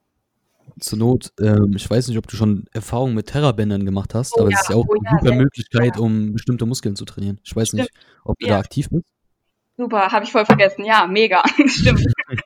Zur 0.80 1.00
Not, 1.00 1.32
ähm, 1.40 1.74
ich 1.76 1.90
weiß 1.90 2.08
nicht, 2.08 2.18
ob 2.18 2.28
du 2.28 2.36
schon 2.36 2.66
Erfahrungen 2.72 3.16
mit 3.16 3.28
Terrabändern 3.28 3.86
gemacht 3.86 4.14
hast, 4.14 4.34
Oh 4.36 4.42
aber 4.42 4.52
ja, 4.52 4.58
es 4.58 4.62
ist 4.62 4.70
ja 4.70 4.76
auch 4.76 4.88
oh 4.88 4.94
eine 4.94 5.10
ja, 5.10 5.20
super 5.20 5.36
Möglichkeit, 5.36 5.96
ja. 5.96 6.02
um 6.02 6.34
bestimmte 6.34 6.66
Muskeln 6.66 6.96
zu 6.96 7.06
trainieren. 7.06 7.40
Ich 7.44 7.56
weiß 7.56 7.74
nicht, 7.74 7.90
ob 8.24 8.38
du 8.40 8.48
Ja. 8.48 8.54
da 8.54 8.60
aktiv 8.60 8.88
bist. 8.90 9.06
Super, 9.78 10.12
habe 10.12 10.26
ich 10.26 10.32
voll 10.32 10.46
vergessen. 10.46 10.86
Ja, 10.86 11.08
mega. 11.08 11.44
Stimmt. 11.68 12.06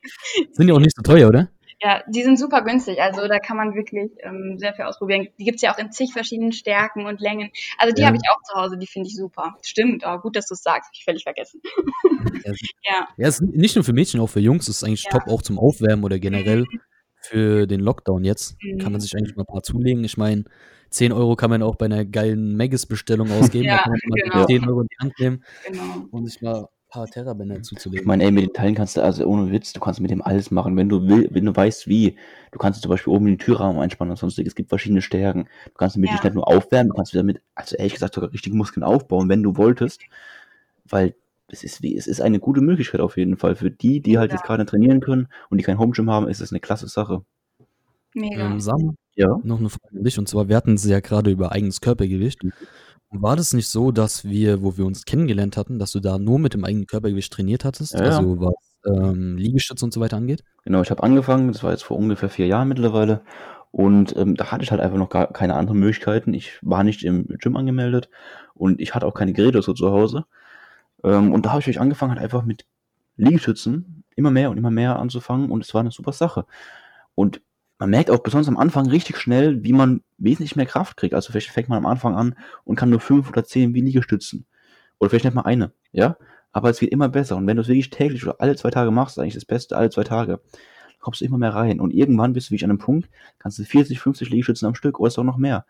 Sind 0.51 0.67
ja 0.67 0.73
auch 0.73 0.79
nicht 0.79 0.95
so 0.95 1.01
teuer, 1.01 1.27
oder? 1.27 1.49
Ja, 1.85 2.01
die 2.07 2.23
sind 2.23 2.39
super 2.39 2.63
günstig. 2.63 2.99
Also 2.99 3.27
da 3.27 3.37
kann 3.37 3.57
man 3.57 3.75
wirklich 3.75 4.09
ähm, 4.23 4.57
sehr 4.57 4.73
viel 4.73 4.85
ausprobieren. 4.85 5.27
Die 5.37 5.43
gibt's 5.45 5.61
ja 5.61 5.71
auch 5.71 5.77
in 5.77 5.91
zig 5.91 6.13
verschiedenen 6.13 6.51
Stärken 6.51 7.05
und 7.05 7.21
Längen. 7.21 7.51
Also 7.77 7.93
die 7.93 8.01
Ja. 8.01 8.07
habe 8.07 8.17
ich 8.17 8.23
auch 8.27 8.41
zu 8.41 8.55
Hause, 8.55 8.79
die 8.79 8.87
finde 8.87 9.07
ich 9.07 9.15
super. 9.15 9.55
Stimmt, 9.61 10.03
oh, 10.03 10.17
gut, 10.17 10.35
dass 10.35 10.47
du 10.47 10.55
es 10.55 10.63
sagst. 10.63 10.89
Ich 10.95 11.03
völlig 11.03 11.21
vergessen. 11.21 11.61
Ja, 11.63 12.51
Ja, 12.83 13.07
Ja, 13.17 13.27
es 13.27 13.39
ist 13.39 13.41
nicht 13.53 13.75
nur 13.75 13.83
für 13.83 13.93
Mädchen, 13.93 14.19
auch 14.19 14.29
für 14.31 14.39
Jungs. 14.39 14.67
Es 14.67 14.77
ist 14.77 14.83
eigentlich 14.83 15.03
Ja. 15.03 15.11
top, 15.11 15.27
auch 15.27 15.43
zum 15.43 15.59
Aufwärmen 15.59 16.03
oder 16.03 16.17
generell 16.17 16.65
für 17.21 17.67
den 17.67 17.81
Lockdown 17.81 18.23
jetzt. 18.23 18.57
Kann 18.79 18.91
man 18.91 18.93
Mhm. 18.93 18.99
sich 19.01 19.15
eigentlich 19.15 19.35
mal 19.35 19.43
ein 19.43 19.53
paar 19.53 19.61
zulegen. 19.61 20.03
Ich 20.03 20.17
meine, 20.17 20.45
10 20.89 21.11
Euro 21.11 21.35
kann 21.35 21.51
man 21.51 21.61
auch 21.61 21.75
bei 21.75 21.85
einer 21.85 22.03
geilen 22.03 22.57
Maggis-Bestellung 22.57 23.31
ausgeben. 23.31 23.65
Ja, 23.65 23.75
da 23.77 23.83
kann 23.83 23.91
man 23.91 23.99
mal 24.07 24.23
genau. 24.23 24.45
10 24.47 24.67
Euro 24.67 24.81
in 24.81 24.87
die 24.87 24.97
Hand 25.03 25.19
nehmen 25.19 25.43
genau. 25.67 26.07
und 26.09 26.25
sich 26.25 26.41
mal 26.41 26.67
paar 26.95 27.07
Terrabänder 27.07 27.57
Ich 27.57 27.63
zuzulegen. 27.63 28.07
meine, 28.07 28.23
ey, 28.23 28.31
mit 28.31 28.43
den 28.43 28.53
Teilen 28.53 28.75
kannst 28.75 28.97
du, 28.97 29.01
also 29.03 29.25
ohne 29.25 29.51
Witz, 29.51 29.73
du 29.73 29.79
kannst 29.79 29.99
mit 29.99 30.11
dem 30.11 30.21
alles 30.21 30.49
machen, 30.51 30.75
wenn 30.77 30.89
du 30.89 31.07
will, 31.07 31.27
wenn 31.31 31.45
du 31.45 31.55
weißt 31.55 31.87
wie. 31.87 32.17
Du 32.51 32.57
kannst 32.57 32.81
zum 32.81 32.89
Beispiel 32.89 33.13
oben 33.13 33.25
den 33.25 33.37
Türrahmen 33.37 33.81
einspannen 33.81 34.11
und 34.11 34.17
sonstiges. 34.17 34.51
Es 34.51 34.55
gibt 34.55 34.69
verschiedene 34.69 35.01
Stärken. 35.01 35.47
Du 35.65 35.71
kannst 35.73 35.95
damit 35.95 36.09
Ja. 36.11 36.19
nicht 36.23 36.33
nur 36.35 36.47
aufwärmen, 36.47 36.89
du 36.89 36.95
kannst 36.95 37.13
wieder 37.13 37.23
mit, 37.23 37.41
also 37.53 37.75
ehrlich 37.75 37.93
gesagt, 37.93 38.13
sogar 38.15 38.31
richtige 38.31 38.55
Muskeln 38.55 38.83
aufbauen, 38.83 39.29
wenn 39.29 39.43
du 39.43 39.57
wolltest. 39.57 40.01
Weil 40.89 41.15
es 41.47 41.63
ist 41.63 41.81
wie, 41.83 41.95
es 41.97 42.07
ist 42.07 42.21
eine 42.21 42.39
gute 42.39 42.61
Möglichkeit 42.61 43.01
auf 43.01 43.17
jeden 43.17 43.37
Fall. 43.37 43.55
Für 43.55 43.69
die, 43.71 44.01
die 44.01 44.17
halt 44.17 44.31
Ja. 44.31 44.37
jetzt 44.37 44.45
gerade 44.45 44.65
trainieren 44.65 44.99
können 45.01 45.27
und 45.49 45.57
die 45.59 45.63
kein 45.63 45.77
Home 45.79 45.91
Gym 45.91 46.09
haben, 46.09 46.27
ist 46.27 46.41
es 46.41 46.51
eine 46.51 46.59
klasse 46.59 46.87
Sache. 46.87 47.23
Mega. 48.13 48.45
Ähm, 48.45 48.59
Sam, 48.59 48.95
Ja. 49.15 49.27
noch 49.43 49.59
eine 49.59 49.69
Frage 49.69 49.97
an 49.97 50.03
dich. 50.03 50.17
Und 50.17 50.27
zwar, 50.29 50.47
wir 50.47 50.55
hatten 50.55 50.73
es 50.75 50.85
ja 50.85 50.99
gerade 51.01 51.29
über 51.31 51.51
eigenes 51.51 51.81
Körpergewicht. 51.81 52.39
War 53.21 53.35
das 53.35 53.53
nicht 53.53 53.67
so, 53.67 53.91
dass 53.91 54.25
wir, 54.25 54.61
wo 54.61 54.77
wir 54.77 54.85
uns 54.85 55.05
kennengelernt 55.05 55.57
hatten, 55.57 55.79
dass 55.79 55.91
du 55.91 55.99
da 55.99 56.17
nur 56.17 56.39
mit 56.39 56.53
dem 56.53 56.63
eigenen 56.63 56.87
Körpergewicht 56.87 57.31
trainiert 57.31 57.65
hattest? 57.65 57.93
Ja, 57.93 58.03
ja. 58.03 58.17
Also 58.17 58.39
was 58.39 58.53
ähm, 58.85 59.37
Liegestütze 59.37 59.85
und 59.85 59.93
so 59.93 59.99
weiter 59.99 60.17
angeht? 60.17 60.43
Genau, 60.63 60.81
ich 60.81 60.91
habe 60.91 61.03
angefangen, 61.03 61.51
das 61.51 61.63
war 61.63 61.71
jetzt 61.71 61.83
vor 61.83 61.97
ungefähr 61.97 62.29
vier 62.29 62.47
Jahren 62.47 62.67
mittlerweile. 62.67 63.21
Und 63.71 64.15
ähm, 64.15 64.35
da 64.35 64.51
hatte 64.51 64.63
ich 64.63 64.71
halt 64.71 64.79
einfach 64.79 64.97
noch 64.97 65.09
gar 65.09 65.33
keine 65.33 65.55
anderen 65.55 65.79
Möglichkeiten. 65.79 66.33
Ich 66.33 66.59
war 66.61 66.83
nicht 66.83 67.03
im 67.03 67.27
Gym 67.39 67.57
angemeldet 67.57 68.09
und 68.53 68.79
ich 68.79 68.95
hatte 68.95 69.05
auch 69.05 69.13
keine 69.13 69.33
Geräte 69.33 69.61
so 69.61 69.73
zu 69.73 69.91
Hause. 69.91 70.25
Ähm, 71.03 71.33
und 71.33 71.45
da 71.45 71.51
habe 71.51 71.59
ich 71.59 71.67
wirklich 71.67 71.81
angefangen, 71.81 72.13
halt 72.13 72.21
einfach 72.21 72.43
mit 72.43 72.65
Liegestützen 73.17 74.03
immer 74.15 74.31
mehr 74.31 74.49
und 74.49 74.57
immer 74.57 74.71
mehr 74.71 74.97
anzufangen 74.97 75.51
und 75.51 75.63
es 75.63 75.73
war 75.73 75.81
eine 75.81 75.91
super 75.91 76.13
Sache. 76.13 76.45
Und 77.15 77.41
man 77.77 77.89
merkt 77.89 78.09
auch 78.09 78.19
besonders 78.19 78.47
am 78.47 78.57
Anfang 78.57 78.87
richtig 78.87 79.17
schnell, 79.17 79.63
wie 79.63 79.73
man 79.73 80.01
wesentlich 80.17 80.55
mehr 80.55 80.65
Kraft 80.65 80.97
kriegt. 80.97 81.13
Also 81.13 81.31
vielleicht 81.31 81.49
fängt 81.49 81.69
man 81.69 81.77
am 81.77 81.85
Anfang 81.85 82.15
an 82.15 82.35
und 82.63 82.75
kann 82.75 82.89
nur 82.89 82.99
fünf 82.99 83.29
oder 83.29 83.43
zehn 83.43 83.73
wie 83.73 83.81
Liegestützen. 83.81 84.45
Oder 84.99 85.09
vielleicht 85.09 85.25
nicht 85.25 85.33
mal 85.33 85.41
eine, 85.41 85.73
ja. 85.91 86.17
aber 86.53 86.69
es 86.69 86.79
wird 86.79 86.93
immer 86.93 87.09
besser. 87.09 87.35
Und 87.35 87.47
wenn 87.47 87.57
du 87.57 87.61
es 87.61 87.67
wirklich 87.67 87.89
täglich 87.89 88.23
oder 88.23 88.39
alle 88.39 88.55
zwei 88.55 88.69
Tage 88.69 88.91
machst, 88.91 89.19
eigentlich 89.19 89.33
das 89.33 89.43
Beste, 89.43 89.75
alle 89.75 89.89
zwei 89.89 90.05
Tage, 90.05 90.39
kommst 91.01 91.19
du 91.19 91.25
immer 91.25 91.37
mehr 91.37 91.53
rein. 91.53 91.81
Und 91.81 91.91
irgendwann 91.91 92.31
bist 92.31 92.47
du 92.47 92.51
wirklich 92.51 92.63
an 92.63 92.71
einem 92.71 92.79
Punkt, 92.79 93.09
kannst 93.39 93.59
du 93.59 93.63
40, 93.63 93.99
50 93.99 94.29
Liegestützen 94.29 94.67
am 94.67 94.75
Stück 94.75 94.99
oder 94.99 95.09
ist 95.09 95.19
auch 95.19 95.23
noch 95.23 95.37
mehr. 95.37 95.65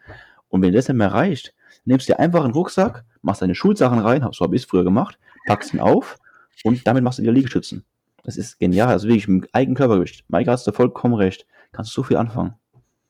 Und 0.47 0.61
wenn 0.61 0.73
das 0.73 0.87
nicht 0.87 0.97
mehr 0.97 1.11
reicht, 1.11 1.55
nimmst 1.85 2.07
du 2.07 2.13
dir 2.13 2.19
einfach 2.19 2.43
einen 2.43 2.53
Rucksack, 2.53 3.03
machst 3.23 3.41
deine 3.41 3.55
Schulsachen 3.55 3.99
rein, 3.99 4.25
so 4.31 4.45
habe 4.45 4.55
ich 4.55 4.61
es 4.61 4.67
früher 4.67 4.83
gemacht, 4.83 5.17
packst 5.47 5.73
ihn 5.73 5.79
auf 5.79 6.19
und 6.63 6.85
damit 6.85 7.03
machst 7.03 7.17
du 7.17 7.23
wieder 7.23 7.33
Liegestützen. 7.33 7.83
Das 8.23 8.37
ist 8.37 8.59
genial, 8.59 8.89
also 8.89 9.07
wirklich 9.07 9.27
mit 9.27 9.43
dem 9.43 9.49
eigenen 9.53 9.75
Körpergewicht. 9.75 10.23
Maika 10.29 10.51
hast 10.51 10.65
du 10.65 10.71
vollkommen 10.71 11.15
recht. 11.15 11.45
Kannst 11.75 11.91
du 11.91 12.01
so 12.01 12.03
viel 12.03 12.17
anfangen. 12.17 12.53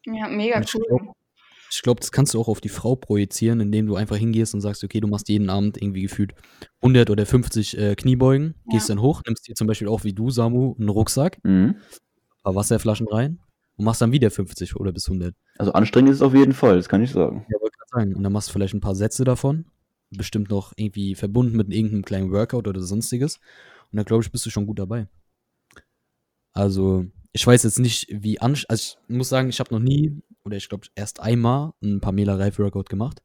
Ja, 0.06 0.28
mega 0.28 0.60
Ich 0.62 0.74
cool. 0.76 0.84
glaub- 0.88 1.14
Ich 1.72 1.82
glaube, 1.82 2.00
das 2.00 2.12
kannst 2.12 2.34
du 2.34 2.40
auch 2.40 2.48
auf 2.48 2.62
die 2.62 2.70
Frau 2.70 2.96
projizieren, 2.96 3.60
indem 3.60 3.88
du 3.88 3.96
einfach 3.96 4.16
hingehst 4.18 4.54
und 4.54 4.62
sagst, 4.62 4.84
okay, 4.84 5.00
du 5.02 5.08
machst 5.08 5.28
jeden 5.30 5.50
Abend 5.50 5.82
irgendwie 5.82 6.04
gefühlt 6.04 6.34
100 6.82 7.10
oder 7.10 7.26
50 7.26 7.78
äh, 7.78 7.96
Kniebeugen, 7.96 8.54
gehst 8.70 8.90
dann 8.90 9.02
hoch, 9.02 9.22
nimmst 9.26 9.48
dir 9.48 9.56
zum 9.56 9.68
Beispiel 9.68 9.88
auch 9.88 10.04
wie 10.04 10.14
du, 10.14 10.30
Samu, 10.30 10.76
einen 10.80 10.90
Rucksack, 10.90 11.40
Mhm. 11.44 11.76
ein 11.78 12.44
paar 12.44 12.56
Wasserflaschen 12.56 13.08
rein 13.08 13.40
und 13.78 13.86
machst 13.86 14.02
dann 14.02 14.12
wieder 14.12 14.30
50 14.32 14.76
oder 14.76 14.92
bis 14.94 15.10
100. 15.10 15.36
Also 15.58 15.74
anstrengend 15.74 16.12
ist 16.12 16.18
es 16.18 16.22
auf 16.22 16.34
jeden 16.36 16.54
Fall, 16.54 16.76
das 16.78 16.88
kann 16.88 17.02
ich 17.04 17.12
sagen. 17.12 17.46
Ja, 17.50 17.60
wollte 17.60 17.78
gerade 17.78 17.90
sagen. 18.06 18.16
Und 18.16 18.24
dann 18.24 18.32
machst 18.32 18.50
du 18.50 18.54
vielleicht 18.54 18.74
ein 18.76 18.80
paar 18.82 18.96
Sätze 18.96 19.24
davon, 19.26 19.66
bestimmt 20.12 20.50
noch 20.50 20.72
irgendwie 20.78 21.16
verbunden 21.16 21.58
mit 21.58 21.74
irgendeinem 21.74 22.06
kleinen 22.06 22.32
Workout 22.32 22.68
oder 22.68 22.82
sonstiges. 22.82 23.38
Und 23.92 23.98
dann 23.98 24.06
glaube 24.06 24.24
ich, 24.24 24.32
bist 24.32 24.46
du 24.46 24.50
schon 24.50 24.66
gut 24.68 24.80
dabei. 24.80 25.08
Also, 26.54 27.06
ich 27.36 27.46
weiß 27.46 27.64
jetzt 27.64 27.80
nicht, 27.80 28.08
wie 28.10 28.40
anstrengend. 28.40 28.70
Also, 28.70 28.96
ich 29.10 29.16
muss 29.18 29.28
sagen, 29.28 29.50
ich 29.50 29.60
habe 29.60 29.74
noch 29.74 29.82
nie, 29.82 30.22
oder 30.46 30.56
ich 30.56 30.70
glaube 30.70 30.88
erst 30.96 31.20
einmal, 31.20 31.74
ein 31.84 32.00
Pamela 32.00 32.36
Reif 32.36 32.60
Workout 32.60 32.88
gemacht. 32.88 33.22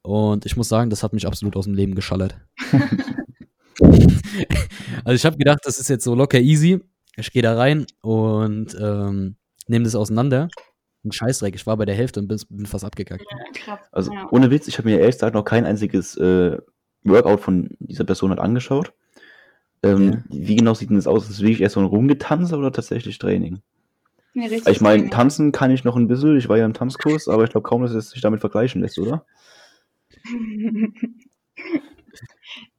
Und 0.00 0.46
ich 0.46 0.56
muss 0.56 0.70
sagen, 0.70 0.88
das 0.88 1.02
hat 1.02 1.12
mich 1.12 1.26
absolut 1.26 1.54
aus 1.54 1.66
dem 1.66 1.74
Leben 1.74 1.94
geschallert. 1.94 2.40
also, 5.04 5.12
ich 5.14 5.26
habe 5.26 5.36
gedacht, 5.36 5.58
das 5.64 5.78
ist 5.78 5.90
jetzt 5.90 6.04
so 6.04 6.14
locker 6.14 6.40
easy. 6.40 6.80
Ich 7.14 7.30
gehe 7.30 7.42
da 7.42 7.56
rein 7.56 7.84
und 8.00 8.74
ähm, 8.80 9.36
nehme 9.66 9.84
das 9.84 9.96
auseinander. 9.96 10.48
Ein 11.04 11.12
Scheißdreck. 11.12 11.54
Ich 11.54 11.66
war 11.66 11.76
bei 11.76 11.84
der 11.84 11.94
Hälfte 11.94 12.20
und 12.20 12.28
bin, 12.28 12.40
bin 12.48 12.64
fast 12.64 12.86
abgekackt. 12.86 13.26
Ja. 13.66 13.78
Also 13.92 14.12
ohne 14.30 14.50
Witz, 14.50 14.66
ich 14.66 14.78
habe 14.78 14.88
mir 14.88 14.98
ehrlich 14.98 15.16
gesagt 15.16 15.34
noch 15.34 15.44
kein 15.44 15.66
einziges 15.66 16.16
äh, 16.16 16.56
Workout 17.04 17.40
von 17.40 17.68
dieser 17.80 18.04
Person 18.04 18.30
halt 18.30 18.40
angeschaut. 18.40 18.94
Ähm, 19.82 20.24
Wie 20.28 20.56
genau 20.56 20.74
sieht 20.74 20.90
denn 20.90 20.96
das 20.96 21.06
aus? 21.06 21.24
Ist 21.24 21.30
es 21.30 21.40
wirklich 21.40 21.62
erst 21.62 21.74
so 21.74 21.80
ein 21.80 21.86
Rumgetanze 21.86 22.56
oder 22.56 22.70
tatsächlich 22.72 23.18
Training? 23.18 23.60
Nee, 24.34 24.46
richtig 24.46 24.68
Ich 24.68 24.80
meine, 24.80 24.98
Training. 24.98 25.10
tanzen 25.10 25.52
kann 25.52 25.70
ich 25.70 25.84
noch 25.84 25.96
ein 25.96 26.06
bisschen, 26.06 26.36
ich 26.36 26.48
war 26.48 26.58
ja 26.58 26.64
im 26.66 26.74
Tanzkurs, 26.74 27.28
aber 27.28 27.44
ich 27.44 27.50
glaube 27.50 27.66
kaum, 27.68 27.82
dass 27.82 27.92
es 27.92 28.10
sich 28.10 28.20
damit 28.20 28.40
vergleichen 28.40 28.82
lässt, 28.82 28.98
oder? 28.98 29.24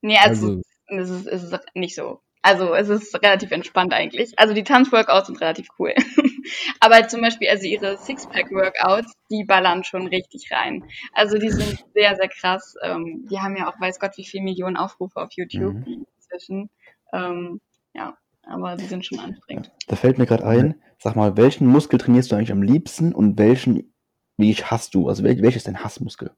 nee, 0.01 0.17
also, 0.17 0.47
Also, 0.47 0.61
es, 0.87 1.09
ist, 1.09 1.27
es 1.27 1.43
ist 1.43 1.59
nicht 1.73 1.95
so. 1.95 2.21
Also 2.43 2.73
es 2.73 2.89
ist 2.89 3.13
relativ 3.21 3.51
entspannt 3.51 3.93
eigentlich. 3.93 4.33
Also 4.37 4.55
die 4.55 4.63
Tanzworkouts 4.63 5.27
sind 5.27 5.39
relativ 5.41 5.67
cool. 5.77 5.93
Aber 6.79 7.07
zum 7.07 7.21
Beispiel, 7.21 7.49
also 7.49 7.67
ihre 7.67 7.97
Sixpack-Workouts, 7.97 9.13
die 9.29 9.43
ballern 9.43 9.83
schon 9.83 10.07
richtig 10.07 10.49
rein. 10.51 10.83
Also 11.13 11.37
die 11.37 11.51
sind 11.51 11.83
sehr, 11.93 12.15
sehr 12.15 12.29
krass. 12.29 12.75
Ähm, 12.81 13.27
die 13.29 13.39
haben 13.39 13.55
ja 13.55 13.69
auch, 13.69 13.79
weiß 13.79 13.99
Gott, 13.99 14.17
wie 14.17 14.25
viele 14.25 14.43
Millionen 14.43 14.75
Aufrufe 14.75 15.21
auf 15.21 15.29
YouTube 15.33 15.75
Mhm. 15.75 16.07
inzwischen. 16.17 16.71
Ähm, 17.13 17.59
ja, 17.93 18.17
aber 18.43 18.75
die 18.75 18.85
sind 18.85 19.05
schon 19.05 19.19
anstrengend. 19.19 19.71
Da 19.87 19.95
fällt 19.95 20.17
mir 20.17 20.25
gerade 20.25 20.45
ein, 20.45 20.81
sag 20.99 21.15
mal, 21.15 21.37
welchen 21.37 21.67
Muskel 21.67 21.99
trainierst 21.99 22.31
du 22.31 22.35
eigentlich 22.35 22.51
am 22.51 22.61
liebsten 22.63 23.13
und 23.13 23.37
welchen, 23.37 23.93
wie 24.37 24.51
ich 24.51 24.71
hast 24.71 24.93
du? 24.95 25.07
Also 25.09 25.23
wel, 25.23 25.41
welches 25.41 25.57
ist 25.61 25.67
dein 25.67 25.83
Hassmuskel? 25.83 26.31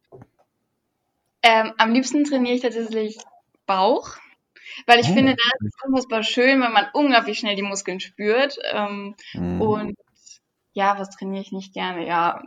Ähm, 1.44 1.74
am 1.78 1.92
liebsten 1.94 2.24
trainiere 2.24 2.56
ich 2.56 2.62
tatsächlich 2.62 3.18
Bauch, 3.66 4.18
weil 4.88 5.00
ich 5.00 5.10
Oh. 5.10 5.14
finde, 5.14 5.36
das 5.36 5.62
ist 5.62 5.86
unfassbar 5.86 6.24
schön, 6.24 6.62
wenn 6.62 6.72
man 6.72 6.88
unglaublich 6.94 7.38
schnell 7.40 7.56
die 7.56 7.62
Muskeln 7.64 8.00
spürt. 8.00 8.58
Ähm, 8.72 9.16
Mhm. 9.34 9.62
Und 9.62 9.96
ja, 10.74 10.98
was 10.98 11.10
trainiere 11.12 11.42
ich 11.42 11.52
nicht 11.52 11.74
gerne? 11.74 12.08
Ja, 12.08 12.42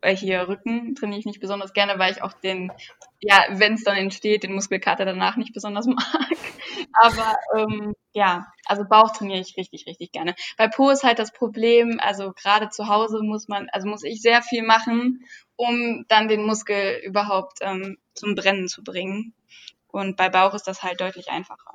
äh, 0.00 0.14
hier 0.14 0.48
Rücken 0.48 0.94
trainiere 0.94 1.18
ich 1.18 1.26
nicht 1.26 1.40
besonders 1.40 1.72
gerne, 1.72 1.98
weil 1.98 2.12
ich 2.12 2.22
auch 2.22 2.32
den, 2.32 2.72
ja, 3.20 3.44
wenn 3.50 3.74
es 3.74 3.84
dann 3.84 3.96
entsteht, 3.96 4.42
den 4.42 4.54
Muskelkater 4.54 5.04
danach 5.04 5.36
nicht 5.36 5.52
besonders 5.52 5.86
mag. 5.86 6.36
Aber 6.92 7.36
ähm, 7.56 7.94
ja, 8.12 8.46
also 8.66 8.84
Bauch 8.84 9.12
trainiere 9.12 9.40
ich 9.40 9.56
richtig, 9.56 9.86
richtig 9.86 10.12
gerne. 10.12 10.34
Bei 10.56 10.68
Po 10.68 10.90
ist 10.90 11.04
halt 11.04 11.18
das 11.18 11.32
Problem, 11.32 11.98
also 12.00 12.32
gerade 12.32 12.68
zu 12.68 12.88
Hause 12.88 13.20
muss 13.22 13.48
man, 13.48 13.68
also 13.72 13.88
muss 13.88 14.04
ich 14.04 14.20
sehr 14.22 14.42
viel 14.42 14.62
machen, 14.62 15.24
um 15.56 16.04
dann 16.08 16.28
den 16.28 16.44
Muskel 16.44 17.00
überhaupt 17.04 17.58
ähm, 17.60 17.98
zum 18.14 18.34
Brennen 18.34 18.68
zu 18.68 18.82
bringen. 18.84 19.34
Und 19.88 20.16
bei 20.16 20.28
Bauch 20.28 20.54
ist 20.54 20.68
das 20.68 20.82
halt 20.82 21.00
deutlich 21.00 21.30
einfacher. 21.30 21.72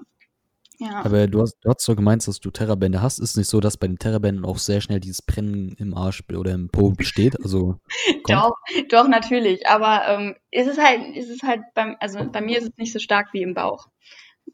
Ja. 0.84 1.06
aber 1.06 1.28
du 1.28 1.42
hast, 1.42 1.58
du 1.62 1.70
hast 1.70 1.88
doch 1.88 1.96
gemeint, 1.96 2.28
dass 2.28 2.40
du 2.40 2.52
Terrabände 2.52 3.02
hast. 3.02 3.20
Ist 3.20 3.38
nicht 3.38 3.48
so, 3.50 3.60
dass 3.60 3.78
bei 3.78 3.88
den 3.88 4.00
Terrabänden 4.00 4.46
auch 4.46 4.58
sehr 4.58 4.82
schnell 4.82 5.00
dieses 5.00 5.22
Brennen 5.22 5.76
im 5.78 5.94
Arsch 5.96 6.24
oder 6.36 6.52
im 6.52 6.70
Po 6.70 6.92
besteht? 6.92 7.40
Also? 7.42 7.80
Doch, 8.28 8.54
doch, 8.90 9.08
natürlich. 9.08 9.68
Aber 9.68 10.08
ähm, 10.08 10.36
ist 10.50 10.68
es 10.68 10.78
halt, 10.78 11.16
ist 11.16 11.30
es 11.30 11.44
halt 11.44 11.62
beim, 11.76 11.98
also 12.00 12.20
bei 12.32 12.42
mir 12.42 12.58
ist 12.58 12.66
es 12.66 12.78
nicht 12.78 12.94
so 12.94 13.00
stark 13.00 13.34
wie 13.34 13.42
im 13.42 13.54
Bauch. 13.54 13.88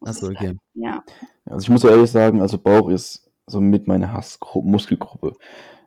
Achso, 0.01 0.27
okay. 0.27 0.47
sagen. 0.47 0.59
Ja. 0.73 1.03
Also 1.45 1.63
ich 1.63 1.69
muss 1.69 1.83
ehrlich 1.83 2.09
sagen, 2.09 2.41
also 2.41 2.57
Bauch 2.57 2.89
ist 2.89 3.29
so 3.45 3.61
mit 3.61 3.87
meine 3.87 4.11
Hassmuskelgruppe. 4.11 5.33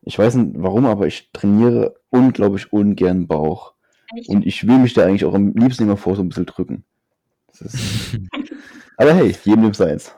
Ich 0.02 0.18
weiß 0.18 0.35
nicht 0.37 0.55
warum, 0.57 0.87
aber 0.87 1.07
ich 1.07 1.31
trainiere 1.33 1.96
unglaublich 2.11 2.72
ungern 2.72 3.26
Bauch. 3.26 3.74
Echt? 4.16 4.28
Und 4.28 4.46
ich 4.46 4.66
will 4.66 4.78
mich 4.78 4.94
da 4.94 5.05
eigentlich 5.05 5.24
auch 5.24 5.35
am 5.35 5.52
liebsten 5.55 5.85
immer 5.85 5.96
vor 5.96 6.16
so 6.16 6.22
ein 6.22 6.28
bisschen 6.28 6.46
drücken. 6.46 6.85
Das 7.48 7.62
ist... 7.62 8.18
aber 8.96 9.14
hey, 9.14 9.35
jedem 9.44 9.62
nimmt 9.62 9.76
seins. 9.76 10.14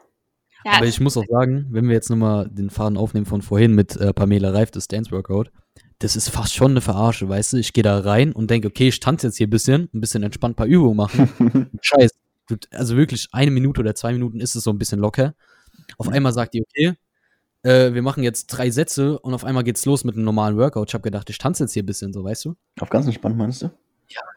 Ja, 0.64 0.72
Aber 0.72 0.86
ich 0.86 1.00
muss 1.00 1.16
auch 1.16 1.24
sagen, 1.28 1.66
wenn 1.70 1.86
wir 1.88 1.94
jetzt 1.94 2.10
nochmal 2.10 2.48
den 2.48 2.70
Faden 2.70 2.96
aufnehmen 2.96 3.26
von 3.26 3.42
vorhin 3.42 3.74
mit 3.74 3.96
äh, 3.96 4.12
Pamela 4.12 4.50
Reif, 4.50 4.70
das 4.70 4.88
Dance 4.88 5.10
Workout, 5.10 5.50
das 6.00 6.16
ist 6.16 6.28
fast 6.28 6.54
schon 6.54 6.72
eine 6.72 6.80
Verarsche, 6.80 7.28
weißt 7.28 7.52
du? 7.52 7.56
Ich 7.58 7.72
gehe 7.72 7.84
da 7.84 7.98
rein 8.00 8.32
und 8.32 8.50
denke, 8.50 8.68
okay, 8.68 8.88
ich 8.88 9.00
tanze 9.00 9.28
jetzt 9.28 9.36
hier 9.36 9.46
ein 9.46 9.50
bisschen, 9.50 9.88
ein 9.94 10.00
bisschen 10.00 10.22
entspannt 10.22 10.52
ein 10.54 10.56
paar 10.56 10.66
Übungen 10.66 10.96
machen. 10.96 11.70
Scheiß. 11.80 12.10
Du- 12.48 12.56
Also 12.72 12.96
wirklich 12.96 13.28
eine 13.32 13.50
Minute 13.50 13.80
oder 13.80 13.94
zwei 13.94 14.12
Minuten 14.12 14.40
ist 14.40 14.54
es 14.54 14.64
so 14.64 14.70
ein 14.70 14.78
bisschen 14.78 14.98
locker. 15.00 15.34
Auf 15.98 16.08
einmal 16.08 16.32
sagt 16.32 16.54
die, 16.54 16.62
okay, 16.62 16.94
äh, 17.62 17.94
wir 17.94 18.02
machen 18.02 18.22
jetzt 18.22 18.46
drei 18.48 18.70
Sätze 18.70 19.18
und 19.20 19.32
auf 19.34 19.44
einmal 19.44 19.64
geht's 19.64 19.84
los 19.86 20.04
mit 20.04 20.14
einem 20.16 20.24
normalen 20.24 20.56
Workout. 20.58 20.90
Ich 20.90 20.94
habe 20.94 21.02
gedacht, 21.02 21.30
ich 21.30 21.38
tanze 21.38 21.64
jetzt 21.64 21.72
hier 21.72 21.82
ein 21.82 21.86
bisschen, 21.86 22.12
so, 22.12 22.24
weißt 22.24 22.44
du? 22.46 22.54
Auf 22.80 22.90
ganz 22.90 23.06
entspannt 23.06 23.36
meinst 23.38 23.62
du? 23.62 23.70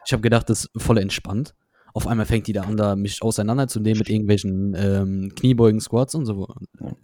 Ich 0.06 0.12
habe 0.12 0.22
gedacht, 0.22 0.48
das 0.48 0.64
ist 0.64 0.70
voll 0.82 0.96
entspannt. 0.98 1.54
Auf 1.98 2.06
einmal 2.06 2.26
fängt 2.26 2.46
die 2.46 2.52
da 2.52 2.60
an, 2.62 2.76
da 2.76 2.94
mich 2.94 3.20
auseinanderzunehmen 3.22 3.98
mit 3.98 4.08
irgendwelchen 4.08 4.72
ähm, 4.78 5.32
Kniebeugen, 5.34 5.80
Squats 5.80 6.14
und 6.14 6.26
so. 6.26 6.46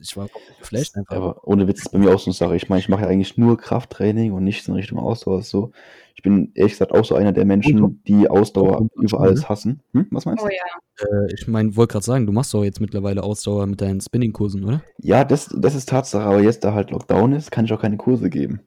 Ich 0.00 0.16
war 0.16 0.28
geflasht 0.60 0.96
einfach. 0.96 1.16
Aber 1.16 1.48
ohne 1.48 1.66
Witz 1.66 1.80
ist 1.80 1.90
bei 1.90 1.98
mir 1.98 2.14
auch 2.14 2.20
so 2.20 2.26
eine 2.26 2.34
Sache. 2.34 2.54
Ich 2.54 2.68
meine, 2.68 2.78
ich 2.78 2.88
mache 2.88 3.02
ja 3.02 3.08
eigentlich 3.08 3.36
nur 3.36 3.58
Krafttraining 3.58 4.30
und 4.30 4.44
nichts 4.44 4.68
in 4.68 4.74
Richtung 4.74 5.00
Ausdauer. 5.00 5.42
So. 5.42 5.72
Ich 6.14 6.22
bin 6.22 6.52
ehrlich 6.54 6.74
gesagt 6.74 6.92
auch 6.92 7.04
so 7.04 7.16
einer 7.16 7.32
der 7.32 7.44
Menschen, 7.44 8.04
die 8.06 8.28
Ausdauer 8.28 8.86
über 8.94 9.18
alles 9.18 9.48
hassen. 9.48 9.82
Hm? 9.94 10.06
Was 10.12 10.26
meinst 10.26 10.44
du? 10.44 10.46
oh 10.46 10.48
ja. 10.48 11.08
Äh, 11.08 11.34
ich 11.34 11.48
meine, 11.48 11.74
wollte 11.74 11.94
gerade 11.94 12.04
sagen, 12.04 12.26
du 12.26 12.32
machst 12.32 12.54
doch 12.54 12.62
jetzt 12.62 12.80
mittlerweile 12.80 13.24
Ausdauer 13.24 13.66
mit 13.66 13.80
deinen 13.80 14.00
Spinning-Kursen, 14.00 14.62
oder? 14.62 14.80
Ja, 14.98 15.24
das, 15.24 15.52
das 15.58 15.74
ist 15.74 15.88
Tatsache, 15.88 16.24
aber 16.24 16.40
jetzt, 16.40 16.62
da 16.62 16.72
halt 16.72 16.92
Lockdown 16.92 17.32
ist, 17.32 17.50
kann 17.50 17.64
ich 17.64 17.72
auch 17.72 17.80
keine 17.80 17.96
Kurse 17.96 18.30
geben. 18.30 18.60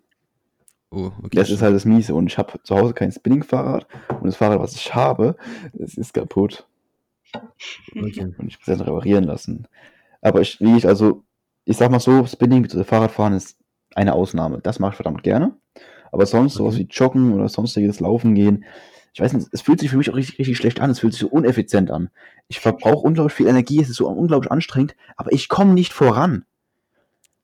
Oh, 0.89 1.11
okay. 1.23 1.29
Das 1.35 1.49
ist 1.49 1.61
halt 1.61 1.75
das 1.75 1.85
Miese. 1.85 2.15
Und 2.15 2.27
ich 2.27 2.37
habe 2.37 2.61
zu 2.63 2.75
Hause 2.75 2.93
kein 2.93 3.11
Spinning-Fahrrad 3.11 3.87
und 4.09 4.25
das 4.25 4.37
Fahrrad, 4.37 4.59
was 4.59 4.73
ich 4.75 4.95
habe, 4.95 5.35
das 5.73 5.95
ist 5.95 6.13
kaputt. 6.13 6.67
okay. 7.95 8.33
Und 8.37 8.47
ich 8.47 8.57
muss 8.59 8.65
das 8.65 8.79
reparieren 8.81 9.23
lassen. 9.25 9.67
Aber 10.21 10.41
ich, 10.41 10.59
wie 10.61 10.77
ich, 10.77 10.87
also, 10.87 11.23
ich 11.65 11.77
sag 11.77 11.91
mal 11.91 11.99
so, 11.99 12.25
Spinning 12.25 12.63
bzw. 12.63 12.83
Fahrradfahren 12.83 13.33
ist 13.33 13.57
eine 13.95 14.13
Ausnahme. 14.13 14.59
Das 14.61 14.79
mache 14.79 14.91
ich 14.91 14.95
verdammt 14.97 15.23
gerne. 15.23 15.55
Aber 16.11 16.25
sonst 16.25 16.55
sowas 16.55 16.75
Okay. 16.75 16.83
wie 16.83 16.87
Joggen 16.89 17.33
oder 17.33 17.49
sonstiges 17.49 17.99
Laufen 17.99 18.33
gehen, 18.35 18.65
ich 19.13 19.19
weiß 19.21 19.33
nicht, 19.33 19.47
es 19.51 19.61
fühlt 19.61 19.79
sich 19.79 19.89
für 19.89 19.97
mich 19.97 20.09
auch 20.11 20.15
richtig, 20.15 20.37
richtig 20.39 20.57
schlecht 20.57 20.79
an. 20.79 20.91
Es 20.91 20.99
fühlt 20.99 21.13
sich 21.13 21.21
so 21.21 21.27
uneffizient 21.29 21.91
an. 21.91 22.09
Ich 22.49 22.59
verbrauche 22.59 23.05
unglaublich 23.07 23.33
viel 23.33 23.47
Energie, 23.47 23.81
es 23.81 23.89
ist 23.89 23.97
so 23.97 24.07
unglaublich 24.07 24.51
anstrengend, 24.51 24.95
aber 25.17 25.31
ich 25.33 25.49
komme 25.49 25.73
nicht 25.73 25.91
voran. 25.91 26.45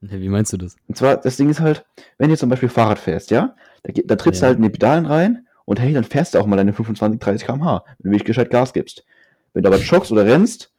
Wie 0.22 0.30
meinst 0.30 0.54
du 0.54 0.58
das? 0.58 0.76
Und 0.88 0.98
zwar, 0.98 1.18
das 1.18 1.38
Ding 1.38 1.50
ist 1.50 1.60
halt, 1.60 1.86
wenn 2.18 2.30
du 2.30 2.38
zum 2.38 2.50
Beispiel 2.50 2.70
Fahrrad 2.70 3.00
fährst, 3.00 3.32
ja, 3.32 3.56
da, 3.84 3.94
da 4.06 4.16
trittst 4.16 4.42
Ja. 4.42 4.48
du 4.48 4.50
halt 4.50 4.58
in 4.58 4.64
die 4.64 4.70
Pedalen 4.70 5.06
rein 5.06 5.48
und 5.66 5.80
hey, 5.80 5.94
dann 5.94 6.04
fährst 6.04 6.34
du 6.34 6.40
auch 6.40 6.46
mal 6.46 6.58
deine 6.58 6.74
25, 6.74 7.20
30 7.20 7.48
km/h, 7.48 7.84
wenn 8.00 8.10
du 8.12 8.16
wirklich 8.16 8.26
gescheit 8.26 8.50
Gas 8.50 8.74
gibst. 8.74 9.06
Wenn 9.54 9.64
du 9.64 9.70
aber 9.70 9.80
joggst 9.80 10.12
oder 10.12 10.26
rennst, 10.26 10.72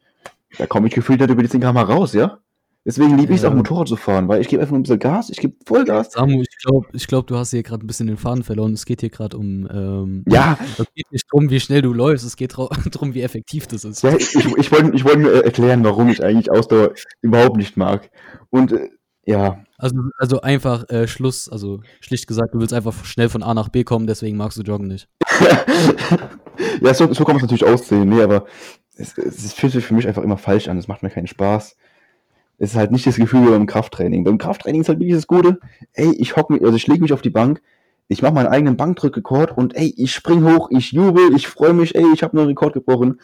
da 0.58 0.66
komme 0.66 0.88
ich 0.88 0.94
gefühlt 0.94 1.20
nicht 1.20 1.30
über 1.30 1.42
die 1.42 1.48
10 1.48 1.60
km 1.60 1.78
raus, 1.78 2.12
ja? 2.12 2.38
Deswegen 2.86 3.16
liebe 3.16 3.32
ich 3.32 3.38
es 3.38 3.44
Ja. 3.44 3.48
auch, 3.48 3.54
Motorrad 3.54 3.88
zu 3.88 3.96
fahren, 3.96 4.28
weil 4.28 4.42
ich 4.42 4.48
gebe 4.48 4.60
einfach 4.60 4.72
nur 4.72 4.80
ein 4.80 4.82
bisschen 4.82 4.98
Gas, 4.98 5.30
ich 5.30 5.38
gebe 5.38 5.54
Vollgas. 5.64 6.12
Samu, 6.12 6.42
ich 6.42 6.58
glaube, 6.62 6.86
ich 6.92 7.06
glaub, 7.06 7.26
du 7.26 7.36
hast 7.36 7.50
hier 7.50 7.62
gerade 7.62 7.82
ein 7.82 7.86
bisschen 7.86 8.08
den 8.08 8.18
Faden 8.18 8.42
verloren. 8.42 8.74
Es 8.74 8.84
geht 8.84 9.00
hier 9.00 9.08
gerade 9.08 9.38
um. 9.38 9.66
Ähm, 9.72 10.24
Ja, 10.28 10.58
es 10.78 10.84
geht 10.94 11.10
nicht 11.10 11.24
darum, 11.32 11.48
wie 11.48 11.60
schnell 11.60 11.80
du 11.80 11.94
läufst, 11.94 12.26
es 12.26 12.36
geht 12.36 12.58
darum, 12.58 12.68
wie 13.14 13.22
effektiv 13.22 13.66
das 13.68 13.84
ist. 13.84 14.02
ja 14.02 14.14
ich, 14.14 14.34
ich 14.34 14.70
wollte 14.70 14.92
ich 14.94 15.02
wollte 15.06 15.20
nur 15.20 15.44
erklären, 15.44 15.82
warum 15.82 16.10
ich 16.10 16.22
eigentlich 16.22 16.50
Ausdauer 16.50 16.92
überhaupt 17.22 17.56
nicht 17.56 17.78
mag. 17.78 18.10
Und 18.50 18.72
äh, 18.72 18.90
ja, 19.26 19.64
Also, 19.78 19.96
also 20.18 20.40
einfach 20.40 20.88
äh, 20.90 21.08
Schluss, 21.08 21.48
also 21.48 21.80
schlicht 22.00 22.26
gesagt, 22.26 22.54
du 22.54 22.60
willst 22.60 22.74
einfach 22.74 23.04
schnell 23.04 23.28
von 23.28 23.42
A 23.42 23.54
nach 23.54 23.68
B 23.68 23.84
kommen, 23.84 24.06
deswegen 24.06 24.36
magst 24.36 24.58
du 24.58 24.62
Joggen 24.62 24.88
nicht. 24.88 25.08
ja, 26.80 26.94
so, 26.94 27.12
so 27.12 27.24
kann 27.24 27.34
man 27.34 27.44
es 27.44 27.50
natürlich 27.50 27.64
aussehen, 27.64 28.08
nee, 28.08 28.22
aber 28.22 28.46
es, 28.96 29.18
es 29.18 29.52
fühlt 29.52 29.72
sich 29.72 29.84
für 29.84 29.94
mich 29.94 30.06
einfach 30.06 30.22
immer 30.22 30.38
falsch 30.38 30.68
an. 30.68 30.78
Es 30.78 30.88
macht 30.88 31.02
mir 31.02 31.10
keinen 31.10 31.26
Spaß. 31.26 31.76
Es 32.58 32.70
ist 32.70 32.76
halt 32.76 32.92
nicht 32.92 33.06
das 33.06 33.16
Gefühl 33.16 33.46
wie 33.46 33.50
beim 33.50 33.66
Krafttraining. 33.66 34.24
Beim 34.24 34.38
Krafttraining 34.38 34.82
ist 34.82 34.88
halt 34.88 35.00
wirklich 35.00 35.16
das 35.16 35.26
Gute. 35.26 35.58
Ey, 35.92 36.12
ich 36.12 36.36
hock 36.36 36.50
mich, 36.50 36.62
also 36.62 36.76
ich 36.76 36.86
lege 36.86 37.02
mich 37.02 37.12
auf 37.12 37.22
die 37.22 37.30
Bank, 37.30 37.60
ich 38.06 38.22
mache 38.22 38.34
meinen 38.34 38.46
eigenen 38.46 38.76
Bankdrückrekord 38.76 39.56
und 39.56 39.74
ey, 39.74 39.92
ich 39.96 40.12
spring 40.12 40.44
hoch, 40.44 40.68
ich 40.70 40.92
jubel, 40.92 41.34
ich 41.34 41.48
freue 41.48 41.72
mich, 41.72 41.94
ey, 41.94 42.04
ich 42.12 42.22
habe 42.22 42.38
einen 42.38 42.48
Rekord 42.48 42.74
gebrochen. 42.74 43.20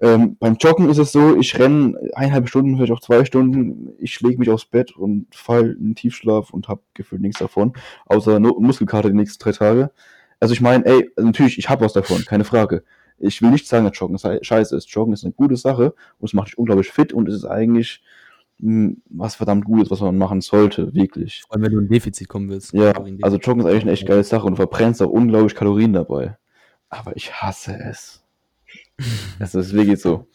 Ähm, 0.00 0.36
beim 0.38 0.56
Joggen 0.56 0.88
ist 0.90 0.98
es 0.98 1.12
so, 1.12 1.36
ich 1.36 1.58
renne 1.58 1.98
eineinhalb 2.14 2.48
Stunden, 2.48 2.76
vielleicht 2.76 2.92
auch 2.92 3.00
zwei 3.00 3.24
Stunden, 3.24 3.92
ich 3.98 4.20
lege 4.20 4.38
mich 4.38 4.50
aufs 4.50 4.64
Bett 4.64 4.96
und 4.96 5.26
fall 5.34 5.76
in 5.78 5.88
den 5.88 5.94
Tiefschlaf 5.94 6.50
und 6.50 6.68
habe 6.68 6.80
gefühlt 6.94 7.22
nichts 7.22 7.38
davon, 7.38 7.72
außer 8.06 8.40
no 8.40 8.58
Muskelkater 8.58 9.10
die 9.10 9.16
nächsten 9.16 9.42
drei 9.42 9.52
Tage. 9.52 9.90
Also 10.40 10.54
ich 10.54 10.60
meine, 10.60 10.84
ey, 10.84 11.10
natürlich, 11.16 11.58
ich 11.58 11.68
habe 11.68 11.84
was 11.84 11.92
davon, 11.92 12.24
keine 12.24 12.44
Frage. 12.44 12.82
Ich 13.18 13.40
will 13.40 13.50
nicht 13.50 13.66
sagen, 13.66 13.86
dass 13.86 13.98
Joggen 13.98 14.18
scheiße 14.18 14.76
ist. 14.76 14.90
Joggen 14.90 15.14
ist 15.14 15.24
eine 15.24 15.32
gute 15.32 15.56
Sache 15.56 15.94
und 16.18 16.28
es 16.28 16.34
macht 16.34 16.48
dich 16.48 16.58
unglaublich 16.58 16.90
fit 16.90 17.12
und 17.12 17.28
es 17.28 17.34
ist 17.36 17.46
eigentlich 17.46 18.02
mh, 18.58 18.96
was 19.08 19.36
verdammt 19.36 19.64
Gutes, 19.64 19.90
was 19.90 20.00
man 20.00 20.18
machen 20.18 20.40
sollte, 20.42 20.94
wirklich. 20.94 21.42
Vor 21.46 21.54
allem, 21.54 21.64
wenn 21.64 21.72
du 21.72 21.78
in 21.78 21.88
Defizit 21.88 22.28
kommen 22.28 22.50
willst. 22.50 22.74
Ja, 22.74 22.92
also 23.22 23.38
Joggen 23.38 23.60
ist 23.60 23.66
eigentlich 23.66 23.82
eine 23.82 23.92
echt 23.92 24.06
geile 24.06 24.24
Sache 24.24 24.44
und 24.46 24.52
du 24.52 24.56
verbrennst 24.56 25.00
auch 25.02 25.10
unglaublich 25.10 25.54
Kalorien 25.54 25.94
dabei. 25.94 26.36
Aber 26.90 27.16
ich 27.16 27.32
hasse 27.32 27.78
es. 27.78 28.22
Das 29.38 29.54
ist 29.54 29.72
wirklich 29.72 30.00
so. 30.00 30.26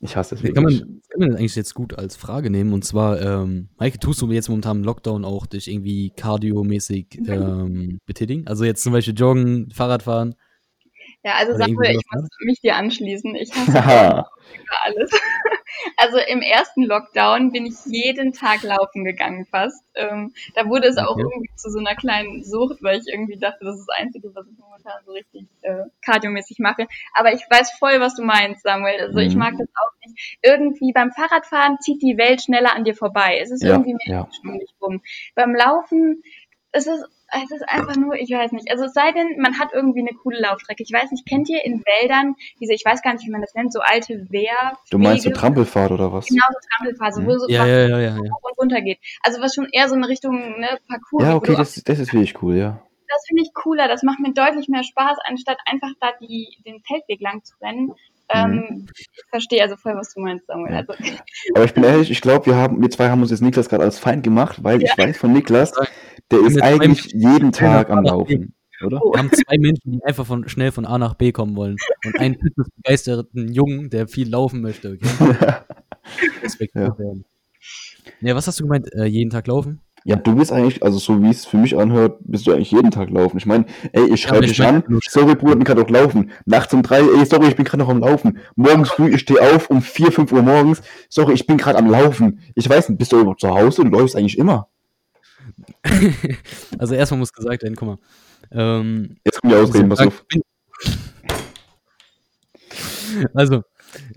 Ich 0.00 0.16
hasse 0.16 0.36
es 0.36 0.42
Kann 0.42 0.54
wirklich. 0.54 0.80
man, 0.80 1.00
kann 1.08 1.20
man 1.20 1.30
das 1.30 1.38
eigentlich 1.38 1.56
jetzt 1.56 1.74
gut 1.74 1.98
als 1.98 2.16
Frage 2.16 2.50
nehmen? 2.50 2.72
Und 2.72 2.84
zwar, 2.84 3.20
ähm, 3.20 3.68
Maike, 3.78 3.98
tust 3.98 4.22
du 4.22 4.30
jetzt 4.30 4.48
momentan 4.48 4.78
im 4.78 4.84
Lockdown 4.84 5.24
auch 5.24 5.46
dich 5.46 5.68
irgendwie 5.68 6.10
kardiomäßig 6.10 7.18
ähm, 7.26 7.98
betätigen? 8.06 8.46
Also 8.46 8.64
jetzt 8.64 8.82
zum 8.82 8.92
Beispiel 8.92 9.14
Joggen, 9.14 9.70
Fahrradfahren? 9.72 10.36
Ja, 11.24 11.32
also 11.38 11.52
Samuel, 11.56 11.90
irgendwie 11.90 11.98
ich 11.98 12.04
muss 12.12 12.28
mich 12.44 12.60
dir 12.60 12.76
anschließen. 12.76 13.34
Ich 13.34 13.50
hasse 13.54 14.24
über 14.54 14.76
alles. 14.84 15.10
Also 15.96 16.18
im 16.18 16.42
ersten 16.42 16.82
Lockdown 16.84 17.52
bin 17.52 17.66
ich 17.66 17.74
jeden 17.84 18.32
Tag 18.32 18.62
laufen 18.62 19.04
gegangen 19.04 19.46
fast. 19.50 19.82
Ähm, 19.94 20.32
da 20.54 20.66
wurde 20.68 20.88
es 20.88 20.98
auch 20.98 21.12
Okay. 21.12 21.22
irgendwie 21.22 21.50
zu 21.56 21.70
so 21.70 21.78
einer 21.78 21.94
kleinen 21.96 22.42
Sucht, 22.44 22.78
weil 22.82 22.98
ich 22.98 23.06
irgendwie 23.12 23.38
dachte, 23.38 23.64
das 23.64 23.78
ist 23.78 23.86
das 23.88 23.98
Einzige, 23.98 24.34
was 24.34 24.46
ich 24.46 24.58
momentan 24.58 25.00
so 25.04 25.12
richtig 25.12 25.46
äh, 25.62 25.84
kardiomäßig 26.04 26.58
mache. 26.58 26.86
Aber 27.14 27.32
ich 27.32 27.42
weiß 27.50 27.72
voll, 27.78 28.00
was 28.00 28.14
du 28.14 28.22
meinst, 28.22 28.62
Samuel. 28.62 29.00
Also 29.00 29.18
ich 29.18 29.34
Mhm. 29.34 29.38
mag 29.38 29.54
das 29.58 29.68
auch 29.68 29.92
nicht. 30.06 30.38
Irgendwie 30.42 30.92
beim 30.92 31.12
Fahrradfahren 31.12 31.78
zieht 31.80 32.02
die 32.02 32.16
Welt 32.18 32.42
schneller 32.42 32.74
an 32.74 32.84
dir 32.84 32.94
vorbei. 32.94 33.38
Es 33.40 33.50
ist 33.50 33.62
Ja, 33.62 33.70
irgendwie 33.70 33.94
mehr 33.94 34.18
ja. 34.18 34.28
um 34.44 34.58
dich 34.58 34.70
rum. 34.80 35.02
Beim 35.34 35.54
Laufen 35.54 36.22
es 36.72 36.86
ist 36.86 37.04
es 37.30 37.50
ist 37.50 37.68
einfach 37.68 37.96
nur, 37.96 38.14
ich 38.14 38.30
weiß 38.30 38.52
nicht. 38.52 38.70
Also 38.70 38.84
es 38.84 38.94
sei 38.94 39.12
denn, 39.12 39.38
man 39.38 39.58
hat 39.58 39.68
irgendwie 39.74 40.00
eine 40.00 40.16
coole 40.22 40.40
Laufstrecke. 40.40 40.82
Ich 40.82 40.92
weiß 40.92 41.10
nicht, 41.10 41.26
kennt 41.26 41.48
ihr 41.48 41.64
in 41.64 41.82
Wäldern 41.84 42.34
diese, 42.60 42.72
ich 42.72 42.84
weiß 42.84 43.02
gar 43.02 43.12
nicht, 43.12 43.26
wie 43.26 43.30
man 43.30 43.42
das 43.42 43.54
nennt, 43.54 43.72
so 43.72 43.80
alte 43.80 44.26
Wehr. 44.30 44.78
Du 44.90 44.98
meinst 44.98 45.24
so? 45.24 45.30
Trampelfahrt 45.30 45.90
oder 45.90 46.12
was? 46.12 46.26
Genau, 46.26 46.44
so 46.48 46.68
Trampelphase, 46.70 47.26
wo 47.26 47.32
Mhm. 47.32 47.38
so 47.38 47.48
Ja, 47.48 47.66
ja, 47.66 47.88
ja, 47.88 47.98
ja. 47.98 48.16
ja. 48.16 48.16
hoch 48.16 48.50
und 48.50 48.58
runter 48.58 48.80
geht. 48.80 48.98
Also 49.22 49.40
was 49.40 49.54
schon 49.54 49.68
eher 49.70 49.88
so 49.88 49.94
in 49.94 50.04
Richtung 50.04 50.58
ne, 50.58 50.78
Parcours. 50.88 51.24
Ja, 51.24 51.32
wo 51.32 51.36
okay, 51.36 51.54
das, 51.56 51.74
das 51.74 51.98
ist 51.98 52.12
wirklich 52.12 52.42
cool, 52.42 52.56
ja. 52.56 52.80
das 53.08 53.24
finde 53.26 53.42
ich 53.42 53.52
cooler. 53.54 53.88
Das 53.88 54.02
macht 54.02 54.20
mir 54.20 54.32
deutlich 54.32 54.68
mehr 54.68 54.84
Spaß, 54.84 55.18
anstatt 55.24 55.58
einfach 55.66 55.90
da 56.00 56.12
die, 56.20 56.56
den 56.64 56.80
Feldweg 56.80 57.20
lang 57.20 57.44
zu 57.44 57.54
rennen. 57.60 57.92
Ähm, 58.30 58.86
ich 58.94 59.08
verstehe 59.30 59.62
also 59.62 59.76
voll, 59.76 59.94
was 59.96 60.12
du 60.14 60.20
meinst, 60.20 60.46
Samuel. 60.46 60.72
Ja. 60.72 60.78
Also, 60.78 60.92
Aber 61.54 61.64
ich 61.64 61.74
bin 61.74 61.84
ehrlich, 61.84 62.10
ich 62.10 62.20
glaube, 62.20 62.46
wir 62.46 62.56
haben, 62.56 62.80
wir 62.82 62.90
zwei 62.90 63.08
haben 63.08 63.22
uns 63.22 63.30
jetzt 63.30 63.40
Niklas 63.40 63.68
gerade 63.68 63.84
als 63.84 63.98
Feind 63.98 64.22
gemacht, 64.22 64.62
weil 64.62 64.82
ich 64.82 64.90
weiß 64.96 65.16
von 65.16 65.32
Niklas, 65.32 65.72
der 66.30 66.40
ist 66.40 66.60
eigentlich 66.60 67.06
jeden 67.12 67.52
Tag 67.52 67.90
am 67.90 68.04
Laufen, 68.04 68.54
oder? 68.84 69.00
Wir 69.00 69.18
haben 69.18 69.30
zwei 69.32 69.58
Menschen, 69.58 69.92
die 69.92 70.04
einfach 70.04 70.26
von, 70.26 70.48
schnell 70.48 70.72
von 70.72 70.84
A 70.84 70.98
nach 70.98 71.14
B 71.14 71.32
kommen 71.32 71.56
wollen. 71.56 71.76
Und 72.04 72.18
einen 72.18 72.38
fitnessbegeisterten 72.38 73.52
Jungen, 73.52 73.90
der 73.90 74.08
viel 74.08 74.28
laufen 74.28 74.60
möchte. 74.60 74.92
Okay? 74.92 75.34
Respekt 76.42 76.74
Ja. 76.74 76.98
werden. 76.98 77.24
Ja, 78.20 78.34
was 78.34 78.46
hast 78.46 78.58
du 78.60 78.64
gemeint? 78.64 78.92
Äh, 78.94 79.04
jeden 79.04 79.30
Tag 79.30 79.46
laufen? 79.46 79.80
Ja, 80.04 80.16
du 80.16 80.34
bist 80.34 80.52
eigentlich, 80.52 80.82
also 80.82 80.98
so 80.98 81.22
wie 81.22 81.30
es 81.30 81.44
für 81.44 81.58
mich 81.58 81.76
anhört, 81.76 82.18
bist 82.20 82.46
du 82.46 82.52
eigentlich 82.52 82.70
jeden 82.70 82.90
Tag 82.90 83.10
laufen. 83.10 83.36
Ich 83.36 83.46
meine, 83.46 83.66
ey, 83.92 84.04
ich 84.12 84.22
schreibe 84.22 84.44
ich 84.44 84.52
dich 84.52 84.66
an, 84.66 84.82
sorry 85.08 85.34
Bruder, 85.34 85.52
ich 85.52 85.58
bin 85.58 85.64
gerade 85.64 85.82
auch 85.82 85.90
laufen. 85.90 86.30
Nachts 86.46 86.72
um 86.72 86.82
drei, 86.82 87.00
ey, 87.00 87.26
sorry, 87.26 87.48
ich 87.48 87.56
bin 87.56 87.64
gerade 87.64 87.82
noch 87.82 87.88
am 87.88 87.98
Laufen. 88.00 88.38
Morgens 88.56 88.90
früh, 88.90 89.14
ich 89.14 89.20
stehe 89.22 89.40
auf 89.40 89.70
um 89.70 89.82
vier, 89.82 90.10
fünf 90.12 90.32
Uhr 90.32 90.42
morgens, 90.42 90.82
sorry, 91.08 91.34
ich 91.34 91.46
bin 91.46 91.58
gerade 91.58 91.78
am 91.78 91.90
Laufen. 91.90 92.40
Ich 92.54 92.68
weiß 92.68 92.88
nicht, 92.88 92.98
bist 92.98 93.12
du 93.12 93.20
überhaupt 93.20 93.40
zu 93.40 93.50
Hause? 93.50 93.84
Du 93.84 93.90
läufst 93.90 94.16
eigentlich 94.16 94.38
immer. 94.38 94.68
Also 96.78 96.94
erstmal 96.94 97.18
muss 97.18 97.32
gesagt 97.32 97.62
werden, 97.62 97.74
guck 97.74 97.88
mal. 97.88 97.98
Ähm, 98.52 99.16
Jetzt 99.24 99.40
kommen 99.40 99.52
die 99.52 99.58
Ausreden, 99.58 99.88
pass 99.88 100.00
auf. 100.00 100.24
Also, 103.34 103.62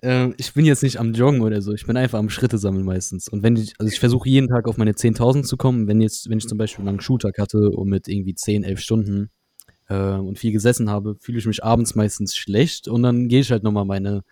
äh, 0.01 0.29
ich 0.37 0.53
bin 0.53 0.65
jetzt 0.65 0.83
nicht 0.83 0.99
am 0.99 1.13
Joggen 1.13 1.41
oder 1.41 1.61
so, 1.61 1.73
ich 1.73 1.85
bin 1.85 1.97
einfach 1.97 2.19
am 2.19 2.29
Schritte 2.29 2.57
sammeln 2.57 2.85
meistens. 2.85 3.27
Und 3.27 3.43
wenn 3.43 3.55
ich, 3.55 3.73
also 3.79 3.91
ich 3.91 3.99
versuche 3.99 4.27
jeden 4.29 4.47
Tag 4.47 4.67
auf 4.67 4.77
meine 4.77 4.91
10.000 4.93 5.43
zu 5.43 5.57
kommen, 5.57 5.87
wenn 5.87 6.01
jetzt, 6.01 6.29
wenn 6.29 6.37
ich 6.37 6.47
zum 6.47 6.57
Beispiel 6.57 6.81
einen 6.81 6.87
langen 6.87 7.01
Schultag 7.01 7.37
hatte 7.37 7.71
und 7.71 7.89
mit 7.89 8.07
irgendwie 8.07 8.35
10, 8.35 8.63
11 8.63 8.79
Stunden 8.79 9.29
äh, 9.89 10.13
und 10.15 10.39
viel 10.39 10.51
gesessen 10.51 10.89
habe, 10.89 11.15
fühle 11.19 11.39
ich 11.39 11.45
mich 11.45 11.63
abends 11.63 11.95
meistens 11.95 12.35
schlecht 12.35 12.87
und 12.87 13.03
dann 13.03 13.27
gehe 13.27 13.41
ich 13.41 13.51
halt 13.51 13.63
nochmal 13.63 13.85
meine 13.85 14.23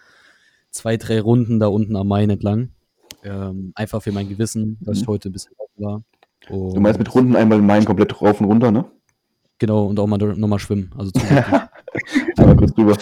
zwei, 0.71 0.97
drei 0.97 1.19
Runden 1.21 1.59
da 1.59 1.67
unten 1.67 1.95
am 1.95 2.07
Main 2.07 2.29
entlang. 2.29 2.69
Ähm, 3.23 3.71
einfach 3.75 4.01
für 4.01 4.11
mein 4.11 4.29
Gewissen, 4.29 4.77
dass 4.81 4.97
ich 4.99 5.03
Mhm. 5.07 5.11
heute 5.11 5.29
ein 5.29 5.33
bisschen 5.33 5.51
laufen 5.57 5.83
war. 5.83 6.03
Und, 6.49 6.75
Du 6.75 6.79
meinst 6.79 6.99
mit 6.99 7.13
Runden 7.13 7.35
einmal 7.35 7.59
in 7.59 7.65
Main 7.65 7.83
komplett 7.85 8.21
rauf 8.21 8.39
und 8.39 8.47
runter, 8.47 8.71
ne? 8.71 8.85
Genau, 9.57 9.87
und 9.87 9.99
auch 9.99 10.07
mal 10.07 10.17
nochmal 10.17 10.59
schwimmen. 10.59 10.89
Also. 10.97 11.11
Einmal 12.37 12.55
kurz 12.55 12.73
drüber. 12.73 12.97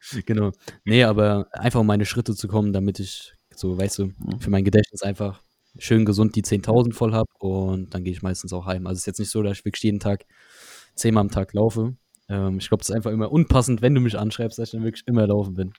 Genau. 0.26 0.52
Nee, 0.84 1.04
aber 1.04 1.48
einfach 1.52 1.80
um 1.80 1.86
meine 1.86 2.06
Schritte 2.06 2.34
zu 2.34 2.48
kommen, 2.48 2.72
damit 2.72 3.00
ich 3.00 3.34
so, 3.54 3.78
weißt 3.78 3.98
du, 3.98 4.12
für 4.38 4.50
mein 4.50 4.64
Gedächtnis 4.64 5.02
einfach 5.02 5.42
schön 5.78 6.04
gesund 6.04 6.34
die 6.36 6.42
10.000 6.42 6.94
voll 6.94 7.12
habe 7.12 7.28
und 7.40 7.94
dann 7.94 8.04
gehe 8.04 8.12
ich 8.12 8.22
meistens 8.22 8.52
auch 8.52 8.66
heim. 8.66 8.86
Also 8.86 8.94
es 8.98 9.00
ist 9.02 9.06
jetzt 9.06 9.18
nicht 9.18 9.30
so, 9.30 9.42
dass 9.42 9.58
ich 9.58 9.64
wirklich 9.64 9.82
jeden 9.82 10.00
Tag 10.00 10.24
zehnmal 10.94 11.22
am 11.22 11.30
Tag 11.30 11.52
laufe. 11.52 11.94
Ähm, 12.28 12.58
ich 12.58 12.68
glaube, 12.68 12.82
es 12.82 12.88
ist 12.88 12.94
einfach 12.94 13.10
immer 13.10 13.30
unpassend, 13.32 13.82
wenn 13.82 13.94
du 13.94 14.00
mich 14.00 14.18
anschreibst, 14.18 14.58
dass 14.58 14.68
ich 14.68 14.72
dann 14.72 14.84
wirklich 14.84 15.06
immer 15.06 15.26
laufen 15.26 15.54
bin. 15.54 15.72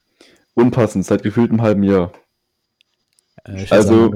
Unpassend, 0.54 1.04
seit 1.06 1.22
gefühlt 1.22 1.50
einem 1.50 1.62
halben 1.62 1.82
Jahr. 1.82 2.12
Äh, 3.46 3.62
ich 3.64 3.72
Also-. 3.72 4.10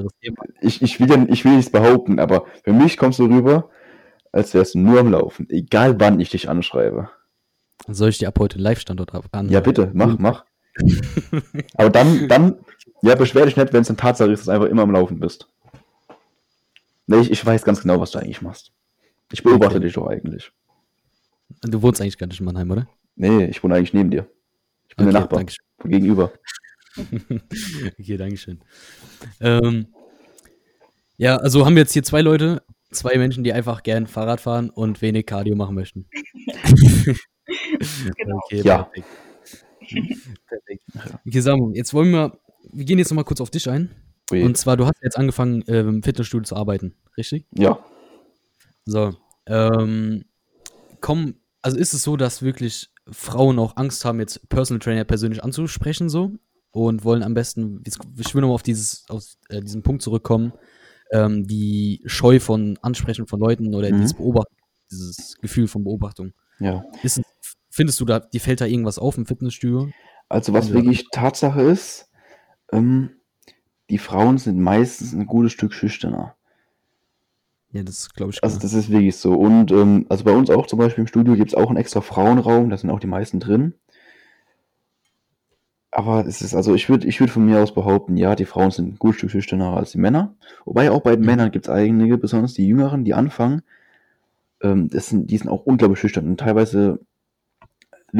Ich, 0.61 0.83
ich, 0.83 1.01
will, 1.01 1.11
ja- 1.11 1.27
ich 1.29 1.45
will 1.45 1.57
nichts 1.57 1.71
behaupten, 1.71 2.19
aber 2.19 2.47
für 2.65 2.73
mich 2.73 2.97
kommst 2.97 3.19
du 3.19 3.25
rüber, 3.27 3.71
als 4.33 4.55
wärst 4.55 4.75
du 4.75 4.79
nur 4.81 5.01
am 5.01 5.11
Laufen. 5.11 5.49
Egal 5.51 6.01
wann 6.01 6.21
ich 6.21 6.31
dich 6.31 6.49
anschreibe. 6.49 7.11
Soll 7.89 8.09
ich 8.09 8.19
dir 8.19 8.29
ab 8.29 8.39
heute 8.39 8.57
einen 8.57 8.65
Live-Standort 8.65 9.13
an? 9.35 9.49
Ja, 9.49 9.61
bitte, 9.61 9.91
mach, 9.93 10.19
mach. 10.19 10.45
Aber 11.75 11.91
dann, 11.91 12.29
dann, 12.29 12.57
ja, 13.03 13.15
beschwer 13.15 13.47
dich 13.47 13.57
nicht, 13.57 13.73
wenn 13.73 13.83
es 13.83 13.89
eine 13.89 13.97
Tatsache 13.97 14.33
ist, 14.33 14.41
dass 14.41 14.47
du 14.47 14.53
einfach 14.53 14.69
immer 14.69 14.83
am 14.83 14.91
Laufen 14.91 15.21
bist. 15.21 15.49
Nee, 17.07 17.19
ich, 17.21 17.31
ich 17.31 17.45
weiß 17.45 17.65
ganz 17.65 17.83
genau, 17.83 18.01
was 18.01 18.13
du 18.13 18.19
eigentlich 18.19 18.43
machst. 18.43 18.73
Ich 19.33 19.43
beobachte 19.43 19.77
Okay. 19.77 19.85
dich 19.85 19.95
doch 19.95 20.07
eigentlich. 20.07 20.51
Du 21.61 21.83
wohnst 21.83 22.01
eigentlich 22.01 22.19
gar 22.19 22.27
nicht 22.27 22.41
in 22.41 22.47
Mannheim, 22.47 22.71
oder? 22.71 22.89
Nee, 23.17 23.45
ich 23.47 23.63
wohne 23.63 23.75
eigentlich 23.75 23.93
neben 23.93 24.11
dir. 24.11 24.27
Ich 24.89 24.97
bin 24.97 25.07
der 25.07 25.13
Nachbar. 25.13 25.39
Dankeschön. 25.39 25.65
Von 25.79 25.91
gegenüber. 25.91 26.33
okay, 27.99 28.17
Dankeschön. 28.17 28.61
Ähm, 29.41 29.89
ja, 31.17 31.37
also 31.37 31.67
haben 31.67 31.75
wir 31.77 31.83
jetzt 31.83 31.93
hier 31.93 32.03
zwei 32.03 32.23
Leute, 32.23 32.63
zwei 32.91 33.17
Menschen, 33.19 33.45
die 33.45 33.53
einfach 33.53 33.83
gern 33.83 34.07
Fahrrad 34.07 34.41
fahren 34.41 34.71
und 34.71 35.03
wenig 35.03 35.27
Cardio 35.27 35.55
machen 35.57 35.75
möchten. 35.75 36.09
Genau. 38.17 38.37
Okay, 38.45 38.63
Ja. 38.63 38.83
perfekt. 38.85 39.07
perfekt. 40.47 40.83
Okay, 41.27 41.41
Samu, 41.41 41.73
jetzt 41.75 41.93
wollen 41.95 42.11
wir, 42.11 42.39
wir 42.73 42.85
gehen 42.85 42.99
jetzt 42.99 43.11
nochmal 43.11 43.25
kurz 43.25 43.41
auf 43.41 43.51
dich 43.51 43.69
ein. 43.69 43.91
Ui. 44.33 44.43
Und 44.43 44.57
zwar, 44.57 44.77
du 44.77 44.87
hast 44.87 45.03
jetzt 45.03 45.19
angefangen, 45.19 45.63
äh, 45.69 45.81
im 45.81 46.03
Fitnessstudio 46.03 46.45
zu 46.45 46.57
arbeiten, 46.57 46.95
richtig? 47.17 47.47
ja. 47.53 47.79
So, 48.87 49.15
ähm, 49.47 50.27
komm, 51.01 51.37
also 51.63 51.79
ist 51.79 51.95
es 51.95 52.03
so, 52.03 52.19
dass 52.19 52.43
wirklich 52.43 52.91
Frauen 53.11 53.59
auch 53.59 53.77
Angst 53.77 54.05
haben, 54.05 54.21
jetzt 54.21 54.47
Personal 54.51 54.79
Trainer 54.79 55.05
persönlich 55.05 55.43
anzusprechen, 55.43 56.11
so? 56.11 56.33
Und 56.71 57.03
wollen 57.05 57.23
am 57.23 57.33
besten, 57.33 57.83
ich 57.87 58.35
will 58.35 58.43
nochmal 58.43 58.57
auf 58.57 58.63
dieses, 58.63 59.05
auf 59.09 59.25
äh, 59.49 59.61
diesen 59.63 59.83
Punkt 59.83 60.03
zurückkommen, 60.03 60.53
ähm, 61.13 61.47
die 61.47 62.03
Scheu 62.05 62.41
von 62.41 62.79
Ansprechen 62.83 63.27
von 63.27 63.41
Leuten 63.41 63.75
oder 63.75 63.89
Mhm. 63.91 63.97
dieses 63.97 64.13
Beobachten, 64.15 64.55
dieses 64.91 65.39
Gefühl 65.41 65.67
von 65.69 65.83
Beobachtung. 65.85 66.35
Ja. 66.59 66.85
Ist, 67.03 67.19
es- 67.19 67.25
findest 67.75 68.01
du 68.01 68.05
da, 68.05 68.21
dir 68.21 68.41
fällt 68.41 68.61
da 68.61 68.67
irgendwas 68.67 68.99
auf 68.99 69.19
im 69.19 69.27
Fitnessstudio? 69.27 69.95
Also 70.29 70.53
was 70.53 70.69
Ja. 70.69 70.75
wirklich 70.75 71.11
Tatsache 71.11 71.61
ist, 71.63 72.11
ähm, 72.73 73.11
die 73.91 73.99
Frauen 73.99 74.39
sind 74.39 74.59
meistens 74.61 75.13
ein 75.15 75.27
gutes 75.27 75.53
Stück 75.53 75.73
schüchterner. 75.75 76.37
Ja, 77.73 77.83
das 77.83 78.09
glaube 78.15 78.33
ich. 78.33 78.43
Also 78.43 78.59
klar. 78.59 78.63
das 78.63 78.73
ist 78.75 78.91
wirklich 78.91 79.17
so. 79.17 79.35
Und 79.35 79.73
ähm, 79.73 80.07
also 80.09 80.25
bei 80.25 80.31
uns 80.33 80.51
auch 80.51 80.67
zum 80.67 80.79
Beispiel 80.79 81.03
im 81.03 81.09
Studio 81.09 81.35
gibt 81.35 81.49
es 81.51 81.55
auch 81.55 81.69
einen 81.69 81.77
extra 81.79 82.01
Frauenraum, 82.01 82.71
da 82.71 82.77
sind 82.77 82.91
auch 82.91 83.01
die 83.01 83.07
meisten 83.09 83.41
drin. 83.41 83.75
Aber 85.91 86.27
es 86.27 86.43
ist, 86.43 86.55
also 86.55 86.75
ich 86.75 86.89
würde 86.89 87.07
ich 87.07 87.21
würd 87.21 87.31
von 87.31 87.45
mir 87.45 87.61
aus 87.63 87.73
behaupten, 87.73 88.17
ja, 88.17 88.35
die 88.35 88.45
Frauen 88.47 88.71
sind 88.73 88.95
ein 88.95 88.99
gutes 88.99 89.19
Stück 89.19 89.31
schüchterner 89.31 89.77
als 89.77 89.93
die 89.93 89.99
Männer. 89.99 90.35
Wobei 90.65 90.91
auch 90.91 91.03
bei 91.03 91.13
den 91.15 91.21
Mhm. 91.21 91.27
Männern 91.27 91.51
gibt 91.53 91.67
es 91.67 91.71
einige, 91.71 92.19
besonders 92.19 92.55
die 92.55 92.67
Jüngeren, 92.67 93.05
die 93.05 93.15
anfangen, 93.15 93.63
ähm, 94.63 94.89
das 94.91 95.09
sind, 95.09 95.31
die 95.31 95.39
sind 95.39 95.49
auch 95.49 95.67
unglaublich 95.67 96.01
schüchtern 96.01 96.27
und 96.29 96.39
teilweise, 96.41 97.01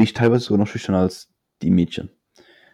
ich 0.03 0.13
teilweise 0.13 0.45
sogar 0.45 0.59
noch 0.59 0.67
schüchterner 0.67 0.99
als 0.99 1.29
die 1.61 1.71
Mädchen. 1.71 2.09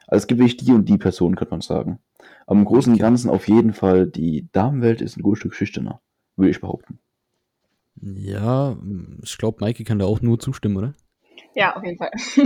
Also 0.08 0.24
es 0.24 0.28
gibt 0.28 0.40
wirklich 0.40 0.58
die 0.58 0.72
und 0.72 0.90
die 0.90 0.98
Personen, 0.98 1.36
könnte 1.36 1.52
man 1.52 1.62
sagen. 1.62 2.00
Aber 2.46 2.60
im 2.60 2.66
Großen 2.66 2.92
und 2.92 3.00
Ganzen 3.00 3.30
auf 3.30 3.48
jeden 3.48 3.74
Fall, 3.74 4.08
die 4.08 4.50
Damenwelt 4.52 5.02
ist 5.02 5.18
ein 5.18 5.24
gutes 5.24 5.40
Stück 5.40 5.56
schüchterner, 5.56 6.02
würde 6.36 6.52
ich 6.52 6.62
behaupten. 6.62 7.00
Ja, 8.02 8.78
ich 9.22 9.38
glaube, 9.38 9.58
Maike 9.62 9.84
kann 9.84 10.00
da 10.00 10.06
auch 10.06 10.22
nur 10.22 10.40
zustimmen, 10.40 10.78
oder? 10.78 10.96
Ja, 11.56 11.76
auf 11.76 11.84
jeden 11.84 11.98
Fall. 11.98 12.12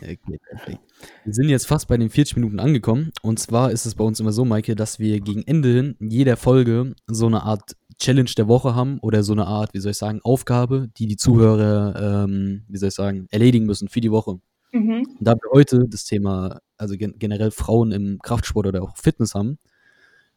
Okay, 0.00 0.38
perfekt. 0.48 0.80
Wir 1.24 1.34
sind 1.34 1.48
jetzt 1.48 1.66
fast 1.66 1.88
bei 1.88 1.96
den 1.96 2.10
40 2.10 2.36
Minuten 2.36 2.60
angekommen. 2.60 3.12
Und 3.22 3.38
zwar 3.38 3.70
ist 3.70 3.86
es 3.86 3.94
bei 3.94 4.04
uns 4.04 4.20
immer 4.20 4.32
so, 4.32 4.44
Maike, 4.44 4.74
dass 4.74 4.98
wir 4.98 5.20
gegen 5.20 5.42
Ende 5.42 5.72
hin 5.72 5.96
jeder 6.00 6.36
Folge 6.36 6.94
so 7.06 7.26
eine 7.26 7.42
Art 7.42 7.76
Challenge 7.98 8.30
der 8.36 8.48
Woche 8.48 8.74
haben 8.74 8.98
oder 9.00 9.22
so 9.22 9.32
eine 9.32 9.46
Art, 9.46 9.74
wie 9.74 9.80
soll 9.80 9.90
ich 9.90 9.98
sagen, 9.98 10.20
Aufgabe, 10.22 10.88
die 10.96 11.06
die 11.06 11.16
Zuhörer, 11.16 12.24
ähm, 12.24 12.64
wie 12.68 12.76
soll 12.78 12.88
ich 12.88 12.94
sagen, 12.94 13.26
erledigen 13.30 13.66
müssen 13.66 13.88
für 13.88 14.00
die 14.00 14.10
Woche. 14.10 14.40
Mhm. 14.72 15.06
Und 15.18 15.26
da 15.26 15.34
wir 15.34 15.50
heute 15.52 15.86
das 15.88 16.04
Thema, 16.04 16.60
also 16.76 16.96
gen 16.96 17.18
generell 17.18 17.50
Frauen 17.50 17.92
im 17.92 18.18
Kraftsport 18.20 18.66
oder 18.66 18.82
auch 18.82 18.96
Fitness 18.96 19.34
haben, 19.34 19.58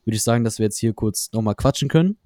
würde 0.05 0.15
ich 0.15 0.23
sagen, 0.23 0.43
dass 0.43 0.57
wir 0.57 0.65
jetzt 0.65 0.79
hier 0.79 0.93
kurz 0.93 1.31
nochmal 1.31 1.55
quatschen 1.55 1.89
können 1.89 2.17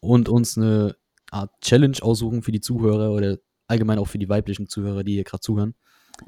und 0.00 0.28
uns 0.28 0.58
eine 0.58 0.96
Art 1.30 1.50
Challenge 1.60 1.96
aussuchen 2.00 2.42
für 2.42 2.52
die 2.52 2.60
Zuhörer 2.60 3.12
oder 3.12 3.38
allgemein 3.66 3.98
auch 3.98 4.08
für 4.08 4.18
die 4.18 4.28
weiblichen 4.28 4.68
Zuhörer, 4.68 5.04
die 5.04 5.14
hier 5.14 5.24
gerade 5.24 5.40
zuhören. 5.40 5.74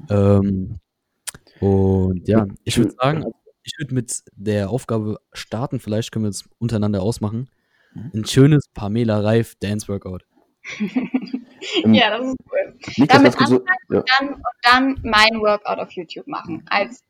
Ähm, 0.09 0.79
und 1.59 2.27
ja, 2.27 2.47
ich 2.63 2.77
würde 2.77 2.93
sagen, 2.99 3.25
ich 3.63 3.73
würde 3.77 3.93
mit 3.93 4.23
der 4.33 4.69
Aufgabe 4.69 5.19
starten, 5.33 5.79
vielleicht 5.79 6.11
können 6.11 6.25
wir 6.25 6.29
es 6.29 6.47
untereinander 6.57 7.01
ausmachen. 7.01 7.49
Mhm. 7.97 8.11
Ein 8.13 8.25
schönes 8.25 8.67
Pamela 8.73 9.19
Reif 9.19 9.55
Dance 9.55 9.87
Workout. 9.87 10.23
Ja, 11.85 12.17
das 12.17 12.27
ist 12.27 12.35
cool. 12.51 13.07
Damit 13.07 13.33
das 13.39 13.49
so, 13.49 13.65
ja. 13.89 14.03
Dann, 14.19 14.33
und 14.33 14.43
dann 14.63 14.99
mein 15.03 15.41
Workout 15.41 15.79
auf 15.79 15.91
YouTube 15.91 16.27
machen. 16.27 16.63
Als, 16.69 17.01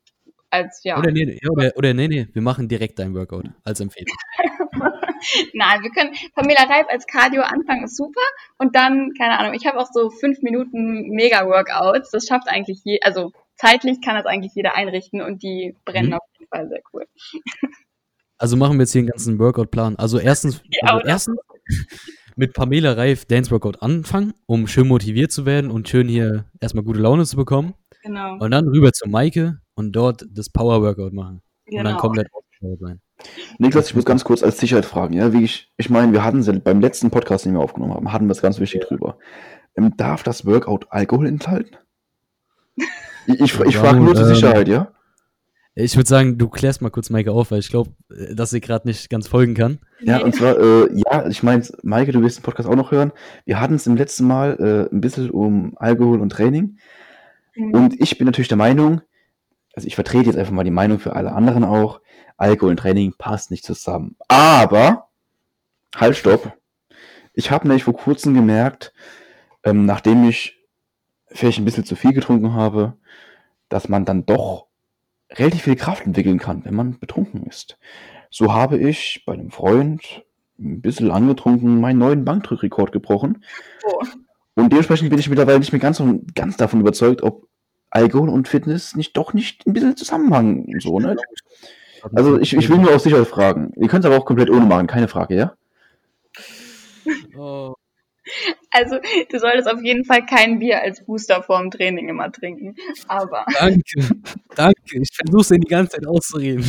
als 0.50 0.82
ja. 0.84 0.98
Oder 0.98 1.12
nee, 1.12 1.40
oder, 1.50 1.72
oder 1.76 1.94
nee, 1.94 2.08
nee, 2.08 2.28
wir 2.32 2.42
machen 2.42 2.68
direkt 2.68 3.00
dein 3.00 3.14
Workout 3.14 3.46
als 3.64 3.80
Empfehlung. 3.80 4.16
Nein, 5.54 5.82
wir 5.82 5.90
können 5.90 6.14
Pamela 6.36 6.64
Reif 6.64 6.86
als 6.90 7.06
Cardio 7.08 7.42
anfangen, 7.42 7.84
ist 7.84 7.98
super. 7.98 8.22
Und 8.58 8.76
dann, 8.76 9.12
keine 9.18 9.38
Ahnung, 9.40 9.54
ich 9.54 9.66
habe 9.66 9.80
auch 9.80 9.90
so 9.92 10.10
fünf 10.10 10.42
Minuten 10.42 11.10
Mega-Workouts. 11.10 12.12
Das 12.12 12.26
schafft 12.28 12.48
eigentlich 12.48 12.82
je, 12.84 13.00
also 13.02 13.34
zeitlich 13.56 14.00
kann 14.02 14.16
das 14.16 14.26
eigentlich 14.26 14.54
jeder 14.56 14.76
einrichten 14.76 15.22
und 15.22 15.44
die 15.44 15.76
brennen 15.84 16.10
Mhm. 16.10 16.14
auf 16.14 16.30
jeden 16.38 16.50
Fall 16.50 16.70
sehr 16.70 16.82
cool. 16.94 17.06
Also 18.38 18.56
machen 18.56 18.78
wir 18.78 18.82
jetzt 18.84 18.92
hier 18.92 19.00
einen 19.00 19.10
ganzen 19.10 19.40
Workout-Plan. 19.40 19.96
Also 19.98 20.20
erstens, 20.20 20.62
Ja, 20.82 20.94
also 20.94 21.08
erstens 21.08 21.38
mit 22.36 22.54
Pamela 22.54 22.94
Reif 22.94 23.26
Dance 23.26 23.52
Workout 23.52 23.82
anfangen, 23.82 24.34
um 24.46 24.68
schön 24.68 24.88
motiviert 24.88 25.32
zu 25.32 25.46
werden 25.46 25.72
und 25.72 25.90
schön 25.90 26.08
hier 26.08 26.46
erstmal 26.60 26.84
gute 26.84 27.00
Laune 27.00 27.26
zu 27.26 27.36
bekommen. 27.36 27.74
Genau. 28.04 28.38
Und 28.38 28.52
dann 28.52 28.68
rüber 28.68 28.94
zu 28.94 29.10
Maike 29.10 29.60
und 29.74 29.92
dort 29.94 30.26
das 30.32 30.50
Power 30.50 30.82
Workout 30.82 31.14
machen. 31.14 31.42
Und 31.66 31.78
dann 31.78 31.86
genau. 31.86 31.98
komplett 31.98 32.28
ausgepowert 32.32 32.80
sein. 32.80 33.02
Niklas, 33.58 33.90
ich 33.90 33.96
muss 33.96 34.06
ganz 34.06 34.24
kurz 34.24 34.44
als 34.44 34.60
Sicherheit 34.60 34.86
fragen, 34.86 35.14
ja, 35.16 35.34
wie 35.34 35.44
ich, 35.44 35.74
ich 35.78 35.90
meine, 35.90 36.14
wir 36.14 36.24
hatten 36.24 36.40
es 36.40 36.48
ja 36.48 36.54
beim 36.54 36.80
letzten 36.80 37.10
Podcast, 37.10 37.46
den 37.46 37.54
wir 37.54 37.60
aufgenommen 37.60 37.96
haben, 37.96 38.14
hatten 38.14 38.28
wir 38.28 38.32
es 38.32 38.42
ganz 38.42 38.60
wichtig 38.60 38.82
drüber. 38.82 39.18
Ähm, 39.76 39.94
darf 39.98 40.22
das 40.22 40.46
Workout 40.46 40.88
Alkohol 40.90 41.28
enthalten? 41.28 41.76
Ich, 43.30 43.42
ich, 43.42 43.60
ich 43.60 43.74
Ja, 43.74 43.82
frage 43.82 44.00
nur 44.00 44.12
ähm, 44.12 44.16
zur 44.16 44.26
Sicherheit, 44.26 44.70
ja? 44.70 44.94
Ich 45.80 45.96
würde 45.96 46.10
sagen, 46.10 46.40
du 46.40 46.50
klärst 46.50 46.82
mal 46.82 46.90
kurz 46.90 47.12
Maike 47.12 47.32
auf, 47.32 47.52
weil 47.52 47.60
ich 47.60 47.70
glaube, 47.70 47.92
dass 48.34 48.50
sie 48.50 48.62
gerade 48.62 48.88
nicht 48.88 49.12
ganz 49.12 49.28
folgen 49.28 49.54
kann. 49.54 49.78
Ja, 50.02 50.24
und 50.24 50.34
zwar, 50.34 50.58
äh, 50.58 50.90
ja, 50.92 51.28
ich 51.28 51.44
meine, 51.44 51.64
Maike, 51.84 52.12
du 52.12 52.22
wirst 52.24 52.40
den 52.40 52.42
Podcast 52.42 52.68
auch 52.68 52.76
noch 52.76 52.90
hören. 52.90 53.12
Wir 53.46 53.60
hatten 53.60 53.76
es 53.76 53.86
im 53.86 53.96
letzten 53.96 54.26
Mal 54.26 54.58
äh, 54.60 54.92
ein 54.92 55.02
bisschen 55.02 55.30
um 55.30 55.78
Alkohol 55.78 56.20
und 56.20 56.30
Training. 56.30 56.80
Mhm. 57.56 57.74
Und 57.76 58.02
ich 58.02 58.18
bin 58.18 58.26
natürlich 58.26 58.48
der 58.48 58.58
Meinung, 58.58 59.02
also 59.76 59.88
ich 59.88 59.94
vertrete 59.94 60.26
jetzt 60.26 60.36
einfach 60.36 60.52
mal 60.52 60.64
die 60.64 60.72
Meinung 60.72 60.98
für 60.98 61.16
alle 61.16 61.32
anderen 61.34 61.64
auch, 61.64 62.02
Alkohol 62.38 62.72
und 62.72 62.78
Training 62.78 63.14
passt 63.16 63.52
nicht 63.52 63.64
zusammen. 63.64 64.16
Aber, 64.28 65.10
halt, 65.96 66.18
stopp. 66.18 66.54
Ich 67.34 67.52
habe 67.52 67.68
nämlich 67.68 67.84
vor 67.84 67.94
kurzem 67.94 68.34
gemerkt, 68.34 68.94
ähm, 69.64 69.86
nachdem 69.86 70.28
ich 70.28 70.58
vielleicht 71.28 71.60
ein 71.60 71.66
bisschen 71.66 71.86
zu 71.86 71.96
viel 71.96 72.14
getrunken 72.14 72.56
habe, 72.56 72.94
dass 73.70 73.90
man 73.90 74.06
dann 74.06 74.26
doch 74.26 74.67
relativ 75.32 75.64
viel 75.64 75.76
Kraft 75.76 76.06
entwickeln 76.06 76.40
kann, 76.40 76.64
wenn 76.66 76.76
man 76.76 77.00
betrunken 77.00 77.44
ist. 77.44 77.78
So 78.30 78.54
habe 78.54 78.78
ich 78.78 79.24
bei 79.26 79.34
einem 79.34 79.52
Freund 79.52 80.24
ein 80.60 80.82
bisschen 80.82 81.12
angetrunken 81.12 81.80
meinen 81.80 82.00
neuen 82.00 82.26
Bankdrückrekord 82.26 82.92
gebrochen. 82.92 83.44
Oh. 83.86 84.04
Und 84.56 84.72
dementsprechend 84.72 85.10
bin 85.10 85.20
ich 85.20 85.30
mittlerweile 85.30 85.60
nicht 85.60 85.72
mehr 85.72 85.80
ganz, 85.80 86.02
ganz 86.34 86.58
davon 86.58 86.82
überzeugt, 86.82 87.22
ob 87.22 87.48
Alkohol 87.90 88.30
und 88.30 88.48
Fitness 88.48 88.96
nicht 88.96 89.16
doch 89.16 89.34
nicht 89.34 89.66
ein 89.68 89.74
bisschen 89.74 89.96
zusammenhängen. 89.96 90.66
und 90.66 90.82
So, 90.82 91.00
ne? 91.00 91.16
Also 92.14 92.40
ich, 92.40 92.56
ich 92.56 92.70
will 92.70 92.78
nur 92.78 92.96
aus 92.96 93.04
Sicherheit 93.04 93.28
fragen. 93.28 93.72
Ihr 93.76 93.88
könnt 93.88 94.04
es 94.04 94.12
aber 94.12 94.20
auch 94.20 94.26
komplett 94.26 94.50
ohne 94.50 94.66
machen, 94.66 94.88
keine 94.88 95.08
Frage, 95.08 95.36
ja? 95.36 95.54
Oh, 97.38 97.76
Also, 98.72 98.98
du 99.32 99.40
solltest 99.40 99.68
auf 99.68 99.82
jeden 99.82 100.06
Fall 100.06 100.26
kein 100.26 100.60
Bier 100.60 100.82
als 100.82 101.04
Booster 101.06 101.42
vorm 101.42 101.72
Training 101.72 102.10
immer 102.10 102.32
trinken. 102.32 102.76
Aber 103.08 103.46
danke, 103.60 104.08
danke. 104.56 105.02
Ich 105.02 105.10
versuche 105.16 105.56
ihn 105.56 105.62
die 105.62 105.68
ganze 105.68 105.98
Zeit 105.98 106.08
auszureden. 106.08 106.64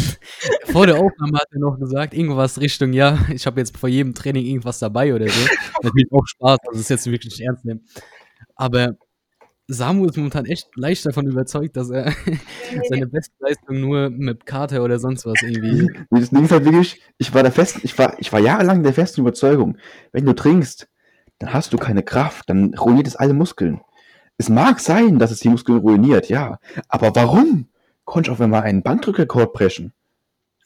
Vor 0.66 0.86
der 0.86 0.96
Aufnahme 0.96 1.38
hat 1.38 1.48
er 1.50 1.58
noch 1.58 1.78
gesagt, 1.78 2.14
irgendwas 2.14 2.60
Richtung, 2.60 2.92
ja, 2.92 3.18
ich 3.32 3.46
habe 3.46 3.60
jetzt 3.60 3.76
vor 3.76 3.88
jedem 3.88 4.14
Training 4.14 4.46
irgendwas 4.46 4.78
dabei 4.78 5.14
oder 5.14 5.28
so. 5.28 5.48
Natürlich 5.82 6.08
auch 6.12 6.26
Spaß, 6.26 6.58
also 6.66 6.72
das 6.72 6.80
ist 6.80 6.90
jetzt 6.90 7.06
wirklich 7.06 7.38
nicht 7.38 7.46
ernst 7.46 7.64
nehmen. 7.64 7.84
Aber 8.54 8.96
Samu 9.70 10.06
ist 10.06 10.16
momentan 10.16 10.46
echt 10.46 10.68
leicht 10.76 11.04
davon 11.04 11.26
überzeugt, 11.26 11.76
dass 11.76 11.90
er 11.90 12.14
seine 12.88 13.06
Bestleistung 13.06 13.80
nur 13.80 14.08
mit 14.08 14.46
Kater 14.46 14.82
oder 14.82 14.98
sonst 14.98 15.26
was 15.26 15.42
irgendwie. 15.42 15.90
Das 16.10 16.30
Ding 16.30 16.44
ist 16.44 16.52
halt 16.52 16.64
wirklich, 16.64 17.02
ich 17.18 17.34
war 17.34 17.42
der 17.42 17.52
festen, 17.52 17.82
ich 17.84 17.96
war, 17.98 18.18
ich 18.18 18.32
war 18.32 18.40
jahrelang 18.40 18.82
der 18.82 18.94
festen 18.94 19.20
Überzeugung, 19.20 19.76
wenn 20.12 20.24
du 20.24 20.34
trinkst, 20.34 20.88
dann 21.38 21.52
hast 21.52 21.72
du 21.72 21.76
keine 21.76 22.02
Kraft, 22.02 22.50
dann 22.50 22.74
ruiniert 22.74 23.06
es 23.06 23.16
alle 23.16 23.34
Muskeln. 23.34 23.80
Es 24.38 24.48
mag 24.48 24.80
sein, 24.80 25.18
dass 25.18 25.30
es 25.30 25.40
die 25.40 25.48
Muskeln 25.48 25.78
ruiniert, 25.78 26.28
ja. 26.28 26.58
Aber 26.88 27.14
warum? 27.14 27.68
Konnte 28.04 28.30
ich 28.30 28.32
auf 28.32 28.40
einmal 28.40 28.62
einen 28.62 28.82
Bankdrückrekord 28.82 29.52
brechen? 29.52 29.92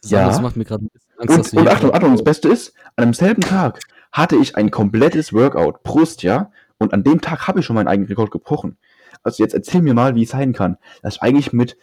Ja. 0.04 0.26
Das 0.26 0.40
macht 0.40 0.56
mir 0.56 0.64
gerade 0.64 0.86
Angst, 1.18 1.52
Und, 1.54 1.60
und 1.60 1.68
Achtung, 1.68 1.94
Achtung, 1.94 2.12
das 2.12 2.24
Beste 2.24 2.48
ist, 2.48 2.74
an 2.96 3.06
demselben 3.06 3.42
Tag 3.42 3.80
hatte 4.12 4.36
ich 4.36 4.56
ein 4.56 4.70
komplettes 4.70 5.32
Workout, 5.32 5.82
Brust, 5.82 6.22
ja. 6.22 6.50
Und 6.78 6.92
an 6.92 7.02
dem 7.02 7.20
Tag 7.20 7.48
habe 7.48 7.60
ich 7.60 7.66
schon 7.66 7.76
meinen 7.76 7.88
eigenen 7.88 8.08
Rekord 8.08 8.30
gebrochen. 8.30 8.76
Also 9.22 9.42
jetzt 9.42 9.54
erzähl 9.54 9.82
mir 9.82 9.94
mal, 9.94 10.14
wie 10.14 10.24
es 10.24 10.30
sein 10.30 10.52
kann, 10.52 10.78
dass 11.02 11.16
ich 11.16 11.22
eigentlich 11.22 11.52
mit 11.52 11.76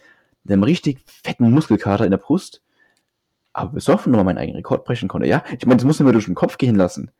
einem 0.48 0.62
richtig 0.62 1.00
fetten 1.06 1.50
Muskelkater 1.50 2.04
in 2.04 2.10
der 2.10 2.18
Brust, 2.18 2.62
aber 3.52 3.72
besoffen 3.72 4.12
nochmal 4.12 4.26
meinen 4.26 4.38
eigenen 4.38 4.56
Rekord 4.56 4.84
brechen 4.84 5.08
konnte, 5.08 5.26
ja? 5.26 5.42
Ich 5.58 5.66
meine, 5.66 5.76
das 5.76 5.84
muss 5.84 6.00
mir 6.00 6.12
durch 6.12 6.26
den 6.26 6.34
Kopf 6.34 6.58
gehen 6.58 6.76
lassen. 6.76 7.10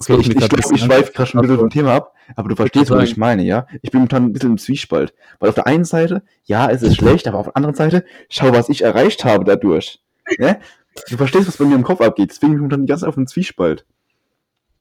Okay, 0.00 0.16
ich 0.20 0.28
ich 0.30 0.70
ich 0.72 0.80
schweife 0.80 1.12
gerade 1.12 1.30
schon 1.30 1.40
ein 1.40 1.42
bisschen 1.42 1.58
vom 1.58 1.70
Thema 1.70 1.94
ab, 1.94 2.14
aber 2.34 2.48
du 2.48 2.56
verstehst, 2.56 2.90
was 2.90 3.04
ich 3.04 3.16
meine, 3.16 3.44
ja? 3.44 3.66
Ich 3.82 3.90
bin 3.90 4.00
momentan 4.00 4.24
ein 4.24 4.32
bisschen 4.32 4.52
im 4.52 4.58
Zwiespalt. 4.58 5.14
Weil 5.38 5.50
auf 5.50 5.54
der 5.54 5.66
einen 5.66 5.84
Seite, 5.84 6.22
ja, 6.44 6.68
es 6.70 6.82
ist 6.82 6.96
schlecht, 6.96 7.28
aber 7.28 7.38
auf 7.38 7.46
der 7.46 7.56
anderen 7.56 7.74
Seite, 7.76 8.04
schau, 8.28 8.52
was 8.52 8.68
ich 8.68 8.82
erreicht 8.82 9.24
habe 9.24 9.44
dadurch. 9.44 10.00
Ne? 10.38 10.58
Du 11.08 11.16
verstehst, 11.16 11.46
was 11.46 11.56
bei 11.56 11.64
mir 11.66 11.74
im 11.76 11.84
Kopf 11.84 12.00
abgeht. 12.00 12.30
Deswegen 12.30 12.50
bin 12.52 12.56
ich 12.56 12.60
momentan 12.60 12.80
die 12.82 12.86
ganze 12.88 13.02
Zeit 13.02 13.08
auf 13.08 13.14
dem 13.14 13.26
Zwiespalt. 13.26 13.86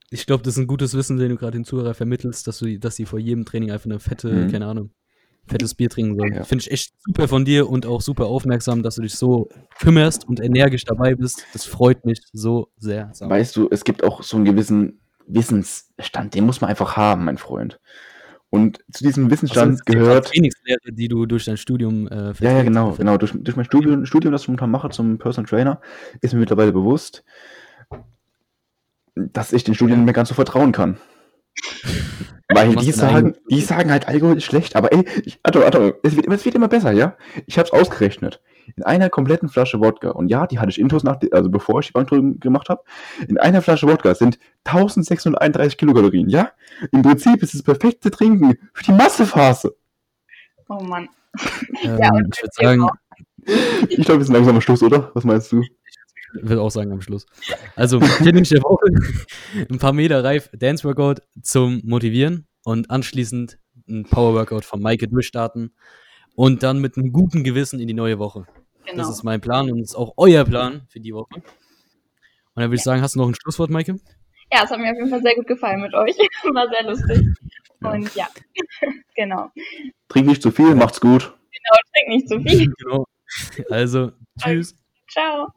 Ich 0.10 0.26
glaube, 0.26 0.44
das 0.44 0.56
ist 0.56 0.60
ein 0.60 0.68
gutes 0.68 0.94
Wissen, 0.94 1.18
den 1.18 1.30
du 1.30 1.36
gerade 1.38 1.54
den 1.58 1.64
Zuhörer 1.66 1.94
vermittelst, 1.94 2.46
dass, 2.48 2.60
du, 2.60 2.78
dass 2.80 2.96
sie 2.96 3.06
vor 3.06 3.20
jedem 3.20 3.46
Training 3.46 3.72
einfach 3.72 3.86
eine 3.86 4.00
fette, 4.00 4.28
Mhm. 4.30 4.52
keine 4.52 4.66
Ahnung, 4.66 4.92
fettes 5.48 5.76
Bier 5.76 5.90
trinken 5.90 6.16
sollen. 6.16 6.34
Ja. 6.34 6.44
Finde 6.44 6.64
ich 6.64 6.72
echt 6.72 6.94
super 7.00 7.28
von 7.28 7.46
dir 7.46 7.70
und 7.70 7.86
auch 7.86 8.02
super 8.02 8.28
aufmerksam, 8.28 8.84
dass 8.84 8.96
du 8.96 9.02
dich 9.02 9.16
so 9.16 9.50
kümmerst 9.80 10.28
und 10.28 10.40
energisch 10.40 10.86
dabei 10.86 11.16
bist. 11.16 11.46
Das 11.54 11.66
freut 11.66 12.06
mich 12.06 12.22
so 12.32 12.70
sehr. 12.78 13.12
Weißt 13.20 13.56
du, 13.56 13.68
es 13.72 13.84
gibt 13.84 14.04
auch 14.04 14.24
so 14.24 14.38
einen 14.38 14.46
gewissen 14.46 15.02
Wissensstand, 15.28 16.34
den 16.36 16.46
muss 16.46 16.62
man 16.62 16.70
einfach 16.70 16.96
haben, 16.98 17.26
mein 17.26 17.38
Freund. 17.38 17.80
Und 18.50 18.80
zu 18.92 19.04
diesem 19.06 19.24
Also, 19.26 19.32
Wissensstand 19.32 19.86
gibt 19.86 19.98
gehört. 19.98 20.28
Trainingslehre, 20.28 20.92
die 20.92 21.08
du 21.08 21.26
durch 21.26 21.46
dein 21.46 21.56
Studium 21.56 22.08
äh, 22.10 22.34
Ja, 22.40 22.52
ja, 22.52 22.64
genau, 22.64 22.92
genau. 22.92 23.18
Durch, 23.18 23.32
durch 23.34 23.56
mein 23.56 23.66
Studium, 23.66 24.06
Studium, 24.06 24.34
das 24.34 24.42
ich 24.42 24.48
momentan 24.50 24.72
mache 24.72 24.90
zum 24.90 25.18
Personal 25.18 25.50
Trainer, 25.50 25.82
ist 26.20 26.34
mir 26.34 26.42
mittlerweile 26.42 26.74
bewusst, 26.74 27.24
dass 29.16 29.54
ich 29.54 29.64
den 29.64 29.74
Studien 29.74 30.00
nicht 30.00 30.06
mehr 30.06 30.14
ganz 30.14 30.30
so 30.30 30.36
vertrauen 30.36 30.74
kann. 30.74 30.98
Weil 32.54 32.76
die 32.76 32.92
sagen, 32.92 33.36
die 33.50 33.62
sagen 33.62 33.92
halt, 33.92 34.08
Alkohol 34.08 34.38
ist 34.38 34.44
schlecht, 34.44 34.76
aber 34.76 34.92
ey, 34.92 35.06
ich, 35.24 35.40
Atto, 35.44 35.62
Atto, 35.64 35.94
es 36.04 36.16
wird, 36.16 36.28
es 36.28 36.44
wird 36.44 36.56
immer 36.56 36.68
besser, 36.68 36.92
ja? 36.92 37.16
Ich 37.46 37.58
hab's 37.58 37.72
ausgerechnet. 37.72 38.42
In 38.76 38.84
einer 38.84 39.10
kompletten 39.10 39.50
Flasche 39.50 39.80
Wodka, 39.80 40.12
und 40.12 40.28
ja, 40.28 40.48
die 40.48 40.60
hatte 40.60 40.70
ich 40.70 40.80
intus 40.80 41.04
nach, 41.04 41.18
also 41.32 41.50
bevor 41.50 41.80
ich 41.80 41.88
die 41.88 41.94
Bankdrücken 41.94 42.40
gemacht 42.40 42.70
habe, 42.70 42.84
in 43.28 43.38
einer 43.38 43.62
Flasche 43.62 43.88
Wodka 43.88 44.16
sind 44.16 44.38
1631 44.66 45.78
Kilokalorien, 45.78 46.30
ja? 46.30 46.52
Im 46.92 47.02
Prinzip 47.02 47.42
ist 47.42 47.54
es 47.54 47.64
das 47.64 47.64
perfekte 47.64 48.12
Trinken 48.12 48.58
für 48.74 48.84
die 48.84 48.92
Massephase. 48.92 49.76
oh 50.68 50.84
Mann. 50.84 51.08
Ähm, 51.84 51.98
Ja, 51.98 52.12
ich 52.34 52.42
würde 52.42 52.52
sagen, 52.54 52.88
Ich 53.90 54.06
glaube, 54.06 54.20
wir 54.20 54.26
sind 54.26 54.36
langsam 54.36 54.56
am 54.56 54.62
Schluss, 54.62 54.84
oder? 54.84 55.12
Was 55.14 55.24
meinst 55.24 55.52
du? 55.52 55.64
würde 56.42 56.62
auch 56.62 56.72
sagen 56.72 56.92
am 56.92 57.02
Schluss. 57.02 57.26
Also, 57.76 58.00
Challenge 58.00 58.42
der 58.42 58.62
Woche, 58.64 58.88
ein 59.70 59.78
paar 59.80 59.94
Meter 59.94 60.24
reif 60.24 60.50
Dance 60.54 60.84
Workout 60.84 61.22
zum 61.42 61.82
Motivieren 61.84 62.48
und 62.64 62.90
anschließend 62.90 63.58
ein 63.90 64.06
Power 64.06 64.34
Workout 64.34 64.66
von 64.66 64.82
Maike 64.82 65.08
durchstarten. 65.08 65.74
und 66.36 66.64
dann 66.64 66.80
mit 66.80 66.98
einem 66.98 67.12
guten 67.12 67.44
Gewissen 67.44 67.80
in 67.80 67.88
die 67.88 67.94
neue 67.94 68.20
Woche. 68.20 68.46
Genau. 68.86 68.98
Das 68.98 69.10
ist 69.10 69.24
mein 69.24 69.42
Plan 69.42 69.70
und 69.72 69.80
ist 69.82 69.96
auch 69.96 70.14
euer 70.18 70.44
Plan 70.46 70.82
für 70.90 71.00
die 71.00 71.14
Woche. 71.14 71.36
Und 71.36 71.44
dann 72.56 72.66
würde 72.66 72.76
ich 72.76 72.84
sagen, 72.84 73.02
hast 73.02 73.16
du 73.16 73.20
noch 73.20 73.28
ein 73.28 73.36
Schlusswort, 73.36 73.70
Maike? 73.70 73.98
Ja, 74.52 74.64
es 74.64 74.70
hat 74.72 74.80
mir 74.80 74.92
auf 74.92 74.98
jeden 74.98 75.10
Fall 75.10 75.22
sehr 75.22 75.36
gut 75.36 75.48
gefallen 75.48 75.82
mit 75.82 75.94
euch. 75.94 76.16
War 76.54 76.68
sehr 76.70 76.84
lustig. 76.84 77.26
Und 77.82 78.16
ja, 78.16 78.28
genau. 79.16 79.50
Trink 80.10 80.28
nicht 80.28 80.42
zu 80.42 80.52
viel, 80.52 80.76
macht's 80.76 81.00
gut. 81.00 81.22
Genau, 81.52 81.78
trink 81.94 82.08
nicht 82.10 82.28
zu 82.28 82.42
viel. 82.42 82.72
Genau. 82.78 83.06
Also, 83.70 84.12
tschüss. 84.40 84.76
Ciao. 85.10 85.48